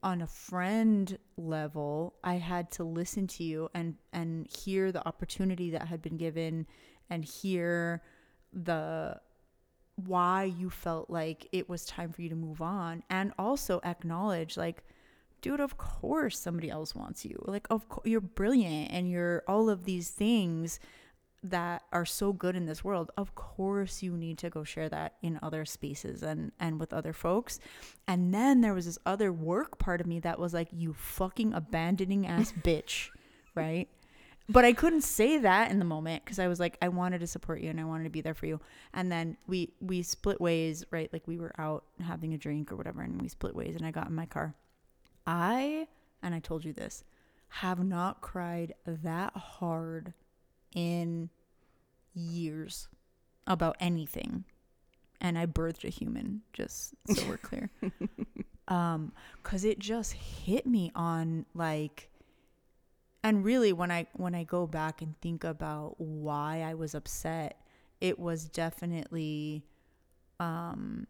on 0.04 0.20
a 0.22 0.26
friend 0.26 1.16
level, 1.36 2.14
I 2.24 2.34
had 2.34 2.70
to 2.72 2.84
listen 2.84 3.26
to 3.28 3.44
you 3.44 3.68
and 3.72 3.94
and 4.12 4.48
hear 4.48 4.90
the 4.90 5.06
opportunity 5.06 5.70
that 5.70 5.86
had 5.86 6.02
been 6.02 6.16
given 6.16 6.66
and 7.08 7.24
hear 7.24 8.02
the 8.52 9.20
why 9.96 10.44
you 10.44 10.70
felt 10.70 11.10
like 11.10 11.48
it 11.52 11.68
was 11.68 11.84
time 11.84 12.12
for 12.12 12.22
you 12.22 12.28
to 12.28 12.34
move 12.34 12.62
on 12.62 13.02
and 13.10 13.32
also 13.38 13.80
acknowledge 13.84 14.56
like 14.56 14.82
dude 15.42 15.60
of 15.60 15.76
course 15.76 16.38
somebody 16.38 16.70
else 16.70 16.94
wants 16.94 17.24
you. 17.24 17.42
Like 17.46 17.66
of 17.70 17.88
course 17.88 18.06
you're 18.06 18.20
brilliant 18.20 18.90
and 18.92 19.10
you're 19.10 19.42
all 19.46 19.68
of 19.68 19.84
these 19.84 20.10
things 20.10 20.80
that 21.44 21.82
are 21.92 22.06
so 22.06 22.32
good 22.32 22.54
in 22.54 22.66
this 22.66 22.84
world. 22.84 23.10
Of 23.16 23.34
course 23.34 24.02
you 24.02 24.16
need 24.16 24.38
to 24.38 24.50
go 24.50 24.62
share 24.62 24.88
that 24.88 25.14
in 25.22 25.38
other 25.42 25.64
spaces 25.64 26.22
and 26.22 26.52
and 26.58 26.78
with 26.80 26.92
other 26.92 27.12
folks. 27.12 27.58
And 28.06 28.32
then 28.32 28.60
there 28.60 28.74
was 28.74 28.86
this 28.86 28.98
other 29.04 29.32
work 29.32 29.78
part 29.78 30.00
of 30.00 30.06
me 30.06 30.20
that 30.20 30.38
was 30.38 30.54
like 30.54 30.68
you 30.72 30.94
fucking 30.94 31.52
abandoning 31.52 32.26
ass 32.26 32.52
bitch 32.62 33.10
right 33.54 33.88
but 34.52 34.64
I 34.64 34.72
couldn't 34.72 35.02
say 35.02 35.38
that 35.38 35.70
in 35.70 35.78
the 35.78 35.84
moment 35.84 36.24
because 36.24 36.38
I 36.38 36.48
was 36.48 36.60
like, 36.60 36.76
I 36.82 36.88
wanted 36.88 37.20
to 37.20 37.26
support 37.26 37.60
you 37.60 37.70
and 37.70 37.80
I 37.80 37.84
wanted 37.84 38.04
to 38.04 38.10
be 38.10 38.20
there 38.20 38.34
for 38.34 38.46
you. 38.46 38.60
And 38.94 39.10
then 39.10 39.36
we 39.46 39.72
we 39.80 40.02
split 40.02 40.40
ways, 40.40 40.84
right? 40.90 41.12
Like 41.12 41.26
we 41.26 41.38
were 41.38 41.52
out 41.58 41.84
having 42.04 42.34
a 42.34 42.38
drink 42.38 42.70
or 42.72 42.76
whatever, 42.76 43.02
and 43.02 43.20
we 43.20 43.28
split 43.28 43.54
ways. 43.56 43.74
And 43.76 43.86
I 43.86 43.90
got 43.90 44.08
in 44.08 44.14
my 44.14 44.26
car. 44.26 44.54
I 45.26 45.88
and 46.22 46.34
I 46.34 46.40
told 46.40 46.64
you 46.64 46.72
this 46.72 47.04
have 47.48 47.84
not 47.84 48.20
cried 48.22 48.74
that 48.86 49.34
hard 49.36 50.14
in 50.74 51.28
years 52.14 52.88
about 53.46 53.76
anything. 53.80 54.44
and 55.20 55.38
I 55.38 55.46
birthed 55.46 55.84
a 55.84 55.88
human, 55.88 56.42
just 56.52 56.94
so 57.14 57.22
we're 57.28 57.36
clear. 57.38 57.70
um, 58.68 59.12
cause 59.44 59.64
it 59.64 59.78
just 59.78 60.14
hit 60.14 60.66
me 60.66 60.90
on 60.96 61.46
like, 61.54 62.10
and 63.24 63.44
really 63.44 63.72
when 63.72 63.90
I 63.90 64.06
when 64.14 64.34
I 64.34 64.44
go 64.44 64.66
back 64.66 65.02
and 65.02 65.18
think 65.20 65.44
about 65.44 66.00
why 66.00 66.62
I 66.62 66.74
was 66.74 66.94
upset, 66.94 67.60
it 68.00 68.18
was 68.18 68.46
definitely, 68.46 69.64
um, 70.40 71.06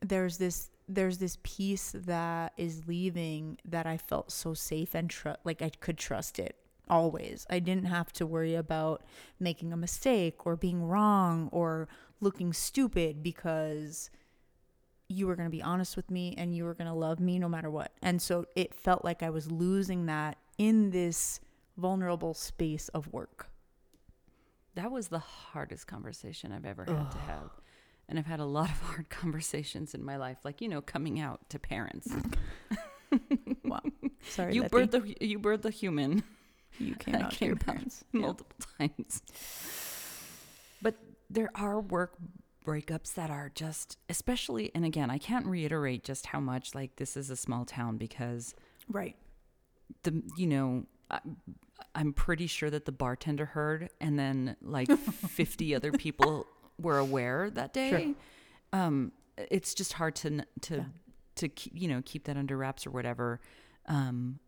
there's 0.00 0.38
this 0.38 0.70
there's 0.88 1.18
this 1.18 1.38
piece 1.42 1.92
that 1.94 2.52
is 2.56 2.86
leaving 2.86 3.58
that 3.64 3.86
I 3.86 3.96
felt 3.98 4.30
so 4.32 4.54
safe 4.54 4.94
and 4.94 5.10
tr- 5.10 5.30
like 5.44 5.60
I 5.60 5.70
could 5.70 5.98
trust 5.98 6.38
it 6.38 6.56
always. 6.88 7.46
I 7.50 7.58
didn't 7.58 7.84
have 7.84 8.12
to 8.14 8.26
worry 8.26 8.54
about 8.54 9.02
making 9.38 9.72
a 9.72 9.76
mistake 9.76 10.46
or 10.46 10.56
being 10.56 10.82
wrong 10.82 11.48
or 11.52 11.88
looking 12.20 12.52
stupid 12.52 13.22
because 13.22 14.10
you 15.08 15.26
were 15.26 15.36
going 15.36 15.46
to 15.46 15.50
be 15.50 15.62
honest 15.62 15.96
with 15.96 16.10
me 16.10 16.34
and 16.38 16.54
you 16.54 16.64
were 16.64 16.74
going 16.74 16.88
to 16.88 16.94
love 16.94 17.20
me 17.20 17.38
no 17.38 17.48
matter 17.48 17.70
what. 17.70 17.92
And 18.02 18.20
so 18.20 18.46
it 18.56 18.74
felt 18.74 19.04
like 19.04 19.22
I 19.22 19.30
was 19.30 19.50
losing 19.50 20.06
that 20.06 20.38
in 20.58 20.90
this 20.90 21.40
vulnerable 21.76 22.34
space 22.34 22.88
of 22.88 23.12
work. 23.12 23.48
That 24.74 24.90
was 24.90 25.08
the 25.08 25.18
hardest 25.18 25.86
conversation 25.86 26.52
I've 26.52 26.66
ever 26.66 26.84
had 26.84 27.10
to 27.12 27.18
have. 27.18 27.50
And 28.10 28.18
I've 28.18 28.24
had 28.24 28.40
a 28.40 28.46
lot 28.46 28.70
of 28.70 28.80
hard 28.80 29.10
conversations 29.10 29.92
in 29.92 30.02
my 30.02 30.16
life, 30.16 30.38
like, 30.42 30.62
you 30.62 30.68
know, 30.68 30.80
coming 30.80 31.20
out 31.20 31.46
to 31.50 31.58
parents. 31.58 32.08
Wow. 33.64 33.80
Sorry, 34.28 34.54
you 34.54 34.64
birthed 34.64 34.90
the 34.92 35.14
you 35.26 35.38
birthed 35.38 35.62
the 35.62 35.70
human 35.70 36.22
you 36.78 36.94
came 36.94 37.14
out 37.16 37.32
to 37.32 37.44
your 37.46 37.56
came 37.56 37.74
parents. 37.74 38.04
Yeah. 38.12 38.20
multiple 38.20 38.56
times. 38.78 39.22
But 40.82 40.96
there 41.30 41.50
are 41.54 41.80
work 41.80 42.14
breakups 42.66 43.14
that 43.14 43.30
are 43.30 43.50
just 43.54 43.96
especially 44.08 44.70
and 44.74 44.84
again, 44.84 45.10
I 45.10 45.18
can't 45.18 45.46
reiterate 45.46 46.04
just 46.04 46.26
how 46.26 46.40
much 46.40 46.74
like 46.74 46.96
this 46.96 47.16
is 47.16 47.30
a 47.30 47.36
small 47.36 47.64
town 47.64 47.96
because 47.96 48.54
Right. 48.90 49.16
The 50.02 50.22
you 50.36 50.46
know 50.46 50.84
I, 51.10 51.20
I'm 51.94 52.12
pretty 52.12 52.46
sure 52.46 52.70
that 52.70 52.84
the 52.84 52.92
bartender 52.92 53.46
heard, 53.46 53.90
and 54.00 54.18
then 54.18 54.56
like 54.62 54.90
50 54.98 55.74
other 55.74 55.92
people 55.92 56.46
were 56.80 56.98
aware 56.98 57.50
that 57.50 57.72
day. 57.72 57.90
Sure. 57.90 58.14
Um, 58.80 59.12
it's 59.36 59.74
just 59.74 59.94
hard 59.94 60.14
to 60.16 60.44
to 60.62 60.76
Yeah. 60.76 60.84
to 61.36 61.48
keep, 61.48 61.72
you 61.76 61.88
know 61.88 62.02
keep 62.04 62.24
that 62.24 62.36
under 62.36 62.56
wraps 62.56 62.86
or 62.86 62.90
whatever, 62.90 63.40
um, 63.86 64.38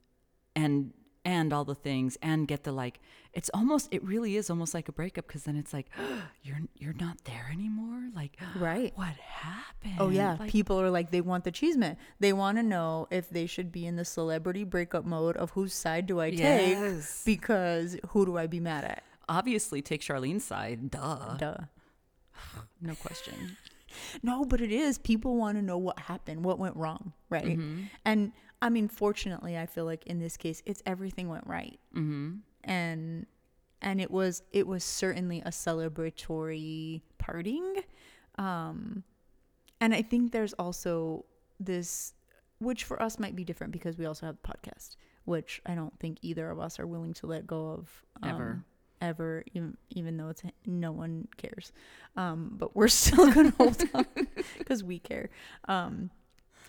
and 0.57 0.93
and 1.31 1.53
all 1.53 1.65
the 1.65 1.75
things 1.89 2.19
and 2.23 2.49
get 2.49 2.65
the 2.65 2.73
like. 2.73 3.01
It's 3.33 3.51
almost 3.55 3.89
it 3.93 4.03
really 4.03 4.37
is 4.37 4.51
almost 4.51 4.75
like 4.75 4.89
a 4.89 4.93
breakup 4.93 5.27
because 5.29 5.45
then 5.45 5.57
it's 5.57 5.73
like 5.73 5.87
you're 6.43 6.59
you're 6.77 6.99
not 7.07 7.17
there 7.25 7.49
anymore. 7.53 8.03
Like 8.15 8.37
Right. 8.57 8.93
what 8.97 9.15
happened? 9.45 9.95
Oh 10.01 10.09
yeah, 10.09 10.37
Like, 10.41 10.51
people 10.51 10.81
are 10.81 10.91
like 10.91 11.11
they 11.13 11.21
want 11.21 11.45
the 11.45 11.53
cheese 11.53 11.77
man. 11.77 11.97
They 12.19 12.33
want 12.33 12.59
to 12.59 12.65
know 12.65 13.07
if 13.11 13.31
they 13.31 13.47
should 13.47 13.71
be 13.71 13.87
in 13.87 13.95
the 13.97 14.05
celebrity 14.05 14.65
breakup 14.65 15.05
mode 15.05 15.37
of 15.37 15.51
whose 15.53 15.73
side 15.73 16.07
do 16.07 16.19
I 16.21 16.31
take 16.31 16.41
Yes. 16.41 17.23
because 17.25 17.97
who 18.09 18.27
do 18.27 18.37
I 18.37 18.47
be 18.49 18.61
mad 18.61 18.85
at? 18.85 19.05
obviously 19.29 19.81
take 19.81 20.01
Charlene's 20.01 20.43
side. 20.45 20.91
Duh. 20.91 21.37
Duh. 21.37 21.57
No 22.83 22.95
question. 22.97 23.57
No, 24.23 24.45
but 24.45 24.61
it 24.61 24.71
is. 24.71 24.99
People 24.99 25.35
want 25.37 25.59
to 25.59 25.63
know 25.63 25.77
what 25.77 25.99
happened, 25.99 26.45
what 26.45 26.61
went 26.61 26.77
wrong, 26.77 27.13
right? 27.29 27.45
Mm-hmm. 27.59 27.83
And 28.05 28.31
I 28.63 28.69
mean, 28.69 28.89
fortunately, 28.89 29.57
I 29.57 29.67
feel 29.67 29.85
like 29.85 30.07
in 30.07 30.19
this 30.19 30.37
case, 30.37 30.63
it's 30.67 30.83
everything 30.87 31.29
went 31.29 31.47
right, 31.47 31.79
Mm-hmm. 31.95 32.37
and 32.65 33.27
and 33.83 34.01
it 34.01 34.11
was 34.11 34.43
it 34.53 34.67
was 34.67 34.85
certainly 34.85 35.41
a 35.41 35.51
celebratory 35.51 37.01
parting, 37.19 37.77
um, 38.39 39.03
and 39.81 39.95
I 39.95 40.03
think 40.03 40.33
there's 40.33 40.53
also 40.55 41.25
this, 41.59 42.13
which 42.59 42.85
for 42.85 43.01
us 43.03 43.19
might 43.19 43.35
be 43.37 43.45
different 43.45 43.73
because 43.73 43.97
we 43.97 44.07
also 44.07 44.27
have 44.27 44.37
the 44.43 44.49
podcast, 44.49 44.97
which 45.25 45.61
I 45.67 45.75
don't 45.75 45.99
think 45.99 46.19
either 46.23 46.51
of 46.51 46.59
us 46.59 46.79
are 46.79 46.87
willing 46.87 47.15
to 47.15 47.27
let 47.27 47.47
go 47.47 47.71
of 47.71 48.03
Ever. 48.23 48.51
um, 48.51 48.65
ever, 49.01 49.45
even, 49.55 49.77
even 49.91 50.17
though 50.19 50.29
it's 50.29 50.43
no 50.67 50.93
one 50.93 51.27
cares. 51.39 51.73
Um, 52.17 52.55
but 52.59 52.77
we're 52.77 52.89
still 52.89 53.31
gonna 53.33 53.53
hold 53.57 53.83
on 53.95 54.05
because 54.59 54.85
we 54.85 54.99
care. 54.99 55.31
Um, 55.69 56.11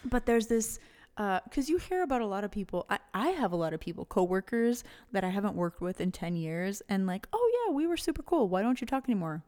but 0.06 0.26
there's 0.26 0.48
this 0.48 0.80
because 1.16 1.70
you 1.70 1.78
hear 1.78 2.04
about 2.04 2.22
a 2.22 2.26
lot 2.26 2.44
of 2.44 2.52
people. 2.52 2.86
I, 2.90 3.00
I 3.14 3.28
have 3.30 3.52
a 3.52 3.56
lot 3.56 3.74
of 3.74 3.80
people, 3.80 4.06
coworkers 4.06 4.84
that 5.12 5.24
I 5.24 5.30
haven't 5.30 5.56
worked 5.56 5.82
with 5.82 6.02
in 6.02 6.12
ten 6.12 6.36
years, 6.36 6.82
and 6.90 7.06
like, 7.06 7.28
oh 7.34 7.52
yeah, 7.68 7.74
we 7.74 7.88
were 7.88 7.98
super 7.98 8.24
cool. 8.24 8.50
Why 8.50 8.62
don't 8.62 8.82
you 8.82 8.88
talk 8.88 9.06
anymore? 9.06 9.44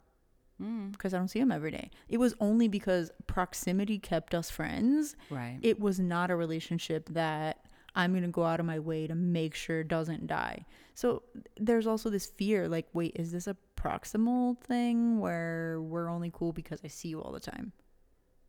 Mm. 0.62 0.91
Because 0.91 1.13
I 1.13 1.17
don't 1.17 1.30
see 1.30 1.39
them 1.39 1.52
every 1.52 1.71
day. 1.71 1.89
It 2.10 2.17
was 2.17 2.36
only 2.39 2.67
because 2.67 3.12
proximity 3.28 3.97
kept 3.97 4.36
us 4.36 4.49
friends. 4.49 5.15
Right. 5.30 5.58
It 5.62 5.80
was 5.80 5.99
not 5.99 6.30
a 6.30 6.36
relationship 6.36 7.10
that 7.10 7.65
I'm 7.95 8.13
gonna 8.13 8.28
go 8.28 8.43
out 8.43 8.60
of 8.60 8.65
my 8.65 8.80
way 8.80 9.08
to 9.08 9.15
make 9.15 9.56
sure 9.56 9.84
doesn't 9.84 10.28
die. 10.28 10.65
So 10.95 11.23
there's 11.58 11.88
also 11.88 12.10
this 12.10 12.28
fear, 12.28 12.67
like, 12.67 12.88
wait, 12.93 13.13
is 13.15 13.32
this 13.32 13.47
a 13.47 13.58
proximal 13.76 14.60
thing 14.60 15.19
where 15.19 15.82
we're 15.82 16.10
only 16.10 16.30
cool 16.32 16.54
because 16.54 16.82
I 16.84 16.88
see 16.88 17.10
you 17.10 17.21
all 17.21 17.32
the 17.32 17.39
time? 17.39 17.71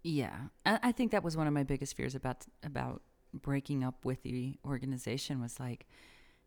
Yeah, 0.04 0.36
I, 0.64 0.78
I 0.84 0.92
think 0.92 1.10
that 1.12 1.24
was 1.24 1.36
one 1.36 1.46
of 1.46 1.52
my 1.54 1.62
biggest 1.64 1.96
fears 1.96 2.14
about 2.14 2.44
about 2.62 3.02
breaking 3.32 3.82
up 3.82 4.04
with 4.04 4.22
the 4.22 4.58
organization 4.64 5.40
was 5.40 5.58
like, 5.58 5.86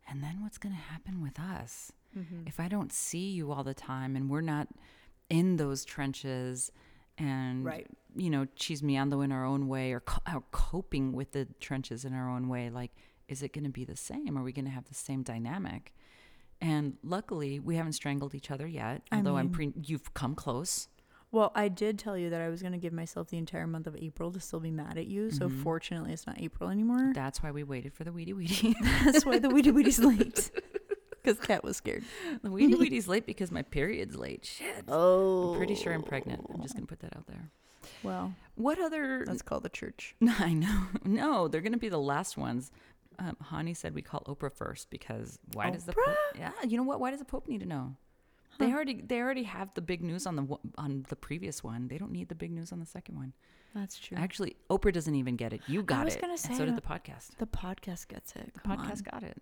and 0.09 0.23
then 0.23 0.41
what's 0.41 0.57
going 0.57 0.73
to 0.75 0.81
happen 0.81 1.21
with 1.21 1.37
us? 1.39 1.91
Mm-hmm. 2.17 2.43
If 2.47 2.59
I 2.61 2.67
don't 2.69 2.93
see 2.93 3.31
you 3.31 3.51
all 3.51 3.63
the 3.65 3.73
time 3.73 4.15
and 4.15 4.29
we're 4.29 4.39
not 4.41 4.69
in 5.29 5.57
those 5.57 5.83
trenches 5.83 6.71
and 7.17 7.65
Right. 7.65 7.87
you 8.15 8.29
know 8.29 8.45
chismeando 8.55 9.23
in 9.25 9.31
our 9.31 9.43
own 9.43 9.67
way 9.67 9.91
or, 9.91 9.99
co- 10.01 10.21
or 10.33 10.43
coping 10.51 11.11
with 11.13 11.31
the 11.33 11.47
trenches 11.59 12.05
in 12.05 12.13
our 12.13 12.29
own 12.29 12.47
way 12.47 12.69
like 12.69 12.91
is 13.27 13.43
it 13.43 13.51
going 13.51 13.65
to 13.65 13.69
be 13.71 13.83
the 13.83 13.97
same? 13.97 14.37
Are 14.37 14.43
we 14.43 14.53
going 14.53 14.65
to 14.65 14.71
have 14.71 14.85
the 14.85 14.93
same 14.93 15.21
dynamic? 15.23 15.93
And 16.61 16.95
luckily 17.03 17.59
we 17.59 17.75
haven't 17.75 17.93
strangled 17.93 18.33
each 18.35 18.49
other 18.51 18.67
yet 18.67 19.01
I 19.11 19.17
although 19.17 19.35
i'm 19.35 19.47
mean- 19.47 19.73
pre 19.73 19.73
you've 19.83 20.13
come 20.13 20.35
close 20.35 20.87
Well, 21.37 21.51
I 21.53 21.67
did 21.67 21.99
tell 21.99 22.17
you 22.17 22.31
that 22.31 22.41
I 22.41 22.49
was 22.49 22.63
gonna 22.63 22.79
give 22.79 22.93
myself 22.93 23.29
the 23.29 23.37
entire 23.37 23.67
month 23.67 23.85
of 23.85 23.95
April 23.95 24.31
to 24.31 24.39
still 24.39 24.59
be 24.59 24.71
mad 24.71 24.97
at 24.97 25.05
you. 25.05 25.29
So 25.29 25.49
fortunately, 25.49 26.11
it's 26.11 26.25
not 26.25 26.41
April 26.41 26.71
anymore. 26.71 27.11
that's 27.13 27.43
why 27.43 27.51
we 27.51 27.63
waited 27.63 27.93
for 27.93 28.03
the 28.03 28.09
Wiri 28.09 28.33
Wiri 28.33 28.73
That's 29.05 29.23
why 29.23 29.37
the 29.37 29.47
Wiri 29.49 29.71
Wiri's 29.71 29.99
late. 29.99 30.49
Because 31.21 31.45
Kat 31.45 31.63
was 31.63 31.77
scared. 31.77 32.05
The 32.41 32.49
Wiri 32.49 32.73
Wiri's 32.73 33.07
late 33.07 33.27
because 33.27 33.51
my 33.51 33.61
period's 33.61 34.15
late. 34.15 34.45
Shit. 34.45 34.85
Oh, 34.87 35.51
I'm 35.51 35.57
pretty 35.57 35.75
sure 35.75 35.93
I'm 35.93 36.01
pregnant. 36.01 36.43
I'm 36.51 36.61
just 36.63 36.73
gonna 36.73 36.87
put 36.87 37.01
that 37.01 37.15
out 37.15 37.27
there. 37.27 37.51
Well, 38.01 38.33
What 38.55 38.79
other? 38.79 39.23
Let's 39.27 39.43
call 39.43 39.59
the 39.59 39.69
church. 39.69 40.15
I 40.39 40.53
know. 40.53 40.85
No, 41.05 41.47
they're 41.47 41.61
gonna 41.61 41.77
be 41.77 41.89
the 41.89 41.99
last 41.99 42.35
ones. 42.35 42.71
Um, 43.19 43.37
Hani 43.51 43.77
said 43.77 43.93
we 43.93 44.01
call 44.01 44.21
Oprah 44.21 44.51
first 44.51 44.89
because 44.89 45.37
why 45.53 45.69
does 45.69 45.83
the 45.83 45.93
Pope, 45.93 46.15
yeah? 46.35 46.53
You 46.67 46.77
know 46.77 46.83
what? 46.83 46.99
Why 46.99 47.11
does 47.11 47.19
the 47.19 47.25
Pope 47.25 47.47
need 47.47 47.59
to 47.59 47.67
know? 47.67 47.95
They 48.59 48.73
already 48.73 49.01
they 49.01 49.19
already 49.21 49.43
have 49.43 49.73
the 49.73 49.81
big 49.81 50.03
news 50.03 50.25
on 50.25 50.35
the 50.35 50.57
on 50.77 51.05
the 51.09 51.15
previous 51.15 51.63
one. 51.63 51.87
They 51.87 51.97
don't 51.97 52.11
need 52.11 52.29
the 52.29 52.35
big 52.35 52.51
news 52.51 52.71
on 52.71 52.79
the 52.79 52.85
second 52.85 53.15
one. 53.15 53.33
That's 53.75 53.99
true. 53.99 54.17
Actually, 54.17 54.55
Oprah 54.69 54.91
doesn't 54.91 55.13
even 55.13 55.35
get 55.35 55.53
it. 55.53 55.61
You 55.67 55.83
got 55.83 55.99
it. 55.99 56.01
I 56.01 56.05
was 56.05 56.15
it. 56.15 56.21
gonna 56.21 56.33
and 56.33 56.39
say, 56.39 56.55
so 56.55 56.65
did 56.65 56.75
the 56.75 56.81
podcast. 56.81 57.37
the 57.37 57.45
podcast 57.45 58.07
gets 58.07 58.33
it. 58.35 58.53
The 58.53 58.59
Come 58.61 58.77
podcast 58.77 59.07
on. 59.13 59.19
got 59.19 59.23
it. 59.23 59.41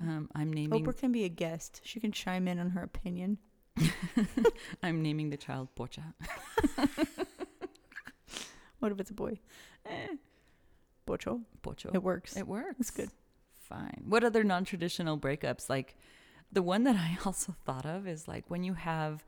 Um, 0.00 0.28
I'm 0.34 0.52
naming 0.52 0.84
Oprah 0.84 0.96
can 0.96 1.12
be 1.12 1.24
a 1.24 1.28
guest. 1.28 1.80
She 1.84 2.00
can 2.00 2.12
chime 2.12 2.48
in 2.48 2.58
on 2.58 2.70
her 2.70 2.82
opinion. 2.82 3.38
I'm 4.82 5.02
naming 5.02 5.30
the 5.30 5.36
child 5.36 5.68
Pocha. 5.76 6.14
What 8.82 8.90
if 8.90 8.98
it's 8.98 9.10
a 9.10 9.14
boy? 9.14 9.38
Eh, 9.86 10.16
Bocho. 11.06 11.42
Pocho. 11.62 11.94
It 11.94 12.02
works. 12.02 12.36
It 12.36 12.48
works. 12.48 12.80
It's 12.80 12.90
good. 12.90 13.10
Fine. 13.52 14.02
What 14.08 14.24
other 14.24 14.42
non 14.42 14.64
traditional 14.64 15.16
breakups? 15.16 15.70
Like 15.70 15.96
the 16.52 16.62
one 16.62 16.84
that 16.84 16.96
I 16.96 17.18
also 17.26 17.54
thought 17.64 17.86
of 17.86 18.06
is 18.06 18.28
like 18.28 18.44
when 18.48 18.62
you 18.62 18.74
have 18.74 19.24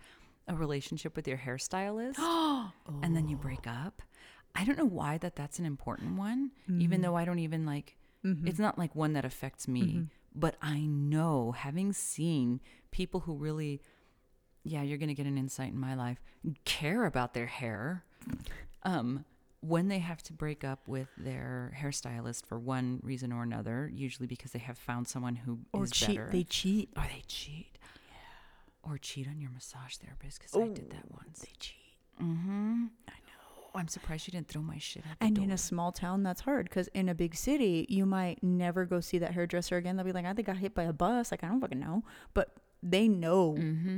a 0.47 0.55
relationship 0.55 1.17
with 1.17 1.27
your 1.27 1.39
hairstylist 1.39 2.17
oh. 2.19 2.73
and 3.03 3.17
then 3.17 3.29
you 3.29 3.37
break 3.37 3.67
up. 3.67 4.03
I 4.55 4.65
don't 4.65 4.79
know 4.79 4.85
why 4.85 5.19
that 5.19 5.35
that's 5.35 5.59
an 5.59 5.65
important 5.65 6.17
one, 6.17 6.53
even 6.69 6.99
mm-hmm. 6.99 7.03
though 7.03 7.17
I 7.17 7.25
don't 7.25 7.41
even 7.41 7.67
like 7.67 7.97
mm-hmm. 8.25 8.47
it's 8.47 8.61
not 8.61 8.79
like 8.79 8.95
one 8.95 9.15
that 9.15 9.25
affects 9.25 9.67
me, 9.67 9.83
mm-hmm. 9.83 10.03
but 10.35 10.55
I 10.63 10.81
know 10.81 11.53
having 11.53 11.93
seen 11.93 12.61
people 12.93 13.21
who 13.21 13.35
really 13.35 13.81
yeah, 14.63 14.83
you're 14.83 14.97
going 14.97 15.09
to 15.09 15.15
get 15.15 15.27
an 15.27 15.37
insight 15.37 15.73
in 15.73 15.79
my 15.79 15.95
life, 15.95 16.23
care 16.65 17.05
about 17.05 17.35
their 17.35 17.47
hair. 17.47 18.05
Um 18.85 19.25
when 19.67 19.89
they 19.89 19.99
have 20.01 20.23
to 20.25 20.33
break 20.33 20.63
up 20.65 20.87
with 20.87 21.09
their 21.17 21.73
hairstylist 21.81 22.45
for 22.47 22.59
one 22.59 23.01
reason 23.03 23.33
or 23.33 23.43
another, 23.43 23.91
usually 23.93 24.27
because 24.27 24.53
they 24.53 24.59
have 24.59 24.77
found 24.79 25.09
someone 25.09 25.37
who 25.37 25.61
Or 25.73 25.85
is 25.85 25.91
cheat. 25.91 26.17
better, 26.19 26.31
They 26.31 26.45
cheat. 26.45 26.91
or 26.97 27.03
they 27.05 27.23
cheat, 27.27 27.79
Yeah. 28.11 28.91
or 28.91 28.99
cheat 28.99 29.27
on 29.27 29.41
your 29.41 29.51
massage 29.51 29.97
therapist 29.97 30.39
because 30.39 30.55
I 30.55 30.69
did 30.69 30.91
that 30.91 31.11
once. 31.11 31.41
They 31.41 31.53
cheat. 31.59 31.77
Mm-hmm. 32.21 32.85
I 33.09 33.13
know. 33.13 33.71
I'm 33.75 33.89
surprised 33.89 34.27
you 34.29 34.33
didn't 34.33 34.49
throw 34.49 34.63
my 34.63 34.79
shit 34.79 35.05
out 35.11 35.17
And 35.21 35.37
door. 35.37 35.45
in 35.45 35.51
a 35.51 35.59
small 35.59 35.91
town, 35.93 36.23
that's 36.23 36.43
hard 36.43 36.69
because 36.69 36.89
in 36.89 37.09
a 37.09 37.15
big 37.15 37.35
city, 37.35 37.87
you 37.89 38.07
might 38.07 38.43
never 38.43 38.85
go 38.85 39.01
see 39.01 39.19
that 39.19 39.33
hairdresser 39.33 39.77
again. 39.77 39.97
They'll 39.97 40.05
be 40.07 40.13
like, 40.13 40.27
I 40.27 40.33
think 40.33 40.49
I 40.49 40.53
got 40.53 40.59
hit 40.61 40.75
by 40.75 40.85
a 40.85 40.93
bus. 40.93 41.31
Like, 41.33 41.43
I 41.43 41.49
don't 41.49 41.61
fucking 41.61 41.81
know. 41.81 42.05
But 42.35 42.55
they 42.83 43.09
know 43.09 43.55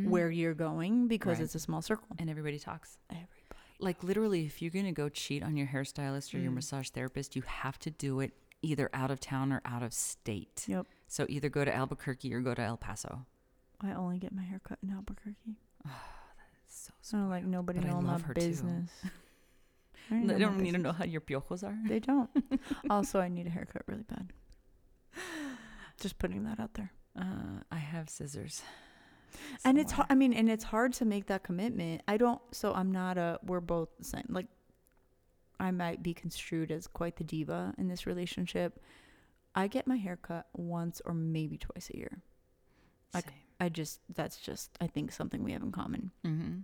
where 0.09 0.31
you're 0.31 0.55
going 0.55 1.09
because 1.09 1.39
Right. 1.39 1.45
it's 1.45 1.55
a 1.57 1.59
small 1.59 1.83
circle. 1.83 2.07
and 2.19 2.31
everybody 2.31 2.59
talks. 2.59 2.99
Everybody 3.11 3.36
like 3.79 4.03
literally 4.03 4.47
if 4.47 4.61
you're 4.63 4.71
going 4.71 4.85
to 4.87 4.93
go 4.93 5.09
cheat 5.09 5.43
on 5.43 5.57
your 5.57 5.67
hairstylist 5.69 6.35
or 6.35 6.39
your 6.39 6.51
Mm. 6.53 6.57
massage 6.57 6.89
therapist, 6.91 7.37
you 7.37 7.43
have 7.43 7.79
to 7.81 7.91
do 7.91 8.21
it 8.21 8.33
either 8.63 8.89
out 8.95 9.11
of 9.11 9.21
town 9.21 9.53
or 9.53 9.61
out 9.65 9.83
of 9.83 9.93
state. 9.93 10.65
Yep. 10.67 10.87
So 11.09 11.27
either 11.29 11.49
go 11.49 11.65
to 11.65 11.75
Albuquerque 11.75 12.33
or 12.35 12.41
go 12.41 12.55
to 12.55 12.63
El 12.63 12.77
Paso. 12.77 13.27
I 13.81 13.93
only 13.93 14.19
get 14.19 14.33
my 14.35 14.43
hair 14.43 14.61
cut 14.67 14.79
in 14.83 14.91
Albuquerque. 14.91 15.57
Oh, 15.87 15.91
that 15.91 16.49
is 16.67 16.73
So 16.75 16.93
So 17.03 17.17
like 17.29 17.45
nobody 17.45 17.79
But 17.81 17.89
I 17.89 17.91
know 17.93 18.01
love 18.01 18.23
my 18.23 18.29
her 18.29 18.35
business. 18.35 18.91
I 20.11 20.15
They 20.15 20.19
know 20.21 20.33
my 20.35 20.39
don't 20.39 20.61
need 20.61 20.73
to 20.73 20.79
know 20.79 20.93
how 20.93 21.05
your 21.05 21.21
piojos 21.21 21.63
are. 21.63 21.77
They 21.89 21.99
don't. 22.01 22.31
also, 22.91 23.21
I 23.21 23.29
need 23.29 23.47
a 23.47 23.51
haircut 23.51 23.83
really 23.87 24.05
bad. 24.05 24.33
Just 26.01 26.19
putting 26.19 26.45
that 26.45 26.61
out 26.61 26.75
there. 26.75 26.93
Uh, 27.19 27.61
I 27.71 27.77
have 27.79 28.09
scissors. 28.11 28.63
And 29.65 29.79
it's 29.79 29.93
hard. 29.93 30.07
I 30.11 30.15
mean, 30.15 30.33
and 30.33 30.49
it's 30.51 30.65
hard 30.65 30.93
to 30.95 31.05
make 31.05 31.27
that 31.27 31.43
commitment. 31.43 32.03
I 32.09 32.17
don't. 32.17 32.41
So 32.53 32.73
I'm 32.73 32.91
not 32.93 33.19
a. 33.19 33.39
We're 33.45 33.61
both 33.61 33.89
the 33.99 34.05
same. 34.05 34.27
Like, 34.29 34.47
I 35.59 35.71
might 35.71 36.03
be 36.03 36.15
construed 36.15 36.71
as 36.71 36.87
quite 36.87 37.17
the 37.17 37.25
diva 37.25 37.75
in 37.79 37.89
this 37.89 38.07
relationship. 38.07 38.81
I 39.55 39.69
get 39.69 39.87
my 39.87 39.97
hair 39.97 40.17
cut 40.17 40.47
once 40.55 41.01
or 41.05 41.15
maybe 41.15 41.57
twice 41.57 41.91
a 41.93 41.97
year. 41.97 42.23
like, 43.15 43.27
I 43.59 43.71
just 43.71 44.01
that's 44.15 44.37
just 44.39 44.71
I 44.81 44.87
think 44.87 45.13
something 45.13 45.43
we 45.43 45.53
have 45.53 45.63
in 45.63 45.73
common. 45.73 46.11
mm-hmm. 46.25 46.59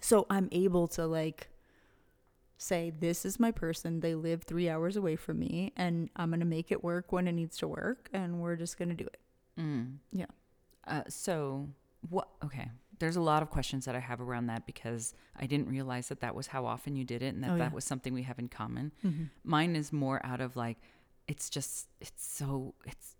So 0.00 0.26
I'm 0.30 0.48
able 0.52 0.88
to 0.88 1.06
like 1.06 1.48
say 2.56 2.90
this 2.98 3.24
is 3.24 3.38
my 3.38 3.50
person. 3.50 4.00
They 4.00 4.14
live 4.14 4.44
3 4.44 4.68
hours 4.68 4.96
away 4.96 5.16
from 5.16 5.38
me 5.38 5.72
and 5.76 6.08
I'm 6.16 6.30
going 6.30 6.40
to 6.40 6.46
make 6.46 6.72
it 6.72 6.82
work 6.82 7.12
when 7.12 7.28
it 7.28 7.32
needs 7.32 7.56
to 7.58 7.68
work 7.68 8.08
and 8.12 8.40
we're 8.40 8.56
just 8.56 8.78
going 8.78 8.88
to 8.88 8.94
do 8.94 9.04
it. 9.04 9.20
Mm. 9.60 9.96
Yeah. 10.12 10.26
Uh, 10.86 11.02
so 11.08 11.68
what? 12.08 12.28
Okay. 12.44 12.70
There's 12.98 13.16
a 13.16 13.20
lot 13.20 13.42
of 13.42 13.50
questions 13.50 13.84
that 13.84 13.94
I 13.94 14.00
have 14.00 14.20
around 14.20 14.46
that 14.48 14.66
because 14.66 15.14
I 15.38 15.46
didn't 15.46 15.68
realize 15.68 16.08
that 16.08 16.20
that 16.20 16.34
was 16.34 16.48
how 16.48 16.66
often 16.66 16.96
you 16.96 17.04
did 17.04 17.22
it 17.22 17.32
and 17.34 17.44
that 17.44 17.52
Oh, 17.52 17.58
that 17.58 17.72
was 17.72 17.84
something 17.84 18.12
we 18.12 18.22
have 18.24 18.38
in 18.40 18.48
common. 18.48 18.90
Mine 19.44 19.76
is 19.76 19.92
more 19.92 20.20
out 20.26 20.40
of 20.40 20.56
like, 20.56 20.78
it's 21.28 21.48
just, 21.48 21.86
it's 22.00 22.26
so, 22.26 22.74
it's, 22.84 23.14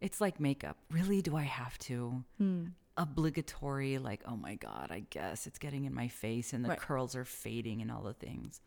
it's 0.00 0.20
like 0.20 0.40
makeup. 0.40 0.76
Really, 0.90 1.22
do 1.22 1.36
I 1.36 1.44
have 1.44 1.78
to? 1.80 2.24
Hmm. 2.38 2.64
Obligatory, 2.96 3.98
like, 3.98 4.22
oh 4.26 4.36
my 4.36 4.56
God, 4.56 4.88
I 4.90 5.04
guess 5.10 5.46
it's 5.46 5.58
getting 5.58 5.84
in 5.84 5.94
my 5.94 6.08
face 6.08 6.52
and 6.52 6.64
the 6.64 6.70
Right. 6.70 6.78
curls 6.78 7.14
are 7.14 7.24
fading 7.24 7.80
and 7.80 7.90
all 7.92 8.02
the 8.02 8.12
things. 8.14 8.60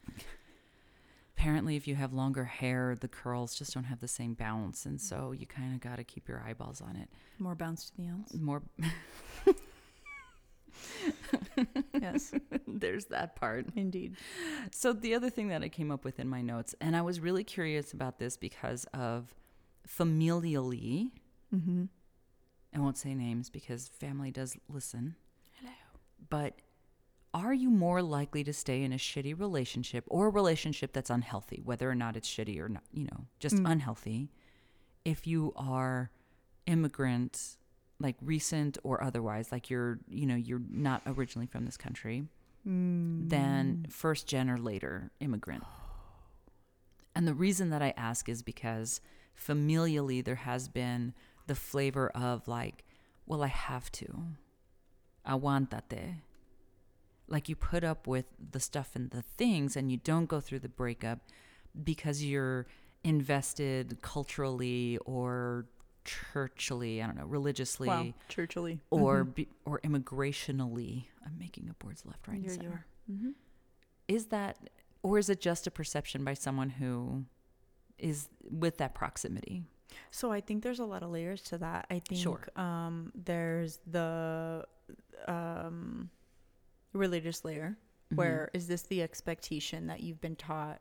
Apparently, 1.37 1.75
if 1.75 1.87
you 1.87 1.93
have 1.95 2.13
longer 2.13 2.45
hair, 2.45 2.95
the 2.99 3.07
curls 3.07 3.53
just 3.55 3.73
don't 3.73 3.83
have 3.83 3.99
the 3.99 4.07
same 4.07 4.33
bounce. 4.33 4.85
And 4.87 4.99
so 4.99 5.31
you 5.33 5.45
kind 5.45 5.73
of 5.75 5.79
got 5.81 5.97
to 5.97 6.03
keep 6.03 6.27
your 6.27 6.41
eyeballs 6.45 6.81
on 6.81 6.95
it. 6.95 7.09
More 7.37 7.53
bounce 7.55 7.89
to 7.91 7.97
the 7.97 8.07
ounce. 8.07 8.33
More, 8.33 8.63
Yes, 11.93 12.31
there's 12.67 13.05
that 13.05 13.35
part. 13.35 13.65
indeed. 13.75 14.15
So 14.71 14.93
the 14.93 15.15
other 15.15 15.29
thing 15.29 15.47
that 15.49 15.63
I 15.63 15.69
came 15.69 15.91
up 15.91 16.03
with 16.05 16.19
in 16.19 16.27
my 16.27 16.41
notes, 16.41 16.75
and 16.81 16.95
I 16.95 17.01
was 17.01 17.19
really 17.19 17.43
curious 17.43 17.93
about 17.93 18.19
this 18.19 18.37
because 18.37 18.85
of 18.93 19.33
familially, 19.87 21.11
Mm-hmm. 21.55 21.85
I 22.75 22.79
won't 22.79 22.97
say 22.97 23.15
names 23.15 23.49
because 23.49 23.87
family 23.87 24.31
does 24.31 24.57
listen, 24.67 25.15
Hello. 25.61 25.71
but 26.29 26.59
are 27.45 27.53
you 27.53 27.69
more 27.69 28.01
likely 28.01 28.43
to 28.43 28.53
stay 28.53 28.83
in 28.83 28.91
a 28.93 28.97
shitty 28.97 29.37
relationship 29.39 30.03
or 30.07 30.27
a 30.27 30.29
relationship 30.29 30.93
that's 30.93 31.09
unhealthy, 31.09 31.61
whether 31.63 31.89
or 31.89 31.95
not 31.95 32.15
it's 32.15 32.29
shitty 32.29 32.59
or 32.59 32.69
not, 32.69 32.83
you 32.93 33.05
know, 33.05 33.25
just 33.39 33.55
Mm. 33.57 33.71
unhealthy, 33.71 34.29
if 35.05 35.25
you 35.27 35.53
are 35.55 36.09
immigrant, 36.65 37.57
like 37.99 38.15
recent 38.21 38.77
or 38.83 39.03
otherwise, 39.03 39.51
like 39.51 39.69
you're, 39.69 39.99
you 40.07 40.25
know, 40.25 40.35
you're 40.35 40.61
not 40.69 41.01
originally 41.05 41.47
from 41.47 41.65
this 41.65 41.77
country, 41.77 42.27
Mm. 42.65 43.29
than 43.29 43.85
first 43.89 44.27
gen 44.27 44.49
or 44.49 44.57
later 44.57 45.11
immigrant. 45.19 45.63
And 47.15 47.27
the 47.27 47.33
reason 47.33 47.69
that 47.69 47.81
I 47.81 47.93
ask 47.97 48.27
is 48.29 48.43
because 48.43 48.99
familially 49.35 50.23
there 50.23 50.35
has 50.35 50.67
been 50.67 51.13
the 51.47 51.55
flavor 51.55 52.09
of 52.09 52.47
like, 52.47 52.83
well, 53.25 53.43
I 53.43 53.47
have 53.47 53.91
to. 53.93 54.23
i 55.25 55.35
want 55.35 55.69
Aguantate. 55.71 56.21
Like 57.27 57.49
you 57.49 57.55
put 57.55 57.83
up 57.83 58.07
with 58.07 58.25
the 58.51 58.59
stuff 58.59 58.91
and 58.95 59.09
the 59.11 59.21
things 59.21 59.75
and 59.75 59.91
you 59.91 59.97
don't 59.97 60.27
go 60.27 60.39
through 60.39 60.59
the 60.59 60.69
breakup 60.69 61.19
because 61.83 62.23
you're 62.23 62.67
invested 63.03 64.01
culturally 64.01 64.97
or 65.05 65.65
churchly, 66.05 67.01
I 67.01 67.05
don't 67.05 67.17
know, 67.17 67.25
religiously 67.25 67.87
wow, 67.89 68.13
churchily 68.29 68.79
or 68.89 69.25
be, 69.25 69.47
or 69.65 69.79
immigrationally. 69.81 71.05
I'm 71.25 71.37
making 71.37 71.69
up 71.69 71.83
words 71.83 72.05
left, 72.05 72.27
right, 72.27 72.37
and 72.37 72.49
center. 72.51 72.85
Mm-hmm. 73.11 73.31
Is 74.07 74.27
that, 74.27 74.69
or 75.03 75.17
is 75.19 75.29
it 75.29 75.41
just 75.41 75.67
a 75.67 75.71
perception 75.71 76.23
by 76.23 76.33
someone 76.33 76.69
who 76.69 77.25
is 77.97 78.29
with 78.49 78.77
that 78.77 78.95
proximity? 78.95 79.63
So 80.11 80.31
I 80.31 80.41
think 80.41 80.63
there's 80.63 80.79
a 80.79 80.85
lot 80.85 81.03
of 81.03 81.09
layers 81.09 81.41
to 81.43 81.57
that. 81.57 81.87
I 81.89 81.99
think 81.99 82.21
Sure. 82.21 82.47
um, 82.55 83.11
there's 83.15 83.79
the 83.85 84.65
um, 85.27 86.09
religious 86.93 87.43
layer, 87.45 87.77
Mm-hmm. 88.07 88.15
where 88.15 88.49
is 88.53 88.67
this 88.69 88.83
the 88.83 89.01
expectation 89.03 89.87
that 89.87 89.99
you've 89.99 90.21
been 90.21 90.37
taught 90.37 90.79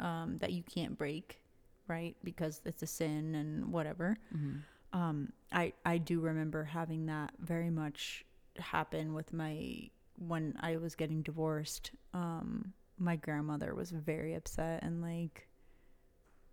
um, 0.00 0.38
that 0.38 0.52
you 0.52 0.64
can't 0.64 0.98
break, 0.98 1.40
right? 1.86 2.16
Because 2.24 2.60
it's 2.64 2.82
a 2.82 2.86
sin 2.88 3.36
and 3.36 3.72
whatever. 3.72 4.16
Mhm. 4.34 4.62
Um, 4.92 5.32
I 5.52 5.72
I 5.84 5.98
do 5.98 6.18
remember 6.20 6.64
having 6.64 7.06
that 7.06 7.32
very 7.38 7.70
much 7.70 8.24
happen 8.58 9.14
with 9.14 9.32
my 9.32 9.88
when 10.18 10.56
I 10.60 10.76
was 10.78 10.96
getting 10.96 11.22
divorced. 11.22 11.92
Um, 12.12 12.72
my 12.98 13.14
grandmother 13.16 13.72
was 13.74 13.92
very 13.92 14.34
upset 14.34 14.82
and 14.82 15.00
like, 15.00 15.46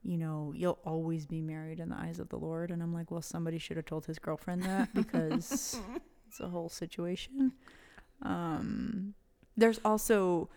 you 0.04 0.18
know, 0.18 0.54
you'll 0.56 0.80
always 0.86 1.26
be 1.26 1.42
married 1.42 1.80
in 1.80 1.90
the 1.90 1.98
eyes 1.98 2.20
of 2.20 2.30
the 2.30 2.38
Lord. 2.38 2.70
And 2.72 2.82
I'm 2.84 2.94
like, 2.94 3.10
well, 3.12 3.22
somebody 3.24 3.58
should 3.60 3.78
have 3.78 3.86
told 3.86 4.06
his 4.06 4.18
girlfriend 4.20 4.64
that 4.64 4.94
because 4.94 5.80
it's 6.28 6.40
a 6.40 6.48
whole 6.48 6.70
situation. 6.70 7.54
Um, 8.22 9.14
there's 9.58 9.80
also 9.84 10.50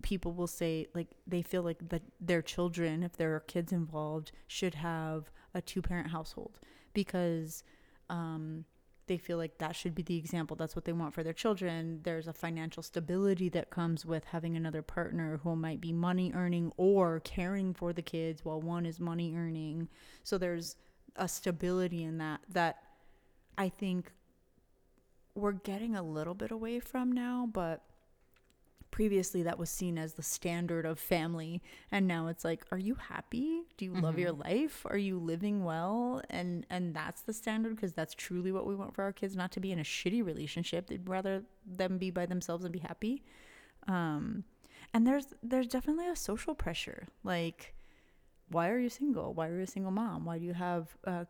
people 0.00 0.32
will 0.32 0.46
say 0.46 0.86
like 0.94 1.08
they 1.26 1.42
feel 1.42 1.62
like 1.62 1.88
that 1.90 2.02
their 2.20 2.42
children, 2.42 3.02
if 3.02 3.16
there 3.16 3.34
are 3.34 3.40
kids 3.40 3.72
involved, 3.72 4.32
should 4.46 4.74
have 4.76 5.30
a 5.54 5.60
two 5.60 5.82
parent 5.82 6.08
household 6.08 6.58
because 6.94 7.62
um, 8.08 8.64
they 9.06 9.18
feel 9.18 9.36
like 9.36 9.58
that 9.58 9.76
should 9.76 9.94
be 9.94 10.02
the 10.02 10.16
example. 10.16 10.56
That's 10.56 10.76
what 10.76 10.84
they 10.84 10.92
want 10.92 11.12
for 11.12 11.22
their 11.22 11.32
children. 11.32 12.00
There's 12.02 12.28
a 12.28 12.32
financial 12.32 12.82
stability 12.82 13.48
that 13.50 13.70
comes 13.70 14.06
with 14.06 14.24
having 14.24 14.56
another 14.56 14.82
partner 14.82 15.40
who 15.42 15.56
might 15.56 15.80
be 15.80 15.92
money 15.92 16.32
earning 16.34 16.72
or 16.76 17.20
caring 17.20 17.74
for 17.74 17.92
the 17.92 18.02
kids 18.02 18.44
while 18.44 18.60
one 18.60 18.86
is 18.86 19.00
money 19.00 19.34
earning. 19.36 19.88
So 20.22 20.38
there's 20.38 20.76
a 21.16 21.28
stability 21.28 22.04
in 22.04 22.18
that 22.18 22.40
that 22.48 22.78
I 23.58 23.68
think 23.68 24.12
we're 25.34 25.52
getting 25.52 25.96
a 25.96 26.02
little 26.02 26.34
bit 26.34 26.50
away 26.50 26.80
from 26.80 27.12
now, 27.12 27.48
but 27.52 27.82
previously 28.90 29.42
that 29.42 29.58
was 29.58 29.70
seen 29.70 29.96
as 29.98 30.12
the 30.12 30.22
standard 30.22 30.84
of 30.84 30.98
family. 30.98 31.62
And 31.90 32.06
now 32.06 32.28
it's 32.28 32.44
like 32.44 32.64
are 32.70 32.78
you 32.78 32.94
happy? 32.94 33.62
Do 33.76 33.86
you 33.86 33.94
love 33.94 34.18
your 34.18 34.32
life? 34.32 34.86
Are 34.88 34.98
you 34.98 35.18
living 35.18 35.64
well? 35.64 36.22
And 36.30 36.64
and 36.70 36.94
that's 36.94 37.22
the 37.22 37.32
standard 37.32 37.74
because 37.74 37.94
that's 37.94 38.14
truly 38.14 38.52
what 38.52 38.66
we 38.66 38.76
want 38.76 38.94
for 38.94 39.02
our 39.02 39.12
kids 39.12 39.34
not 39.34 39.50
to 39.52 39.60
be 39.60 39.72
in 39.72 39.80
a 39.80 39.84
shitty 39.84 40.24
relationship. 40.24 40.86
They'd 40.86 41.08
rather 41.08 41.42
them 41.66 41.98
be 41.98 42.10
by 42.10 42.26
themselves 42.26 42.64
and 42.64 42.72
be 42.72 42.78
happy. 42.78 43.24
Um 43.88 44.44
and 44.94 45.06
there's 45.06 45.28
there's 45.42 45.66
definitely 45.66 46.08
a 46.08 46.14
social 46.14 46.54
pressure. 46.54 47.08
Like 47.24 47.74
why 48.50 48.68
are 48.68 48.78
you 48.78 48.90
single? 48.90 49.32
Why 49.32 49.48
are 49.48 49.56
you 49.56 49.62
a 49.62 49.66
single 49.66 49.92
mom? 49.92 50.26
Why 50.26 50.38
do 50.38 50.44
you 50.44 50.54
have 50.54 50.94
uh 51.06 51.24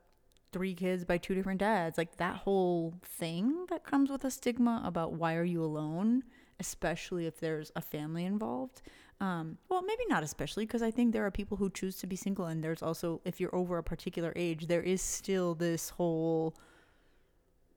three 0.53 0.75
kids 0.75 1.05
by 1.05 1.19
two 1.19 1.35
different 1.35 1.59
dads 1.61 1.97
like 1.99 2.17
that 2.19 2.37
whole 2.37 2.95
thing 3.03 3.67
that 3.71 3.85
comes 3.85 4.11
with 4.11 4.25
a 4.25 4.31
stigma 4.31 4.83
about 4.85 5.13
why 5.15 5.35
are 5.35 5.45
you 5.45 5.65
alone 5.65 6.23
especially 6.61 7.27
if 7.27 7.41
there's 7.41 7.73
a 7.75 7.81
family 7.81 8.25
involved. 8.25 8.83
Um, 9.21 9.59
well, 9.69 9.83
maybe 9.83 10.03
not 10.09 10.23
especially 10.23 10.65
because 10.65 10.81
I 10.83 10.93
think 10.93 11.13
there 11.13 11.27
are 11.27 11.31
people 11.31 11.57
who 11.57 11.71
choose 11.71 11.97
to 11.99 12.07
be 12.07 12.15
single, 12.15 12.47
and 12.47 12.63
there's 12.63 12.83
also, 12.83 13.21
if 13.25 13.41
you're 13.41 13.55
over 13.55 13.79
a 13.79 13.83
particular 13.83 14.33
age, 14.37 14.69
there 14.69 14.83
is 14.83 15.03
still 15.03 15.57
this 15.57 15.89
whole 15.91 16.55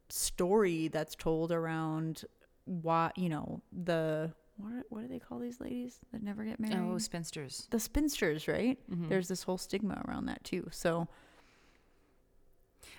story 0.10 0.88
that's 0.88 1.16
told 1.16 1.52
around 1.52 2.26
why, 2.66 3.12
you 3.16 3.30
know, 3.30 3.62
the 3.72 4.32
what, 4.58 4.72
are, 4.74 4.84
what 4.90 5.02
do 5.02 5.08
they 5.08 5.20
call 5.20 5.40
these 5.40 5.60
ladies 5.60 6.00
that 6.12 6.24
never 6.24 6.44
get 6.44 6.60
married? 6.60 6.78
Oh, 6.78 6.98
spinsters. 6.98 7.68
the 7.72 7.80
spinsters, 7.80 8.48
right? 8.48 8.78
Mhm. 8.90 9.10
There's 9.10 9.28
this 9.28 9.44
whole 9.44 9.58
stigma 9.58 10.02
around 10.08 10.28
that 10.28 10.44
too. 10.44 10.68
So 10.72 11.08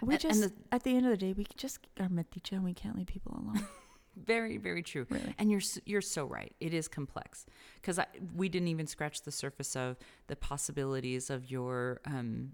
we 0.02 0.14
And- 0.14 0.20
just, 0.20 0.42
and 0.42 0.52
at 0.72 0.82
the 0.84 0.96
end 0.96 1.06
of 1.06 1.10
the 1.10 1.16
day, 1.16 1.32
we 1.32 1.46
just 1.56 1.78
are 1.98 2.08
metiche 2.08 2.52
and 2.52 2.64
we 2.64 2.74
can't 2.74 2.96
leave 2.96 3.06
people 3.06 3.32
alone. 3.32 3.66
very, 4.16 4.56
very 4.56 4.82
true. 4.82 5.06
really. 5.10 5.34
And 5.38 5.50
you're 5.50 5.60
you're 5.84 6.00
so 6.00 6.24
right. 6.24 6.54
It 6.60 6.72
is 6.74 6.88
complex 6.88 7.46
because 7.80 7.98
we 8.34 8.48
didn't 8.48 8.68
even 8.68 8.86
scratch 8.86 9.22
the 9.22 9.32
surface 9.32 9.76
of 9.76 9.96
the 10.26 10.36
possibilities 10.36 11.28
of 11.30 11.50
your 11.50 12.00
um, 12.06 12.52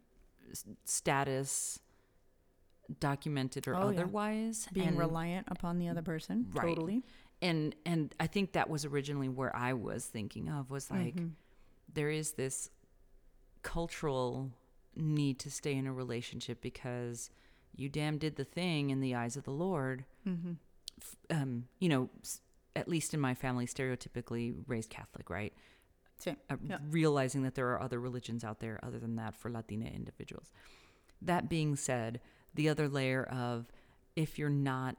status, 0.84 1.78
documented 3.00 3.66
or 3.68 3.76
Oh, 3.76 3.90
yeah. 3.90 4.00
otherwise, 4.00 4.68
Being 4.72 4.88
and, 4.88 4.98
reliant 4.98 5.46
upon 5.50 5.78
the 5.78 5.88
other 5.88 6.02
person. 6.02 6.46
Right. 6.52 6.66
Totally. 6.68 7.02
and 7.40 7.74
and 7.86 8.14
I 8.20 8.26
think 8.26 8.52
that 8.52 8.68
was 8.68 8.84
originally 8.84 9.28
where 9.28 9.54
I 9.54 9.72
was 9.72 10.04
thinking 10.04 10.48
of 10.48 10.70
was 10.70 10.90
like 10.90 11.14
Mm-hmm. 11.16 11.28
there 11.94 12.10
is 12.10 12.32
this 12.32 12.70
cultural 13.62 14.50
need 14.96 15.38
to 15.40 15.50
stay 15.50 15.74
in 15.74 15.86
a 15.86 15.92
relationship 15.92 16.60
because 16.60 17.30
you 17.74 17.88
damn 17.88 18.18
did 18.18 18.36
the 18.36 18.44
thing 18.44 18.90
in 18.90 19.00
the 19.00 19.14
eyes 19.14 19.36
of 19.36 19.44
the 19.44 19.50
Lord. 19.50 20.04
Mm-hmm. 20.26 20.52
Um, 21.30 21.64
you 21.78 21.88
know, 21.88 22.10
at 22.76 22.88
least 22.88 23.14
in 23.14 23.20
my 23.20 23.34
family, 23.34 23.66
stereotypically 23.66 24.54
raised 24.66 24.90
Catholic, 24.90 25.28
right? 25.30 25.52
Uh, 26.26 26.56
Yeah. 26.64 26.78
realizing 26.90 27.42
that 27.42 27.54
there 27.56 27.68
are 27.72 27.82
other 27.82 27.98
religions 27.98 28.44
out 28.44 28.60
there 28.60 28.78
other 28.82 28.98
than 29.00 29.16
that 29.16 29.34
for 29.34 29.50
Latina 29.50 29.86
individuals. 29.86 30.52
That 31.20 31.48
being 31.48 31.74
said, 31.74 32.20
the 32.54 32.68
other 32.68 32.88
layer 32.88 33.24
of 33.24 33.66
if 34.14 34.38
you're 34.38 34.50
not 34.50 34.96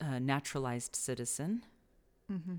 a 0.00 0.20
naturalized 0.20 0.94
citizen, 0.96 1.64
Mm-hmm. 2.30 2.54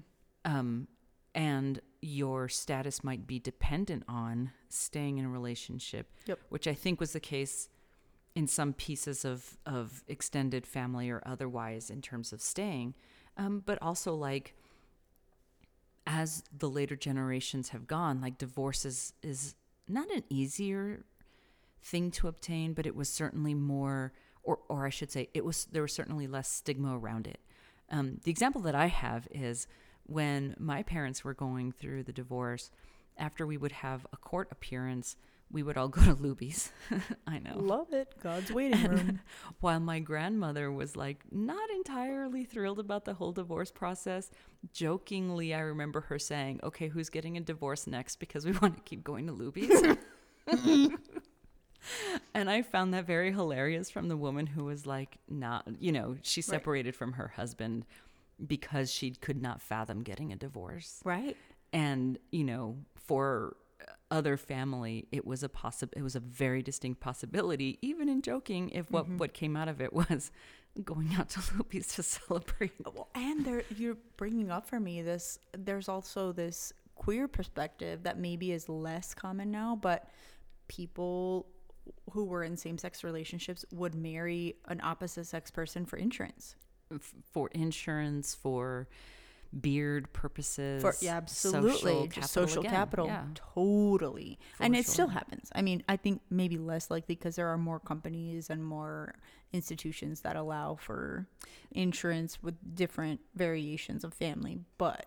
um, 0.45 0.87
and 1.35 1.79
your 2.03 2.47
status 2.49 3.03
might 3.03 3.25
be 3.27 3.39
dependent 3.39 4.03
on 4.07 4.51
staying 4.69 5.17
in 5.17 5.25
a 5.25 5.29
relationship, 5.29 6.07
Yep. 6.25 6.39
which 6.49 6.67
I 6.67 6.73
think 6.73 6.99
was 6.99 7.13
the 7.13 7.19
case 7.19 7.69
in 8.35 8.47
some 8.47 8.73
pieces 8.73 9.23
of, 9.25 9.57
of 9.65 10.03
extended 10.07 10.65
family 10.65 11.09
or 11.09 11.21
otherwise 11.25 11.89
in 11.89 12.01
terms 12.01 12.33
of 12.33 12.41
staying, 12.41 12.93
um, 13.37 13.61
but 13.65 13.79
also 13.81 14.15
like 14.15 14.55
as 16.05 16.43
the 16.57 16.69
later 16.69 16.95
generations 16.95 17.69
have 17.69 17.87
gone, 17.87 18.19
like 18.19 18.37
divorce 18.37 18.85
is, 18.85 19.13
is 19.21 19.55
not 19.87 20.09
an 20.11 20.23
easier 20.29 21.03
thing 21.81 22.11
to 22.11 22.27
obtain, 22.27 22.73
but 22.73 22.85
it 22.85 22.95
was 22.95 23.07
certainly 23.09 23.53
more, 23.53 24.11
or, 24.43 24.59
or 24.67 24.85
I 24.85 24.89
should 24.89 25.11
say, 25.11 25.29
it 25.33 25.45
was 25.45 25.65
there 25.71 25.81
was 25.81 25.93
certainly 25.93 26.27
less 26.27 26.49
stigma 26.49 26.97
around 26.97 27.27
it. 27.27 27.39
Um, 27.89 28.19
the 28.23 28.31
example 28.31 28.61
that 28.61 28.75
I 28.75 28.87
have 28.87 29.27
is 29.31 29.67
when 30.05 30.55
my 30.59 30.83
parents 30.83 31.23
were 31.23 31.33
going 31.33 31.71
through 31.71 32.03
the 32.03 32.13
divorce. 32.13 32.69
After 33.17 33.45
we 33.45 33.57
would 33.57 33.71
have 33.71 34.07
a 34.11 34.17
court 34.17 34.47
appearance, 34.51 35.15
we 35.51 35.63
would 35.63 35.77
all 35.77 35.87
go 35.89 36.01
to 36.03 36.15
Luby's. 36.15 36.71
I 37.27 37.39
know. 37.39 37.57
Love 37.57 37.93
it. 37.93 38.15
God's 38.21 38.51
waiting 38.53 38.83
room. 38.83 39.21
While 39.59 39.79
my 39.79 39.99
grandmother 39.99 40.71
was 40.71 40.95
like 40.97 41.23
not 41.31 41.69
entirely 41.69 42.43
thrilled 42.43 42.79
about 42.79 43.05
the 43.05 43.13
whole 43.13 43.31
divorce 43.31 43.71
process, 43.71 44.31
jokingly, 44.73 45.53
I 45.53 45.59
remember 45.59 46.01
her 46.01 46.19
saying, 46.19 46.59
Okay, 46.63 46.87
who's 46.89 47.09
getting 47.09 47.37
a 47.37 47.41
divorce 47.41 47.87
next? 47.87 48.17
Because 48.17 48.45
we 48.45 48.51
want 48.53 48.75
to 48.77 48.81
keep 48.81 49.03
going 49.03 49.27
to 49.27 49.33
Luby's. 49.33 49.97
and 52.33 52.49
I 52.49 52.61
found 52.63 52.93
that 52.93 53.05
very 53.05 53.31
hilarious 53.31 53.89
from 53.89 54.07
the 54.07 54.17
woman 54.17 54.47
who 54.47 54.65
was 54.65 54.85
like, 54.85 55.17
not, 55.29 55.67
you 55.79 55.91
know, 55.91 56.17
she 56.21 56.41
separated 56.41 56.95
from 56.95 57.13
her 57.13 57.29
husband 57.29 57.85
because 58.45 58.91
she 58.91 59.11
could 59.11 59.41
not 59.41 59.61
fathom 59.61 60.03
getting 60.03 60.31
a 60.31 60.35
divorce. 60.35 61.01
Right. 61.03 61.37
and 61.71 62.17
you 62.31 62.43
know 62.43 62.77
for 62.95 63.55
other 64.11 64.37
family 64.37 65.07
it 65.11 65.25
was 65.25 65.43
a 65.43 65.49
possi- 65.49 65.89
it 65.95 66.03
was 66.03 66.15
a 66.15 66.19
very 66.19 66.61
distinct 66.61 66.99
possibility 67.01 67.79
even 67.81 68.07
in 68.07 68.21
joking 68.21 68.69
if 68.69 68.89
what 68.91 69.05
mm-hmm. 69.05 69.17
what 69.17 69.33
came 69.33 69.57
out 69.57 69.67
of 69.67 69.81
it 69.81 69.91
was 70.01 70.31
going 70.83 71.13
out 71.15 71.29
to 71.29 71.39
Luby's 71.39 71.87
to 71.95 72.03
celebrate. 72.03 72.71
Well, 72.83 73.09
and 73.13 73.45
there 73.45 73.63
you're 73.75 73.97
bringing 74.17 74.51
up 74.51 74.67
for 74.67 74.79
me 74.79 75.01
this 75.01 75.39
there's 75.57 75.89
also 75.89 76.31
this 76.31 76.73
queer 76.95 77.27
perspective 77.27 78.03
that 78.03 78.19
maybe 78.19 78.51
is 78.51 78.69
less 78.69 79.13
common 79.15 79.49
now 79.51 79.75
but 79.75 80.07
people 80.67 81.47
who 82.11 82.23
were 82.23 82.43
in 82.43 82.55
same-sex 82.55 83.03
relationships 83.03 83.65
would 83.73 83.95
marry 83.95 84.55
an 84.67 84.79
opposite 84.83 85.25
sex 85.25 85.51
person 85.51 85.85
for 85.85 85.97
insurance 85.97 86.55
for 86.99 87.49
insurance 87.49 88.35
for 88.35 88.87
beard 89.61 90.11
purposes 90.13 90.81
for 90.81 90.95
yeah 90.99 91.17
absolutely. 91.17 91.71
social 91.71 92.07
just 92.07 92.15
capital 92.15 92.47
social 92.47 92.61
again. 92.61 92.71
capital. 92.71 93.05
Yeah. 93.05 93.23
Totally. 93.53 94.39
And 94.59 94.73
For 94.73 94.79
it 94.79 94.87
still 94.87 95.07
happens. 95.07 95.49
I 95.53 95.61
mean 95.61 95.83
i 95.87 95.95
think 95.95 96.21
maybe 96.29 96.57
less 96.57 96.89
likely 96.89 97.15
because 97.15 97.35
there 97.35 97.47
are 97.47 97.57
more 97.57 97.79
companies 97.79 98.49
and 98.49 98.65
more 98.65 99.15
institutions 99.51 100.21
that 100.21 100.35
allow 100.35 100.75
for 100.75 101.27
insurance 101.71 102.41
with 102.41 102.55
different 102.75 103.19
variations 103.35 104.03
of 104.03 104.13
family 104.13 104.59
but 104.79 105.05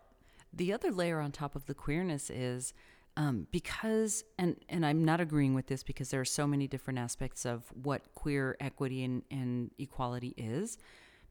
the 0.52 0.72
other 0.72 0.92
layer 0.92 1.20
on 1.20 1.32
top 1.32 1.56
of 1.56 1.66
the 1.66 1.74
queerness 1.74 2.30
is 2.30 2.72
um, 3.16 3.46
because 3.50 4.24
and 4.38 4.56
and 4.68 4.84
I'm 4.84 5.04
not 5.04 5.20
agreeing 5.20 5.54
with 5.54 5.66
this 5.66 5.82
because 5.82 6.10
there 6.10 6.20
are 6.20 6.26
so 6.26 6.46
many 6.46 6.66
different 6.66 6.98
aspects 6.98 7.46
of 7.46 7.64
what 7.82 8.14
queer 8.14 8.56
equity 8.60 9.04
and, 9.04 9.22
and 9.30 9.70
equality 9.78 10.34
is, 10.36 10.76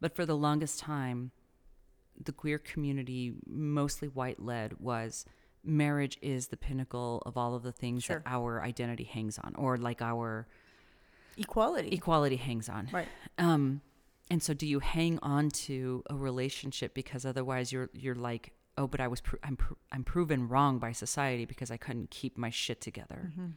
but 0.01 0.15
for 0.15 0.25
the 0.25 0.35
longest 0.37 0.79
time, 0.79 1.31
the 2.21 2.31
queer 2.31 2.57
community, 2.57 3.33
mostly 3.47 4.07
white 4.07 4.39
led, 4.41 4.79
was 4.79 5.25
marriage 5.63 6.17
is 6.21 6.47
the 6.47 6.57
pinnacle 6.57 7.21
of 7.25 7.35
all 7.37 7.55
of 7.55 7.63
the 7.63 7.71
things 7.71 8.03
Sure. 8.03 8.17
that 8.17 8.23
our 8.25 8.61
identity 8.63 9.03
hangs 9.03 9.37
on, 9.39 9.53
or 9.55 9.77
like 9.77 10.01
our 10.01 10.47
equality 11.37 11.89
equality 11.89 12.37
hangs 12.37 12.69
on. 12.69 12.87
right 12.91 13.07
Um, 13.37 13.81
and 14.31 14.41
so, 14.41 14.53
do 14.53 14.65
you 14.65 14.79
hang 14.79 15.19
on 15.21 15.49
to 15.51 16.03
a 16.09 16.15
relationship 16.15 16.93
because 16.93 17.25
otherwise 17.25 17.71
you're 17.71 17.89
you're 17.93 18.15
like, 18.15 18.53
oh, 18.77 18.87
but 18.87 18.99
I 19.01 19.07
was 19.07 19.21
pro- 19.21 19.39
I'm 19.43 19.57
pro- 19.57 19.77
I'm 19.91 20.03
proven 20.03 20.47
wrong 20.47 20.79
by 20.79 20.91
society 20.93 21.45
because 21.45 21.69
I 21.71 21.77
couldn't 21.77 22.09
keep 22.11 22.37
my 22.37 22.49
shit 22.49 22.79
together. 22.81 23.31
Mm-hmm. 23.31 23.47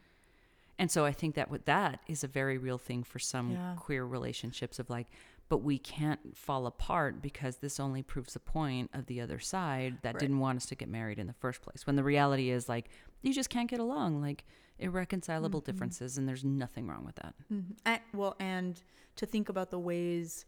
And 0.81 0.91
so 0.91 1.05
I 1.05 1.13
think 1.13 1.35
that 1.37 1.51
what 1.51 1.67
that 1.67 2.01
is 2.07 2.23
a 2.23 2.29
very 2.29 2.57
real 2.59 2.79
thing 2.79 3.03
for 3.03 3.19
some 3.19 3.53
Yeah. 3.53 3.75
queer 3.77 4.05
relationships 4.05 4.79
of 4.79 4.89
like, 4.91 5.09
but 5.49 5.59
we 5.59 5.79
can't 5.79 6.37
fall 6.37 6.67
apart 6.67 7.23
because 7.23 7.57
this 7.57 7.81
only 7.81 8.03
proves 8.03 8.35
the 8.35 8.41
point 8.41 8.91
of 8.93 9.07
the 9.07 9.21
other 9.21 9.39
side 9.39 9.99
that 10.03 10.15
Right. 10.15 10.21
didn't 10.21 10.39
want 10.41 10.57
us 10.57 10.67
to 10.67 10.75
get 10.75 10.89
married 10.89 11.19
in 11.19 11.27
the 11.27 11.33
first 11.33 11.63
place. 11.63 11.87
When 11.87 11.97
the 11.97 12.05
reality 12.05 12.51
is 12.51 12.69
like 12.69 12.91
you 13.23 13.33
just 13.33 13.51
can't 13.51 13.69
get 13.71 13.81
along, 13.81 14.21
like 14.21 14.45
irreconcilable 14.79 15.61
Mm-hmm. 15.61 15.71
differences, 15.73 16.19
and 16.19 16.29
there's 16.29 16.45
nothing 16.45 16.87
wrong 16.87 17.05
with 17.05 17.17
that. 17.17 17.35
Mhm. 17.53 17.77
And, 17.85 18.01
well, 18.13 18.37
and 18.39 18.81
to 19.17 19.27
think 19.27 19.49
about 19.49 19.71
the 19.71 19.79
ways 19.79 20.45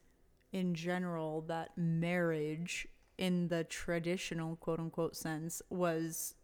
in 0.52 0.74
general 0.74 1.42
that 1.42 1.76
marriage, 1.76 2.86
in 3.18 3.48
the 3.48 3.64
traditional 3.64 4.56
quote 4.56 4.78
unquote 4.80 5.16
sense, 5.16 5.62
was 5.70 6.34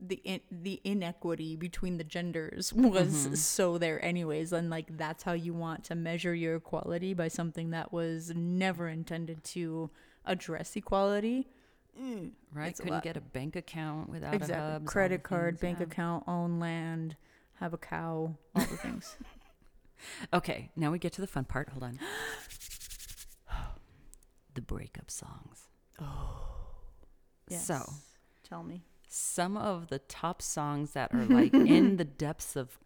the 0.00 0.20
in, 0.24 0.40
the 0.50 0.80
inequity 0.84 1.56
between 1.56 1.98
the 1.98 2.04
genders 2.04 2.72
was 2.74 3.40
so 3.40 3.78
there 3.78 4.02
anyways 4.04 4.52
and 4.52 4.70
like 4.70 4.96
that's 4.96 5.22
how 5.22 5.32
you 5.32 5.52
want 5.52 5.84
to 5.84 5.94
measure 5.94 6.34
your 6.34 6.56
equality 6.56 7.12
by 7.14 7.28
something 7.28 7.70
that 7.70 7.92
was 7.92 8.32
never 8.34 8.88
intended 8.88 9.42
to 9.44 9.90
address 10.24 10.74
equality 10.76 11.46
Mm, 12.00 12.30
Right? 12.54 12.74
Couldn't 12.74 12.92
lot. 12.92 13.02
get 13.02 13.16
a 13.16 13.20
bank 13.20 13.56
account 13.56 14.08
without 14.08 14.32
a 14.32 14.36
exactly 14.36 14.64
all 14.74 14.78
the 14.78 14.86
credit 14.86 15.22
card 15.24 15.58
things, 15.58 15.60
bank 15.60 15.78
yeah. 15.80 15.86
account 15.86 16.24
own 16.28 16.60
land 16.60 17.16
have 17.54 17.74
a 17.74 17.78
cow 17.78 18.36
all 18.54 18.62
the 18.62 18.76
things 18.76 19.16
Okay, 20.32 20.70
now 20.76 20.90
we 20.90 20.98
get 20.98 21.12
to 21.14 21.20
the 21.20 21.26
fun 21.26 21.44
part. 21.44 21.68
Hold 21.70 21.82
on. 21.82 21.98
the 24.54 24.62
breakup 24.62 25.10
songs. 25.10 25.68
oh 26.00 26.46
yes. 27.48 27.66
So, 27.66 27.84
tell 28.48 28.62
me 28.62 28.82
some 29.12 29.56
of 29.56 29.88
the 29.88 29.98
top 29.98 30.40
songs 30.40 30.92
that 30.92 31.12
are 31.12 31.24
like 31.24 31.52
in 31.52 31.96
the 31.98 32.04
depths 32.04 32.56
of 32.56 32.78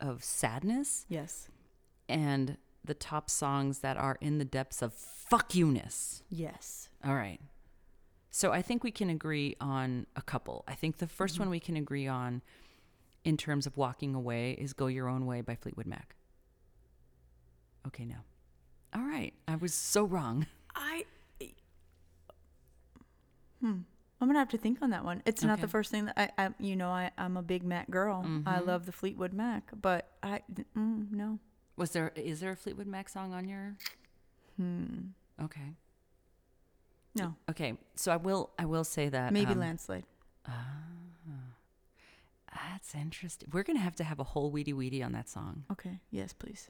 of 0.00 0.22
sadness 0.22 1.06
yes 1.08 1.48
and 2.08 2.56
the 2.84 2.94
top 2.94 3.30
songs 3.30 3.80
that 3.80 3.96
are 3.96 4.16
in 4.20 4.38
the 4.38 4.44
depths 4.44 4.82
of 4.82 4.92
fuck 4.92 5.54
you-ness. 5.54 6.22
Yes. 6.28 6.88
All 7.04 7.14
right. 7.14 7.40
So 8.30 8.52
I 8.52 8.62
think 8.62 8.84
we 8.84 8.90
can 8.90 9.10
agree 9.10 9.56
on 9.60 10.06
a 10.16 10.22
couple. 10.22 10.64
I 10.66 10.74
think 10.74 10.98
the 10.98 11.06
1st 11.06 11.38
one 11.38 11.50
we 11.50 11.60
can 11.60 11.76
agree 11.76 12.06
on 12.06 12.42
in 13.24 13.36
terms 13.36 13.66
of 13.66 13.76
walking 13.76 14.14
away 14.14 14.52
is 14.52 14.72
Go 14.72 14.86
Your 14.86 15.08
Own 15.08 15.26
Way 15.26 15.40
by 15.40 15.54
Fleetwood 15.56 15.86
Mac. 15.86 16.14
Okay, 17.86 18.04
now. 18.04 18.24
All 18.94 19.02
right. 19.02 19.34
I 19.46 19.56
was 19.56 19.74
so 19.74 20.04
wrong. 20.04 20.46
I. 20.74 21.04
Hmm. 23.60 23.80
I'm 24.20 24.28
gonna 24.28 24.38
have 24.38 24.50
to 24.50 24.58
think 24.58 24.78
on 24.82 24.90
that 24.90 25.04
one. 25.04 25.22
It's 25.24 25.42
not 25.42 25.60
the 25.60 25.68
first 25.68 25.90
thing 25.90 26.04
that 26.06 26.14
I, 26.38 26.46
I 26.46 26.50
you 26.58 26.76
know, 26.76 26.90
I, 26.90 27.10
I'm 27.16 27.36
a 27.38 27.42
big 27.42 27.62
Mac 27.64 27.90
girl. 27.90 28.20
I 28.46 28.58
Mhm. 28.60 28.66
love 28.66 28.84
the 28.86 28.92
Fleetwood 28.92 29.32
Mac, 29.32 29.70
but 29.80 30.10
I, 30.22 30.42
mm, 30.76 31.10
no. 31.10 31.38
Was 31.76 31.92
there 31.92 32.12
is 32.14 32.40
there 32.40 32.50
a 32.52 32.56
Fleetwood 32.56 32.86
Mac 32.86 33.08
song 33.08 33.32
on 33.32 33.48
your 33.48 33.76
Hmm. 34.56 35.12
Okay. 35.42 35.74
No. 37.14 37.34
Okay. 37.48 37.78
So 37.96 38.12
I 38.12 38.16
will 38.16 38.50
I 38.58 38.66
will 38.66 38.84
say 38.84 39.08
that 39.08 39.32
Maybe 39.32 39.52
um, 39.52 39.60
landslide. 39.60 40.04
That's 42.52 42.94
interesting. 42.94 43.48
We're 43.52 43.62
gonna 43.62 43.78
have 43.80 43.94
to 43.96 44.04
have 44.04 44.18
a 44.18 44.24
whole 44.24 44.52
Wiri 44.52 44.74
Wiri 44.74 45.04
on 45.04 45.12
that 45.12 45.28
song 45.28 45.64
Okay. 45.72 46.00
Yes, 46.10 46.32
please. 46.32 46.68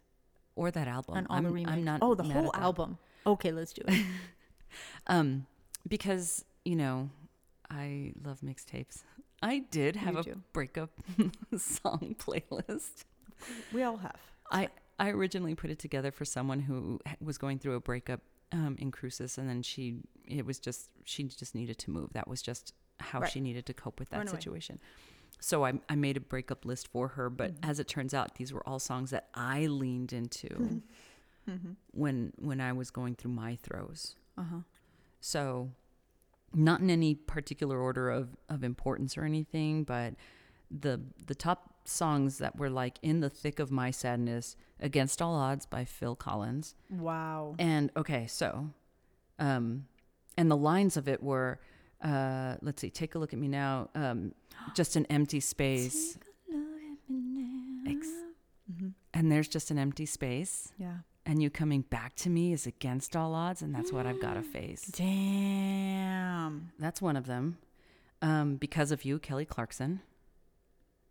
or 0.56 0.70
that 0.70 0.86
album. 0.88 1.16
And 1.16 1.26
all 1.30 1.36
I'm, 1.38 1.44
the 1.44 1.50
remakes. 1.50 1.70
I'm 1.72 1.84
not. 1.84 1.98
oh, 2.02 2.14
the 2.14 2.22
mad 2.24 2.32
whole 2.36 2.52
that. 2.52 2.60
album. 2.62 2.98
Okay, 3.26 3.50
let's 3.52 3.72
do 3.72 3.82
it. 3.88 4.04
Um, 5.08 5.46
because 5.88 6.44
you 6.64 6.76
know, 6.76 7.10
I 7.70 8.12
love 8.24 8.40
mixtapes. 8.40 9.02
I 9.42 9.60
did 9.70 9.96
have 9.96 10.14
Me 10.14 10.20
a 10.20 10.24
too. 10.24 10.42
breakup 10.52 10.90
song 11.58 12.14
playlist. 12.18 13.04
we 13.72 13.82
all 13.82 13.96
have. 13.98 14.16
I 14.50 14.68
I 14.98 15.10
originally 15.10 15.54
put 15.54 15.70
it 15.70 15.78
together 15.78 16.10
for 16.10 16.24
someone 16.24 16.60
who 16.60 17.00
was 17.20 17.38
going 17.38 17.58
through 17.58 17.74
a 17.76 17.80
breakup 17.80 18.20
um, 18.52 18.76
in 18.78 18.90
Cruces, 18.90 19.38
and 19.38 19.48
then 19.48 19.62
she 19.62 19.96
it 20.26 20.44
was 20.44 20.58
just 20.58 20.90
she 21.04 21.24
just 21.24 21.54
needed 21.54 21.78
to 21.78 21.90
move. 21.90 22.12
That 22.12 22.28
was 22.28 22.42
just 22.42 22.74
how 22.98 23.20
Right. 23.20 23.30
she 23.30 23.40
needed 23.40 23.64
to 23.66 23.72
cope 23.72 23.98
with 23.98 24.10
that 24.10 24.18
Run 24.18 24.28
away. 24.28 24.36
situation. 24.36 24.78
So 25.40 25.64
I 25.64 25.74
I 25.88 25.94
made 25.94 26.16
a 26.16 26.20
breakup 26.20 26.64
list 26.66 26.88
for 26.88 27.08
her, 27.08 27.30
but 27.30 27.52
Mhm. 27.54 27.68
as 27.70 27.78
it 27.80 27.88
turns 27.88 28.12
out, 28.12 28.34
these 28.34 28.52
were 28.52 28.66
all 28.68 28.78
songs 28.78 29.10
that 29.10 29.28
I 29.34 29.66
leaned 29.66 30.12
into 30.12 30.48
Mm-hmm. 31.48 31.72
when 31.92 32.32
when 32.36 32.60
I 32.60 32.72
was 32.74 32.90
going 32.90 33.14
through 33.14 33.32
my 33.32 33.56
throes. 33.56 34.16
Uh 34.36 34.42
huh. 34.42 34.60
So, 35.20 35.70
not 36.54 36.80
in 36.80 36.90
any 36.90 37.14
particular 37.14 37.78
order 37.78 38.10
of, 38.10 38.36
of 38.48 38.64
importance 38.64 39.16
or 39.16 39.24
anything, 39.24 39.84
but 39.84 40.14
the 40.70 41.00
the 41.26 41.34
top 41.34 41.74
songs 41.84 42.38
that 42.38 42.56
were 42.56 42.70
like 42.70 42.98
in 43.02 43.20
the 43.20 43.30
thick 43.30 43.58
of 43.58 43.70
my 43.70 43.90
sadness, 43.90 44.56
"Against 44.80 45.20
All 45.22 45.34
Odds" 45.34 45.66
by 45.66 45.84
Phil 45.84 46.14
Collins, 46.16 46.74
Wow. 46.90 47.54
and 47.58 47.90
okay, 47.96 48.26
so, 48.28 48.70
um, 49.38 49.86
and 50.36 50.50
the 50.50 50.56
lines 50.56 50.96
of 50.96 51.08
it 51.08 51.22
were, 51.22 51.58
uh, 52.02 52.56
let's 52.62 52.80
see, 52.82 52.90
take 52.90 53.14
a 53.14 53.18
look 53.18 53.32
at 53.32 53.38
me 53.38 53.48
now, 53.48 53.88
um, 53.94 54.32
just 54.74 54.94
an 54.96 55.06
empty 55.06 55.40
space, 55.40 56.16
Ex- 57.86 58.08
hmm 58.78 58.88
and 59.12 59.30
there's 59.32 59.48
just 59.48 59.70
an 59.72 59.78
empty 59.78 60.06
space, 60.06 60.72
Yeah. 60.78 60.98
And 61.26 61.42
you 61.42 61.50
coming 61.50 61.82
back 61.82 62.14
to 62.16 62.30
me 62.30 62.52
is 62.52 62.66
against 62.66 63.14
all 63.14 63.34
odds, 63.34 63.60
and 63.62 63.74
that's 63.74 63.92
what 63.92 64.06
I've 64.06 64.20
got 64.20 64.34
to 64.34 64.42
face. 64.58 64.82
Damn. 64.86 66.72
That's 66.78 67.00
one 67.02 67.16
of 67.16 67.26
them. 67.26 67.58
Um, 68.22 68.56
because 68.56 68.90
of 68.90 69.04
you, 69.04 69.18
Kelly 69.18 69.44
Clarkson. 69.44 70.00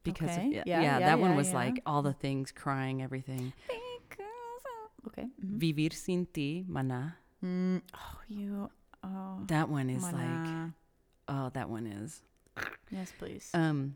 Because 0.04 0.30
Okay. 0.32 0.48
of 0.48 0.54
yeah, 0.54 0.64
Yeah, 0.66 0.82
yeah, 0.82 1.00
yeah, 1.00 1.06
that 1.08 1.20
one 1.20 1.36
was 1.36 1.50
yeah. 1.50 1.56
like 1.56 1.82
all 1.86 2.02
the 2.02 2.14
things, 2.14 2.52
crying, 2.52 3.02
everything. 3.02 3.54
Okay. 5.08 5.28
mhm. 5.44 5.58
Vivir 5.60 5.94
sin 5.94 6.28
ti, 6.34 6.66
Maná. 6.70 7.14
Mm, 7.44 7.82
oh, 7.94 8.20
you. 8.28 8.70
Oh. 9.04 9.40
That 9.48 9.70
one 9.70 9.90
is 9.90 10.04
like, 10.04 10.72
oh, 11.30 11.50
that 11.54 11.70
one 11.70 11.88
is. 11.88 12.22
Yes, 12.92 13.14
please. 13.18 13.50
Um, 13.54 13.96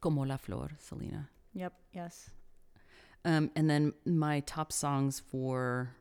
como 0.00 0.24
la 0.24 0.36
flor, 0.36 0.70
Selena. 0.78 1.28
yep. 1.52 1.72
Yes. 1.92 2.30
Um, 3.24 3.50
and 3.56 3.68
then 3.68 3.92
my 4.04 4.40
top 4.40 4.72
songs 4.72 5.20
for, 5.20 5.94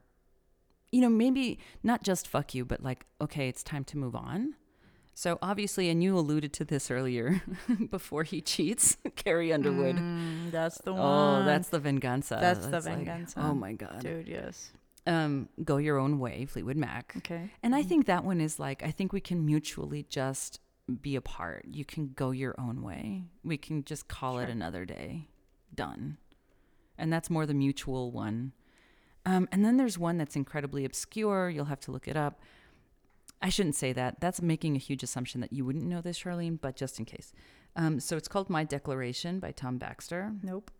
you 0.91 1.01
know, 1.01 1.09
maybe 1.09 1.59
not 1.83 2.03
just 2.03 2.27
fuck 2.27 2.53
you, 2.53 2.63
but 2.63 2.83
like, 2.83 3.05
okay, 3.19 3.49
it's 3.49 3.63
time 3.63 3.83
to 3.85 3.97
move 3.97 4.15
on. 4.15 4.55
So 5.13 5.39
obviously, 5.41 5.89
and 5.89 6.03
you 6.03 6.15
alluded 6.15 6.53
to 6.53 6.63
this 6.63 6.91
earlier, 6.91 7.41
before 7.89 8.23
he 8.23 8.39
cheats, 8.39 8.97
Carrie 9.15 9.51
Underwood. 9.51 9.95
Mm, 9.95 10.51
that's 10.51 10.77
the 10.79 10.93
one. 10.93 11.01
Oh, 11.41 11.43
that's 11.43 11.69
the 11.69 11.79
venganza. 11.79 12.37
That's 12.39 12.67
the 12.67 12.73
like, 12.73 12.83
venganza. 12.83 13.39
oh 13.39 13.55
my 13.55 13.73
god. 13.73 14.01
dude. 14.01 14.27
Yes. 14.27 14.71
Um, 15.07 15.49
go 15.63 15.77
your 15.77 15.97
own 15.97 16.19
way, 16.19 16.45
Fleetwood 16.45 16.77
Mac. 16.77 17.15
Okay. 17.17 17.49
And 17.63 17.73
I 17.73 17.81
think 17.81 18.05
that 18.05 18.25
one 18.25 18.39
is 18.39 18.59
like 18.59 18.83
I 18.83 18.91
think 18.91 19.11
we 19.11 19.19
can 19.19 19.43
mutually 19.43 20.05
just 20.07 20.59
be 21.01 21.15
apart. 21.15 21.65
You 21.71 21.83
can 21.83 22.11
go 22.15 22.29
your 22.29 22.53
own 22.59 22.83
way. 22.83 23.23
We 23.43 23.57
can 23.57 23.83
just 23.85 24.07
call 24.07 24.37
it 24.37 24.49
another 24.49 24.85
day. 24.85 25.29
Done. 25.73 26.17
And 26.97 27.11
that's 27.11 27.29
more 27.29 27.45
the 27.45 27.53
mutual 27.53 28.11
one. 28.11 28.53
Um, 29.25 29.47
and 29.51 29.63
then 29.65 29.77
there's 29.77 29.97
one 29.99 30.17
that's 30.17 30.35
incredibly 30.35 30.85
obscure. 30.85 31.49
You'll 31.49 31.65
have 31.65 31.81
to 31.81 31.91
look 31.91 32.07
it 32.07 32.15
up. 32.17 32.39
I 33.41 33.49
shouldn't 33.49 33.75
say 33.75 33.93
that. 33.93 34.19
That's 34.19 34.41
making 34.41 34.75
a 34.75 34.79
huge 34.79 35.03
assumption 35.03 35.41
that 35.41 35.53
you 35.53 35.63
wouldn't 35.65 35.85
know 35.85 36.01
this, 36.01 36.19
Charlene, 36.19 36.59
but 36.59 36.75
just 36.75 36.97
in 36.97 37.05
case. 37.05 37.33
Um, 37.75 37.99
so 37.99 38.17
it's 38.17 38.27
called 38.27 38.49
My 38.49 38.63
Declaration 38.63 39.39
by 39.39 39.51
Tom 39.51 39.77
Baxter. 39.77 40.33
Nope. 40.41 40.71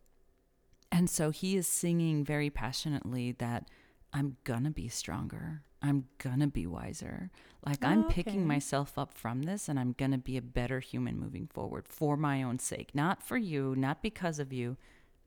And 0.91 1.09
so 1.09 1.29
he 1.29 1.55
is 1.57 1.67
singing 1.67 2.23
very 2.23 2.49
passionately 2.49 3.33
that 3.33 3.69
I'm 4.13 4.37
gonna 4.45 4.71
be 4.71 4.87
stronger. 4.87 5.61
I'm 5.81 6.05
gonna 6.17 6.47
be 6.47 6.65
wiser. 6.65 7.29
Like 7.65 7.83
I'm 7.83 8.05
Oh, 8.05 8.07
picking 8.09 8.39
okay. 8.39 8.45
myself 8.45 8.97
up 8.97 9.13
from 9.13 9.43
this 9.43 9.67
and 9.69 9.77
I'm 9.77 9.93
gonna 9.97 10.17
be 10.17 10.37
a 10.37 10.41
better 10.41 10.79
human 10.79 11.19
moving 11.19 11.45
forward 11.47 11.87
for 11.87 12.17
my 12.17 12.41
own 12.41 12.57
sake. 12.57 12.95
Not 12.95 13.21
for 13.21 13.37
you, 13.37 13.75
not 13.77 14.01
because 14.01 14.39
of 14.39 14.51
you. 14.53 14.77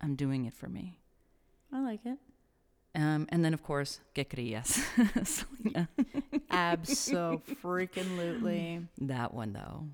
I'm 0.01 0.14
doing 0.16 0.44
it 0.46 0.55
for 0.55 0.68
me. 0.68 0.98
I 1.72 1.80
like 1.80 2.01
it. 2.05 2.18
Um, 2.94 3.26
and 3.28 3.44
then 3.44 3.55
of 3.55 3.62
course, 3.62 4.01
que 4.14 4.24
creías? 4.24 4.80
Selena. 5.26 5.88
Abso 6.51 7.40
freaking 7.62 8.16
lutely. 8.16 8.86
That 9.01 9.32
one 9.32 9.53
though. 9.53 9.84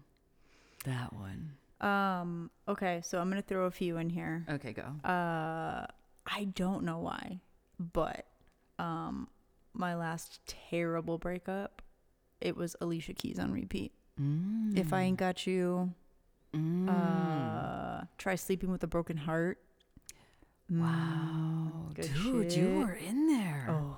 That 0.84 1.12
one. 1.12 1.52
Um. 1.80 2.50
Okay. 2.66 3.02
So 3.04 3.18
I'm 3.20 3.28
gonna 3.28 3.42
throw 3.42 3.66
a 3.66 3.70
few 3.70 3.98
in 3.98 4.08
here. 4.08 4.46
Okay, 4.48 4.72
go. 4.72 4.82
Uh, 5.08 5.86
I 6.26 6.44
don't 6.54 6.84
know 6.84 6.98
why, 7.00 7.40
but 7.78 8.24
um, 8.78 9.28
my 9.74 9.94
last 9.94 10.40
terrible 10.46 11.18
breakup, 11.18 11.82
it 12.40 12.56
was 12.56 12.76
Alicia 12.80 13.12
Keys 13.12 13.38
on 13.38 13.52
repeat. 13.52 13.92
If 14.74 14.94
I 14.94 15.02
ain't 15.02 15.18
got 15.18 15.46
you, 15.46 15.92
Mm. 16.54 16.88
uh, 16.88 18.04
try 18.16 18.34
sleeping 18.36 18.70
with 18.70 18.82
a 18.82 18.86
broken 18.86 19.18
heart. 19.18 19.58
Wow. 20.70 21.90
good 21.94 22.12
Dude, 22.14 22.52
shit. 22.52 22.60
you 22.60 22.78
were 22.78 22.92
in 22.92 23.26
there. 23.28 23.66
Oh, 23.68 23.96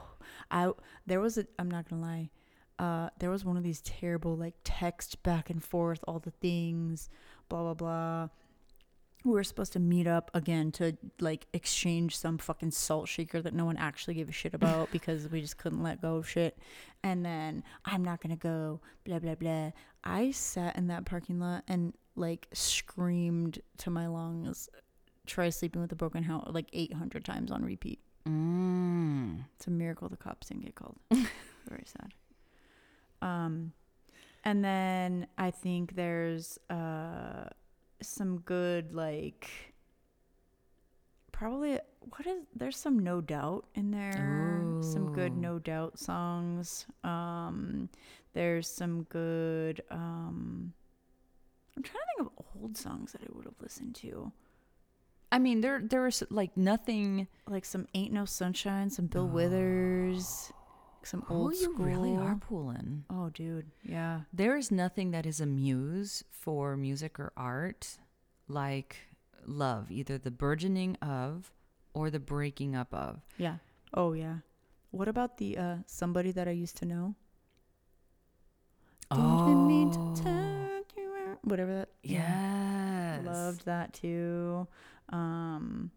I 0.51 0.71
there 1.07 1.21
was 1.21 1.39
a. 1.39 1.47
I'm 1.59 1.71
not 1.71 1.89
gonna 1.89 2.03
lie. 2.03 2.31
Uh, 2.79 3.11
there 3.19 3.31
was 3.31 3.45
one 3.45 3.57
of 3.57 3.63
these 3.65 3.81
terrible 3.81 4.37
like 4.37 4.55
text 4.65 5.23
back 5.23 5.51
and 5.51 5.63
forth, 5.65 6.01
all 6.07 6.19
the 6.19 6.31
things, 6.31 7.09
blah 7.49 7.63
blah 7.63 7.75
blah. 7.75 8.29
We 9.25 9.33
were 9.33 9.43
supposed 9.45 9.73
to 9.73 9.81
meet 9.81 10.07
up 10.07 10.31
again 10.33 10.71
to 10.73 10.97
like 11.21 11.47
exchange 11.53 12.17
some 12.17 12.39
fucking 12.39 12.71
salt 12.71 13.09
shaker 13.09 13.43
that 13.43 13.53
no 13.53 13.65
one 13.65 13.77
actually 13.77 14.15
gave 14.15 14.29
a 14.29 14.33
shit 14.33 14.55
about 14.61 14.93
because 14.93 15.29
we 15.29 15.41
just 15.41 15.59
couldn't 15.59 15.83
let 15.83 16.01
go 16.03 16.17
of 16.17 16.29
shit. 16.29 16.57
And 17.03 17.25
then 17.25 17.65
I'm 17.85 18.05
not 18.05 18.21
gonna 18.21 18.37
go, 18.37 18.81
blah 19.05 19.19
blah 19.19 19.35
blah. 19.35 19.73
I 20.05 20.31
sat 20.31 20.77
in 20.77 20.87
that 20.89 21.05
parking 21.07 21.41
lot 21.41 21.65
and 21.67 21.95
like 22.15 22.47
screamed 22.53 23.61
to 23.79 23.91
my 23.91 24.07
lungs, 24.07 24.69
"Try 25.29 25.51
sleeping 25.51 25.81
with 25.81 25.93
a 25.93 25.97
broken 25.97 26.25
heart" 26.25 26.53
like 26.53 26.69
800 26.73 27.25
times 27.25 27.51
on 27.51 27.65
repeat. 27.65 28.01
Mm. 28.27 29.45
It's 29.57 29.67
a 29.67 29.71
miracle 29.71 30.09
the 30.09 30.17
cops 30.17 30.49
didn't 30.49 30.65
get 30.65 30.75
called. 30.75 30.97
Very 31.11 31.85
sad. 31.85 32.15
Um, 33.23 33.73
and 34.45 34.65
then 34.65 35.27
I 35.37 35.51
think 35.51 35.95
there's 35.95 36.59
uh 36.71 37.49
some 38.01 38.39
good 38.39 38.95
like 38.95 39.51
probably 41.33 41.79
what 42.01 42.27
is 42.27 42.45
there's 42.55 42.77
some 42.77 42.99
no 42.99 43.21
doubt 43.21 43.67
in 43.75 43.91
there. 43.91 44.13
Some 44.83 45.13
good 45.13 45.37
no 45.37 45.59
doubt 45.59 45.99
songs. 45.99 46.87
Um, 47.05 47.89
there's 48.33 48.69
some 48.69 49.05
good 49.05 49.83
um. 49.91 50.73
I'm 51.77 51.83
trying 51.83 52.01
to 52.01 52.25
think 52.25 52.31
of 52.39 52.47
old 52.61 52.77
songs 52.77 53.13
that 53.13 53.23
I 53.23 53.27
would 53.33 53.45
have 53.45 53.61
listened 53.61 53.95
to. 53.97 54.33
I 55.31 55.39
mean, 55.39 55.61
there 55.61 55.81
there 55.83 56.03
was 56.03 56.23
like 56.31 56.57
nothing. 56.57 57.29
Like 57.47 57.65
some 57.65 57.87
Ain't 57.95 58.13
No 58.13 58.25
Sunshine, 58.25 58.91
some 58.91 59.07
Bill 59.07 59.27
Withers, 59.27 60.53
some 61.03 61.25
old 61.29 61.53
oh, 61.53 61.57
you 61.57 61.73
school. 61.75 61.85
really 61.85 62.17
are 62.17 62.37
pulling. 62.37 63.05
Oh, 63.11 63.31
dude. 63.31 63.71
Yeah. 63.83 64.21
There 64.33 64.57
is 64.57 64.71
nothing 64.71 65.11
that 65.13 65.27
is 65.27 65.41
a 65.41 65.47
muse 65.47 66.25
for 66.31 66.77
music 66.77 67.19
or 67.19 67.33
art 67.37 67.99
like 68.49 68.97
love, 69.47 69.91
either 69.91 70.19
the 70.19 70.31
burgeoning 70.31 70.97
of 71.03 71.53
or 71.95 72.11
the 72.11 72.21
breaking 72.21 72.75
up 72.75 72.93
of. 72.93 73.21
Yeah. 73.37 73.57
Oh, 73.95 74.13
yeah. 74.13 74.37
What 74.91 75.09
about 75.09 75.37
the 75.37 75.59
uh 75.59 75.77
somebody 75.87 76.33
that 76.33 76.49
I 76.49 76.53
used 76.53 76.77
to 76.79 76.87
know? 76.87 77.15
Mean 79.11 79.91
to 79.91 80.23
turn 80.23 80.83
you 80.97 81.15
out. 81.29 81.39
Whatever 81.43 81.75
that. 81.75 81.89
Yes. 82.03 83.25
Loved 83.25 83.65
that 83.67 83.93
too. 83.93 84.67
Um, 85.11 85.91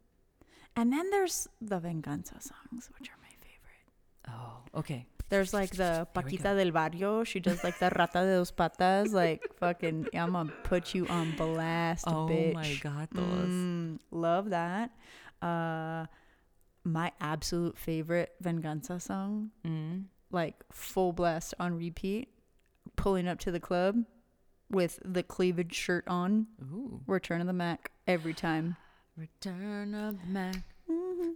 and 0.75 0.91
then 0.91 1.09
there's 1.09 1.47
the 1.59 1.79
Venganza 1.79 2.35
songs, 2.39 2.89
which 2.97 3.09
are 3.09 3.19
my 3.21 3.29
favorite. 3.41 4.29
Oh, 4.29 4.79
okay. 4.79 5.05
There's 5.29 5.53
like 5.53 5.71
the 5.71 6.07
Paquita 6.13 6.55
del 6.55 6.71
Barrio. 6.71 7.23
She 7.23 7.39
does 7.39 7.63
like 7.63 7.79
the 7.79 7.89
Rata 7.97 8.19
de 8.19 8.35
dos 8.37 8.51
Patas. 8.51 9.11
Like 9.13 9.41
fucking, 9.59 10.07
I'm 10.13 10.33
gonna 10.33 10.51
put 10.63 10.93
you 10.93 11.07
on 11.07 11.35
blast, 11.37 12.05
oh 12.07 12.27
bitch. 12.29 12.51
Oh 12.51 12.53
my 12.53 12.75
god, 12.81 13.07
those. 13.11 13.47
Mm, 13.49 13.99
love 14.11 14.49
that. 14.49 14.91
Uh, 15.41 16.05
my 16.83 17.11
absolute 17.21 17.77
favorite 17.77 18.33
Venganza 18.41 18.99
song, 18.99 19.51
Mm. 19.65 20.05
like 20.31 20.55
full 20.71 21.13
blast 21.13 21.53
on 21.59 21.77
repeat, 21.77 22.29
pulling 22.95 23.27
up 23.27 23.39
to 23.39 23.51
the 23.51 23.59
club 23.59 24.03
with 24.69 24.99
the 25.05 25.23
cleavage 25.23 25.73
shirt 25.75 26.03
on, 26.07 26.47
Ooh. 26.61 27.01
Return 27.07 27.39
of 27.41 27.47
the 27.47 27.53
Mack 27.53 27.91
every 28.07 28.33
time. 28.33 28.75
Return 29.17 29.93
of 29.93 30.19
the 30.21 30.27
Mack. 30.27 30.63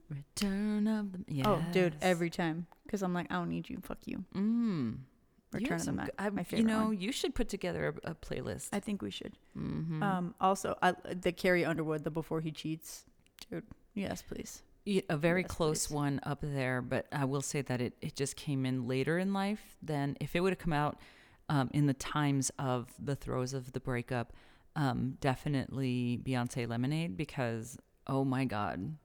Return 0.09 0.87
of 0.87 1.11
the 1.11 1.19
yes. 1.27 1.45
Oh, 1.47 1.63
dude, 1.71 1.95
every 2.01 2.29
time. 2.29 2.67
Because 2.85 3.01
I'm 3.01 3.13
like, 3.13 3.27
I 3.29 3.35
don't 3.35 3.49
need 3.49 3.69
you. 3.69 3.79
Fuck 3.83 3.99
you. 4.05 4.23
Mm. 4.35 4.97
Return 5.51 5.79
of 5.79 5.85
the 5.85 5.91
Mack. 5.91 6.09
I- 6.19 6.29
my 6.29 6.43
favorite. 6.43 6.59
You 6.59 6.65
know, 6.67 6.85
one. 6.85 6.99
you 6.99 7.11
should 7.11 7.33
put 7.35 7.49
together 7.49 7.95
a, 8.03 8.11
a 8.11 8.15
playlist. 8.15 8.69
I 8.73 8.79
think 8.79 9.01
we 9.01 9.11
should. 9.11 9.33
mm-hmm. 9.57 10.01
Um, 10.03 10.35
also, 10.41 10.77
I, 10.81 10.93
the 11.21 11.31
Carrie 11.31 11.65
Underwood, 11.65 12.03
the 12.03 12.11
Before 12.11 12.41
He 12.41 12.51
Cheats, 12.51 13.05
dude. 13.49 13.63
Yes, 13.93 14.21
please. 14.21 14.61
A 15.09 15.17
very 15.17 15.41
Yes, 15.41 15.49
close 15.51 15.87
please. 15.87 15.93
one 15.95 16.19
up 16.23 16.39
there, 16.41 16.81
but 16.81 17.07
I 17.11 17.25
will 17.25 17.41
say 17.41 17.61
that 17.63 17.81
it, 17.81 17.93
it 18.01 18.15
just 18.15 18.35
came 18.35 18.65
in 18.65 18.87
later 18.87 19.17
in 19.17 19.33
life 19.33 19.77
than 19.81 20.15
if 20.19 20.35
it 20.35 20.41
would 20.41 20.51
have 20.51 20.59
come 20.59 20.73
out 20.73 20.99
um, 21.49 21.69
in 21.73 21.87
the 21.87 21.93
times 21.95 22.51
of 22.59 22.93
the 22.99 23.15
throes 23.15 23.53
of 23.53 23.71
the 23.71 23.79
breakup. 23.79 24.33
Um, 24.75 25.17
definitely 25.21 26.19
Beyonce 26.23 26.67
Lemonade 26.67 27.15
because 27.15 27.77
oh 28.07 28.25
my 28.25 28.45
god, 28.45 28.95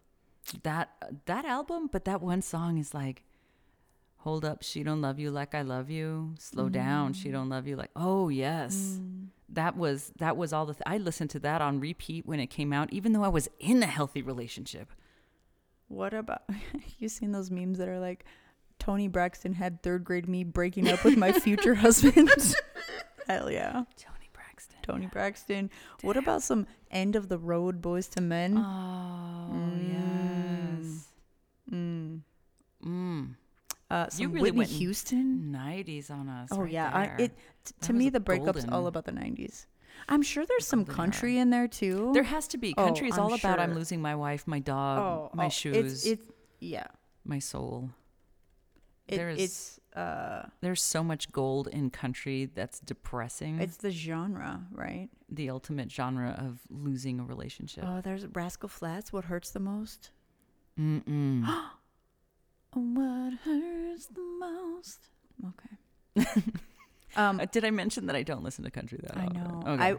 that 0.63 0.91
that 1.27 1.45
album, 1.45 1.89
but 1.93 2.05
that 2.07 2.21
one 2.21 2.43
song 2.43 2.79
is 2.79 2.93
like, 2.93 3.23
hold 4.19 4.45
up, 4.45 4.63
she 4.63 4.83
don't 4.83 5.01
love 5.01 5.19
you 5.19 5.31
like 5.31 5.55
I 5.55 5.63
love 5.63 5.89
you. 5.89 6.35
Slow 6.39 6.69
down, 6.69 7.13
she 7.13 7.31
don't 7.31 7.49
love 7.49 7.67
you 7.67 7.77
like 7.77 7.91
oh 7.95 8.29
yes. 8.29 8.99
That 9.53 9.77
was 9.77 10.13
that 10.19 10.37
was 10.37 10.53
all 10.53 10.67
the 10.67 10.75
th- 10.75 10.83
I 10.87 10.99
listened 10.99 11.31
to 11.31 11.41
that 11.41 11.61
on 11.61 11.81
repeat 11.81 12.27
when 12.27 12.41
it 12.41 12.49
came 12.49 12.73
out, 12.73 12.93
even 12.93 13.13
though 13.13 13.25
I 13.25 13.29
was 13.29 13.49
in 13.59 13.83
a 13.83 13.87
healthy 13.87 14.23
relationship. 14.23 14.93
What 15.89 16.15
about 16.15 16.43
you 16.99 17.09
seen 17.09 17.33
those 17.33 17.51
memes 17.51 17.79
that 17.79 17.89
are 17.89 17.99
like 17.99 18.25
Toni 18.79 19.09
Braxton 19.09 19.53
had 19.55 19.83
third 19.83 20.05
grade 20.05 20.29
me 20.29 20.43
breaking 20.45 20.89
up 20.89 21.05
with 21.05 21.17
my 21.17 21.33
future 21.33 21.75
husband? 21.87 22.31
Hell 23.27 23.51
yeah. 23.51 23.85
Toni 23.97 24.20
Braxton. 24.69 24.83
Toni 24.83 25.07
Braxton. 25.07 25.71
What 26.03 26.17
about 26.17 26.43
some 26.43 26.67
end 26.91 27.17
of 27.17 27.29
the 27.29 27.39
road 27.39 27.81
Boyz 27.81 28.17
II 28.17 28.25
Men? 28.27 28.57
Oh 28.59 29.73
yes. 29.83 31.09
Mm. 31.73 32.21
Mm. 32.85 33.35
Uh, 33.91 34.07
You 34.17 34.29
really 34.29 34.43
Whitney 34.51 34.59
went 34.59 34.71
Houston. 34.71 35.51
Nineties 35.51 36.11
on 36.11 36.29
us. 36.29 36.49
Oh 36.53 36.61
right 36.63 36.71
yeah, 36.71 36.91
I, 36.93 37.23
it 37.23 37.33
t- 37.65 37.75
to 37.83 37.93
me 37.93 38.09
the 38.09 38.21
breakup's 38.21 38.61
golden- 38.65 38.73
all 38.73 38.87
about 38.87 39.05
the 39.05 39.13
'90s. 39.13 39.67
I'm 40.09 40.23
sure 40.23 40.45
there's 40.47 40.67
some 40.67 40.85
country 40.85 41.35
era. 41.35 41.43
in 41.43 41.51
there 41.51 41.69
too. 41.69 42.11
there 42.15 42.23
has 42.23 42.49
to 42.49 42.59
be. 42.59 42.75
Oh, 42.77 42.85
Country 42.85 43.09
is 43.09 43.19
I'm 43.19 43.25
all 43.25 43.35
about 43.35 43.59
I'm 43.59 43.75
losing 43.75 44.01
my 44.01 44.15
wife, 44.15 44.47
my 44.47 44.59
dog, 44.61 44.99
oh, 44.99 45.37
my 45.37 45.47
oh, 45.47 45.49
shoes, 45.51 45.77
It's, 45.77 46.07
it's 46.07 46.23
yeah. 46.61 46.87
my 47.25 47.39
soul. 47.39 47.91
It, 49.09 49.17
There's 49.17 49.39
it's 49.41 49.80
uh, 49.97 50.43
there's 50.61 50.83
so 50.83 51.03
much 51.03 51.31
gold 51.33 51.67
in 51.69 51.91
country 51.91 52.51
that's 52.55 52.79
depressing. 52.81 53.61
it's 53.61 53.77
the 53.79 53.91
genre, 53.91 54.67
right? 54.73 55.09
the 55.29 55.49
ultimate 55.51 55.91
genre 55.93 56.31
of 56.39 56.59
losing 56.71 57.21
a 57.21 57.25
relationship. 57.25 57.85
Oh, 57.87 58.01
there's 58.01 58.27
Rascal 58.27 58.69
Flatts. 58.69 59.13
What 59.13 59.25
hurts 59.27 59.51
the 59.51 59.61
most? 59.61 60.11
Mm-mm. 60.79 61.45
What 62.73 63.33
hurts 63.45 64.07
the 64.07 64.21
most? 64.39 65.09
Okay. 65.49 66.27
um, 67.17 67.41
Uh, 67.41 67.47
Did 67.47 67.65
I 67.65 67.71
mention 67.71 68.07
that 68.07 68.15
I 68.17 68.23
don't 68.23 68.45
listen 68.45 68.65
to 68.65 68.71
country 68.71 68.99
that 69.03 69.17
I 69.17 69.25
often? 69.25 69.35
know. 69.35 69.63
Okay. 69.67 69.83
I 69.83 69.97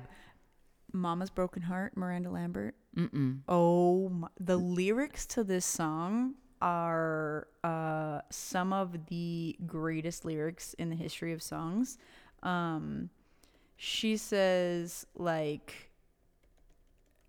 Mama's 0.93 1.29
Broken 1.29 1.61
Heart, 1.63 1.95
Miranda 1.97 2.29
Lambert. 2.29 2.75
Mm-mm. 2.97 3.39
Oh, 3.47 4.09
my, 4.09 4.27
the 4.39 4.57
lyrics 4.57 5.25
to 5.27 5.43
this 5.43 5.65
song 5.65 6.35
are 6.61 7.47
uh, 7.63 8.21
some 8.29 8.73
of 8.73 9.07
the 9.07 9.55
greatest 9.65 10.25
lyrics 10.25 10.73
in 10.75 10.89
the 10.89 10.95
history 10.95 11.33
of 11.33 11.41
songs. 11.41 11.97
Um, 12.43 13.09
she 13.77 14.17
says 14.17 15.05
like, 15.15 15.89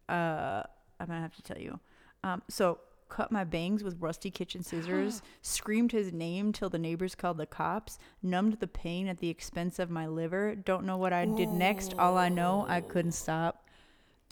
uh, 0.09 0.62
I'm 1.01 1.07
gonna 1.07 1.20
have 1.20 1.37
to 1.37 1.43
tell 1.43 1.59
you. 1.59 1.80
Um, 2.24 2.43
so 2.49 2.78
cut 3.09 3.33
my 3.33 3.45
bangs 3.45 3.83
with 3.83 4.01
rusty 4.01 4.30
kitchen 4.30 4.62
scissors, 4.62 5.22
screamed 5.43 5.93
his 5.93 6.12
name 6.12 6.53
till 6.53 6.70
the 6.70 6.78
neighbors 6.78 7.14
called 7.14 7.39
the 7.39 7.47
cops, 7.47 7.99
numbed 8.22 8.61
the 8.61 8.66
pain 8.66 9.09
at 9.09 9.18
the 9.18 9.28
expense 9.28 9.78
of 9.78 9.91
my 9.91 10.07
liver. 10.07 10.55
Don't 10.55 10.85
know 10.85 10.97
what 10.97 11.12
I 11.12 11.24
did 11.24 11.49
next. 11.51 11.95
All 11.99 12.16
I 12.16 12.28
know, 12.28 12.66
I 12.68 12.80
couldn't 12.80 13.12
stop. 13.12 13.62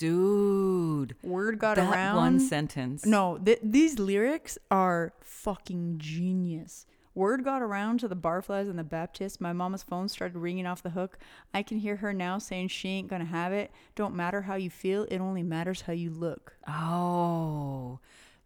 Dude, 0.00 1.14
Word 1.22 1.58
got 1.58 1.76
that 1.76 1.92
around. 1.92 2.16
one 2.16 2.40
sentence. 2.40 3.04
No, 3.04 3.36
th- 3.38 3.60
these 3.62 3.98
lyrics 3.98 4.56
are 4.70 5.12
fucking 5.20 5.96
genius. 5.98 6.86
Word 7.14 7.44
got 7.44 7.60
around 7.60 8.00
to 8.00 8.08
the 8.08 8.16
barflies 8.16 8.70
and 8.70 8.78
the 8.78 8.84
Baptist. 8.84 9.40
My 9.42 9.52
mama's 9.52 9.82
phone 9.82 10.08
started 10.08 10.38
ringing 10.38 10.64
off 10.66 10.82
the 10.82 10.90
hook. 10.90 11.18
I 11.52 11.62
can 11.62 11.78
hear 11.78 11.96
her 11.96 12.12
now 12.14 12.38
saying 12.38 12.68
she 12.68 12.88
ain't 12.88 13.08
gonna 13.08 13.24
have 13.26 13.52
it. 13.52 13.72
Don't 13.94 14.14
matter 14.14 14.40
how 14.42 14.54
you 14.54 14.70
feel, 14.70 15.02
it 15.10 15.18
only 15.18 15.42
matters 15.42 15.82
how 15.82 15.92
you 15.92 16.10
look. 16.10 16.54
Oh, 16.66 17.98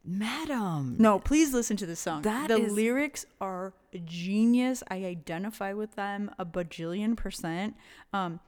madam. 0.04 0.96
No, 0.98 1.18
please 1.20 1.52
listen 1.52 1.76
to 1.76 1.86
this 1.86 2.00
song. 2.00 2.22
That 2.22 2.48
the 2.48 2.56
is- 2.56 2.72
lyrics 2.72 3.26
are 3.40 3.74
genius. 4.04 4.82
I 4.90 5.04
identify 5.04 5.72
with 5.72 5.94
them 5.94 6.30
a 6.38 6.44
bajillion 6.44 7.16
percent. 7.16 7.76
Um, 8.12 8.40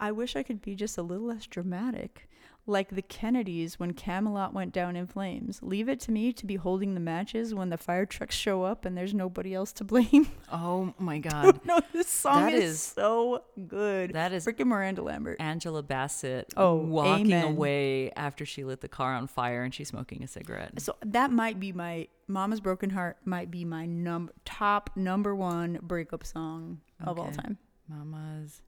I 0.00 0.10
wish 0.12 0.34
I 0.34 0.42
could 0.42 0.62
be 0.62 0.74
just 0.74 0.96
a 0.98 1.02
little 1.02 1.26
less 1.26 1.46
dramatic. 1.46 2.26
Like 2.66 2.90
the 2.94 3.02
Kennedys 3.02 3.80
when 3.80 3.94
Camelot 3.94 4.52
went 4.54 4.72
down 4.72 4.94
in 4.94 5.06
flames. 5.06 5.58
Leave 5.62 5.88
it 5.88 5.98
to 6.00 6.12
me 6.12 6.32
to 6.34 6.46
be 6.46 6.54
holding 6.56 6.94
the 6.94 7.00
matches 7.00 7.52
when 7.54 7.70
the 7.70 7.76
fire 7.78 8.06
trucks 8.06 8.36
show 8.36 8.62
up 8.62 8.84
and 8.84 8.96
there's 8.96 9.12
nobody 9.14 9.54
else 9.54 9.72
to 9.74 9.84
blame. 9.84 10.28
Oh 10.52 10.92
my 10.98 11.18
God. 11.18 11.60
no, 11.64 11.80
this 11.92 12.08
song 12.08 12.46
That 12.46 12.52
is, 12.54 12.72
is- 12.74 12.82
so 12.82 13.44
good. 13.68 14.12
That 14.12 14.32
is 14.32 14.44
Freaking 14.46 14.66
Miranda 14.66 15.00
Lambert. 15.02 15.36
Angela 15.40 15.82
Bassett 15.82 16.52
Oh, 16.56 16.74
walking 16.76 17.26
amen. 17.26 17.44
away 17.52 18.10
after 18.12 18.44
she 18.44 18.64
lit 18.64 18.80
the 18.80 18.88
car 18.88 19.14
on 19.14 19.26
fire 19.28 19.62
and 19.62 19.72
she's 19.72 19.88
smoking 19.88 20.22
a 20.24 20.26
cigarette. 20.28 20.80
So 20.82 20.96
that 21.04 21.30
might 21.30 21.58
be 21.60 21.72
my 21.72 22.08
Mama's 22.28 22.60
Broken 22.60 22.90
Heart 22.90 23.18
might 23.24 23.50
be 23.50 23.64
my 23.64 23.86
num 23.86 24.30
top 24.44 24.90
number 24.96 25.34
one 25.34 25.78
breakup 25.82 26.24
song 26.26 26.80
of 27.04 27.18
all 27.18 27.30
time. 27.32 27.58
Mama's 27.88 28.60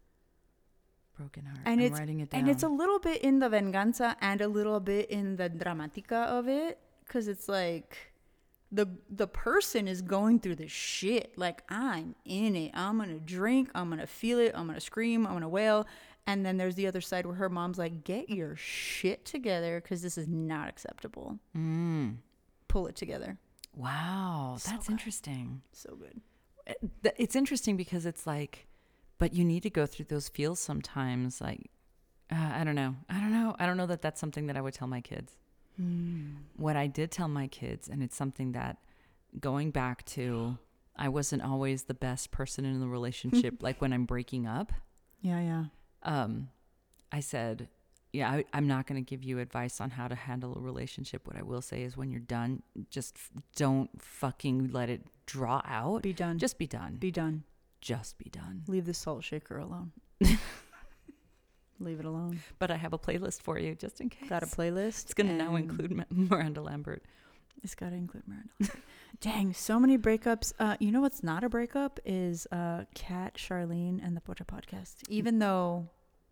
broken 1.17 1.45
heart. 1.45 1.61
And 1.65 1.81
I'm 1.81 1.87
it's 1.87 1.99
writing 1.99 2.21
it 2.21 2.31
down. 2.31 2.41
and 2.41 2.51
it's 2.51 2.63
a 2.63 2.69
little 2.69 2.99
bit 2.99 3.23
in 3.23 3.39
the 3.39 3.49
venganza 3.49 4.17
and 4.21 4.41
a 4.41 4.49
little 4.49 4.81
bit 4.81 5.11
in 5.11 5.37
the 5.37 5.49
dramatica 5.51 6.27
of 6.27 6.49
it 6.49 6.79
because 7.07 7.29
it's 7.29 7.49
like 7.49 7.97
the 8.71 8.87
the 9.11 9.27
person 9.27 9.87
is 9.87 10.01
going 10.01 10.41
through 10.41 10.55
the 10.57 10.67
shit 10.69 11.37
like 11.37 11.63
i'm 11.69 12.15
in 12.25 12.57
it 12.57 12.71
i'm 12.73 12.97
gonna 12.97 13.19
drink 13.19 13.69
i'm 13.75 13.91
gonna 13.91 14.07
feel 14.07 14.39
it 14.39 14.51
i'm 14.55 14.67
gonna 14.67 14.81
scream 14.81 15.27
i'm 15.27 15.35
gonna 15.35 15.47
wail 15.49 15.87
and 16.27 16.47
then 16.47 16.57
there's 16.57 16.75
the 16.77 16.87
other 16.87 17.03
side 17.03 17.27
where 17.27 17.35
her 17.35 17.51
mom's 17.51 17.77
like 17.77 18.03
get 18.05 18.31
your 18.31 18.57
shit 18.57 19.27
together 19.27 19.79
because 19.83 20.01
this 20.01 20.17
is 20.17 20.27
not 20.27 20.69
acceptable 20.71 21.39
Mm. 21.55 22.17
pull 22.69 22.87
it 22.87 22.97
together 22.97 23.39
Wow, 23.77 24.57
So 24.59 24.71
that's 24.71 24.87
good. 24.87 24.93
interesting. 24.93 25.63
so 25.73 25.95
good 25.97 26.21
It's 27.19 27.35
interesting 27.37 27.77
because 27.77 28.07
it's 28.07 28.27
like, 28.27 28.67
but 29.19 29.35
you 29.35 29.45
need 29.45 29.63
to 29.65 29.71
go 29.71 29.87
through 29.87 30.07
those 30.09 30.29
feels 30.29 30.61
sometimes. 30.61 31.41
Like, 31.41 31.71
uh, 32.31 32.51
I 32.55 32.65
don't 32.65 32.75
know. 32.75 32.97
I 33.09 33.21
don't 33.21 33.33
know. 33.33 33.55
I 33.59 33.67
don't 33.67 33.77
know 33.77 33.87
that 33.87 34.03
that's 34.03 34.21
something 34.21 34.47
that 34.47 34.57
I 34.57 34.61
would 34.61 34.75
tell 34.75 34.89
my 34.89 35.01
kids. 35.01 35.33
What 36.57 36.77
I 36.77 36.87
did 36.87 37.11
tell 37.11 37.29
my 37.29 37.47
kids, 37.49 37.89
and 37.89 38.03
it's 38.03 38.15
something 38.17 38.53
that 38.53 38.77
going 39.41 39.71
back 39.71 40.05
to, 40.07 40.59
I 40.97 41.09
wasn't 41.09 41.43
always 41.43 41.85
the 41.85 41.95
best 41.95 42.31
person 42.31 42.65
in 42.65 42.79
the 42.81 42.87
relationship. 42.87 43.57
like 43.63 43.81
when 43.81 43.93
I'm 43.93 44.05
breaking 44.05 44.47
up, 44.47 44.73
yeah 45.23 45.41
yeah 45.41 45.65
um, 46.05 46.49
I 47.11 47.21
said, 47.21 47.69
yeah, 48.13 48.31
I, 48.31 48.45
I'm 48.53 48.67
not 48.69 48.87
going 48.87 49.03
to 49.03 49.09
give 49.09 49.25
you 49.25 49.39
advice 49.39 49.81
on 49.81 49.91
how 49.91 50.07
to 50.09 50.15
handle 50.15 50.55
a 50.57 50.61
relationship. 50.61 51.27
What 51.27 51.37
I 51.37 51.43
will 51.43 51.63
say 51.63 51.83
is 51.83 51.97
when 51.97 52.11
you're 52.11 52.21
done, 52.21 52.63
just 52.91 53.17
f- 53.17 53.31
don't 53.57 53.91
fucking 54.01 54.71
let 54.73 54.91
it 54.91 55.03
draw 55.27 55.63
out. 55.65 56.03
be 56.03 56.13
done 56.13 56.39
Just 56.39 56.59
be 56.59 56.67
done. 56.67 56.97
be 56.97 57.11
done 57.11 57.45
just 57.83 58.17
be 58.17 58.31
done. 58.31 58.63
leave 58.67 58.87
the 58.87 58.95
salt 58.95 59.23
shaker 59.25 59.59
alone 59.59 59.93
leave 61.81 61.99
it 61.99 62.05
alone 62.07 62.41
But 62.59 62.71
I 62.71 62.77
have 62.77 62.93
a 62.93 62.99
playlist 62.99 63.43
for 63.43 63.59
you 63.59 63.75
just 63.75 64.01
in 64.01 64.09
case. 64.09 64.29
got 64.29 64.43
a 64.43 64.47
playlist 64.47 65.05
It's 65.05 65.15
going 65.15 65.27
to 65.27 65.35
now 65.35 65.57
include 65.57 66.05
Miranda 66.11 66.63
Lambert. 66.63 67.03
It's 67.63 67.75
got 67.75 67.91
to 67.91 67.97
include 67.97 68.23
Miranda. 68.29 68.49
Lambert. 68.61 68.77
Dang, 69.21 69.53
so 69.53 69.79
many 69.79 69.99
breakups. 69.99 70.53
Uh, 70.59 70.77
you 70.81 70.91
know 70.93 71.01
what's 71.01 71.23
not 71.23 71.45
a 71.45 71.49
breakup 71.49 72.01
is 72.05 72.47
uh, 72.53 72.85
Kat, 72.95 73.35
Charlene, 73.35 74.05
and 74.05 74.17
the 74.17 74.21
Pocha 74.21 74.45
podcast. 74.47 74.95
Even 75.09 75.39
though 75.39 75.89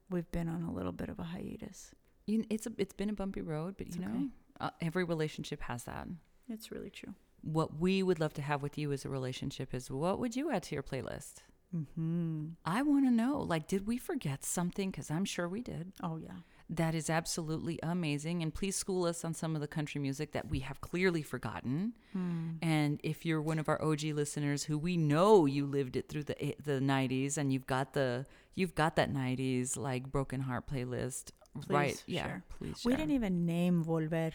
we've 0.09 0.31
been 0.33 0.49
on 0.49 0.63
a 0.63 0.73
little 0.73 0.93
bit 0.93 1.09
of 1.09 1.19
a 1.19 1.25
hiatus, 1.25 1.91
You, 2.27 2.45
it's 2.49 2.67
a, 2.67 2.73
it's 2.79 2.95
been 2.95 3.11
a 3.11 3.13
bumpy 3.13 3.43
road, 3.43 3.75
but 3.77 3.89
It's 3.89 3.97
you 3.97 4.03
know, 4.03 4.09
okay. 4.11 4.27
uh, 4.61 4.71
every 4.81 5.05
relationship 5.05 5.61
has 5.63 5.85
that. 5.85 6.07
it's 6.49 6.71
really 6.73 6.91
true. 6.91 7.15
What 7.43 7.79
we 7.79 8.03
would 8.03 8.21
love 8.21 8.35
to 8.35 8.43
have 8.43 8.63
with 8.63 8.77
you 8.79 8.93
as 8.93 9.05
a 9.05 9.09
relationship 9.09 9.73
is 9.75 9.91
what 9.91 10.19
would 10.19 10.37
you 10.37 10.51
add 10.51 10.63
to 10.65 10.75
your 10.75 10.83
playlist? 10.83 11.37
Mm-hmm. 11.75 12.47
I 12.65 12.83
want 12.83 13.05
to 13.07 13.11
know. 13.11 13.39
Like, 13.41 13.69
did 13.69 13.87
we 13.87 13.97
forget 13.97 14.45
something? 14.45 14.91
Because 14.91 15.11
I'm 15.11 15.25
sure 15.25 15.49
we 15.49 15.61
did. 15.63 15.93
Oh 16.03 16.17
yeah. 16.17 16.39
That 16.69 16.95
is 16.95 17.11
absolutely 17.11 17.79
amazing. 17.83 18.43
And 18.43 18.55
please 18.55 18.77
school 18.77 19.05
us 19.05 19.25
on 19.25 19.35
some 19.35 19.55
of 19.55 19.61
the 19.61 19.67
country 19.67 20.01
music 20.01 20.33
that 20.33 20.49
we 20.51 20.61
have 20.61 20.81
clearly 20.81 21.23
forgotten. 21.23 21.95
Hmm. 22.13 22.51
And 22.63 23.01
if 23.03 23.25
you're 23.27 23.43
one 23.43 23.59
of 23.59 23.69
our 23.69 23.81
OG 23.83 24.03
listeners 24.15 24.65
who 24.65 24.79
we 24.79 24.97
know 24.97 25.47
you 25.47 25.67
lived 25.67 25.97
it 25.97 26.09
through 26.09 26.25
the 26.25 26.55
the 26.63 26.81
90s 26.81 27.39
and 27.39 27.53
you've 27.53 27.67
got 27.67 27.93
the 27.95 28.27
you've 28.55 28.75
got 28.75 28.97
that 28.97 29.13
90s 29.13 29.77
like 29.77 30.11
broken 30.11 30.41
heart 30.41 30.67
playlist, 30.69 31.31
right? 31.69 31.95
Please 31.95 32.03
Yeah, 32.07 32.27
share. 32.27 32.45
please. 32.59 32.83
We 32.85 32.95
didn't 32.97 33.13
even 33.15 33.47
name 33.47 33.85
Volver. 33.85 34.33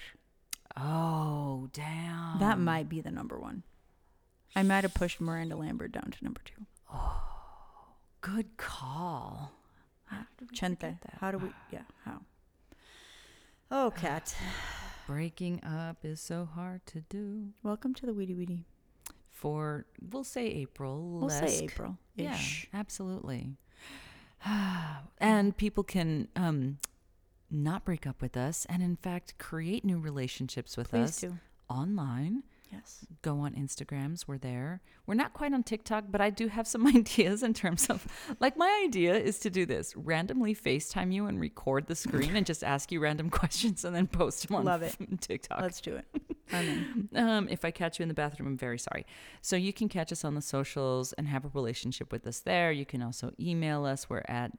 Oh, 0.77 1.69
damn. 1.71 2.39
that 2.39 2.59
might 2.59 2.89
be 2.89 3.01
the 3.01 3.11
number 3.11 3.39
one. 3.39 3.63
I 4.55 4.63
might 4.63 4.83
have 4.83 4.93
pushed 4.93 5.19
Miranda 5.21 5.55
Lambert 5.55 5.91
down 5.91 6.11
to 6.11 6.23
number 6.23 6.41
two. 6.43 6.65
Oh, 6.93 7.21
good 8.21 8.57
call. 8.57 9.51
How 10.05 10.25
Chente. 10.53 10.97
How 11.19 11.31
do 11.31 11.37
we? 11.37 11.49
Yeah. 11.71 11.81
How? 12.03 12.21
Oh, 13.71 13.91
cat. 13.97 14.35
Breaking 15.07 15.59
up 15.63 15.97
is 16.03 16.21
so 16.21 16.47
hard 16.53 16.85
to 16.85 17.01
do. 17.09 17.47
Welcome 17.63 17.95
to 17.95 18.05
the 18.05 18.11
Wiri 18.11 18.37
Wiri. 18.37 18.63
For 19.31 19.85
we'll 20.11 20.23
say 20.23 20.45
April. 20.45 21.19
We'll 21.19 21.29
say 21.31 21.59
April. 21.63 21.97
Yeah, 22.15 22.37
absolutely. 22.75 23.57
and 25.17 25.57
people 25.57 25.83
can 25.83 26.27
um, 26.35 26.77
not 27.49 27.85
break 27.85 28.05
up 28.07 28.21
with 28.21 28.35
us, 28.35 28.65
and 28.69 28.81
in 28.81 28.95
fact 28.95 29.37
create 29.37 29.85
new 29.85 29.99
relationships 29.99 30.77
with 30.77 30.89
Please 30.89 31.03
us 31.09 31.21
do. 31.21 31.37
online. 31.69 32.43
Yes. 32.75 33.05
Go 33.21 33.39
on 33.39 33.53
Instagrams. 33.53 34.27
We're 34.27 34.37
there. 34.37 34.81
We're 35.07 35.15
not 35.15 35.33
quite 35.33 35.53
on 35.53 35.63
TikTok, 35.63 36.05
but 36.09 36.21
I 36.21 36.29
do 36.29 36.47
have 36.47 36.67
some 36.67 36.85
ideas 36.95 37.43
in 37.43 37.53
terms 37.53 37.87
of 37.89 38.05
like 38.39 38.57
my 38.57 38.81
idea 38.85 39.15
is 39.15 39.39
to 39.39 39.49
do 39.49 39.65
this 39.65 39.95
randomly 39.95 40.55
FaceTime 40.55 41.13
you 41.13 41.27
and 41.27 41.39
record 41.39 41.87
the 41.87 41.95
screen 41.95 42.35
and 42.35 42.45
just 42.45 42.63
ask 42.63 42.91
you 42.91 42.99
random 42.99 43.29
questions 43.41 43.85
and 43.85 43.95
then 43.95 44.07
post 44.07 44.47
them 44.47 44.57
on 44.57 44.65
Love 44.65 44.81
it. 44.81 44.95
TikTok. 45.21 45.61
Let's 45.61 45.81
do 45.81 45.95
it. 45.95 46.05
I'm 46.51 47.09
in. 47.13 47.17
Um, 47.17 47.47
if 47.49 47.65
I 47.65 47.71
catch 47.71 47.99
you 47.99 48.03
in 48.03 48.09
the 48.09 48.13
bathroom, 48.15 48.47
I'm 48.47 48.57
very 48.57 48.79
sorry. 48.79 49.05
So 49.41 49.55
you 49.55 49.73
can 49.73 49.89
catch 49.89 50.11
us 50.11 50.23
on 50.23 50.35
the 50.35 50.41
socials 50.41 51.13
and 51.13 51.27
have 51.27 51.45
a 51.45 51.49
relationship 51.53 52.11
with 52.11 52.27
us 52.27 52.39
there. 52.39 52.71
You 52.71 52.85
can 52.85 53.01
also 53.01 53.31
email 53.39 53.85
us. 53.85 54.09
We're 54.09 54.23
at 54.27 54.51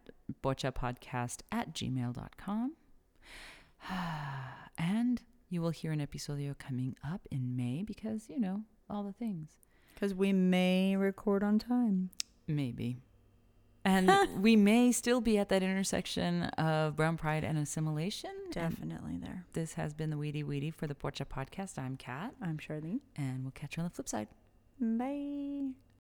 bochapodcast 0.43 1.43
at 1.53 1.75
gmail.com. 1.75 2.73
and 4.79 5.23
you 5.49 5.61
will 5.63 5.71
hear 5.71 5.93
an 5.93 6.01
episodio 6.07 6.57
coming 6.59 6.97
up 7.05 7.21
in 7.31 7.57
May 7.57 7.83
because, 7.87 8.29
you 8.29 8.41
know, 8.41 8.63
all 8.91 9.03
the 9.05 9.13
things. 9.13 9.49
Because 9.95 10.15
we 10.15 10.33
may 10.33 10.97
record 10.97 11.43
on 11.43 11.59
time. 11.59 12.11
Maybe. 12.47 12.99
And 13.85 14.11
we 14.43 14.57
may 14.57 14.91
still 14.93 15.21
be 15.21 15.39
at 15.39 15.49
that 15.51 15.63
intersection 15.63 16.43
of 16.59 16.97
brown 16.97 17.17
pride 17.17 17.45
and 17.45 17.57
assimilation. 17.57 18.31
And 18.47 18.53
Definitely 18.53 19.19
there. 19.19 19.45
this 19.53 19.75
has 19.75 19.95
been 19.95 20.11
the 20.11 20.17
Wiri 20.17 20.45
Wiri 20.45 20.75
for 20.75 20.87
the 20.87 20.95
Pocha 20.95 21.25
Podcast. 21.25 21.79
I'm 21.79 21.97
Kat, 21.97 22.35
I'm 22.43 22.59
Charlene. 22.59 23.01
and 23.17 23.43
we'll 23.45 23.53
catch 23.53 23.77
you 23.77 23.83
on 23.83 23.89
the 23.89 23.95
flip 23.95 24.09
side. 24.09 24.29
Bye. 24.81 25.71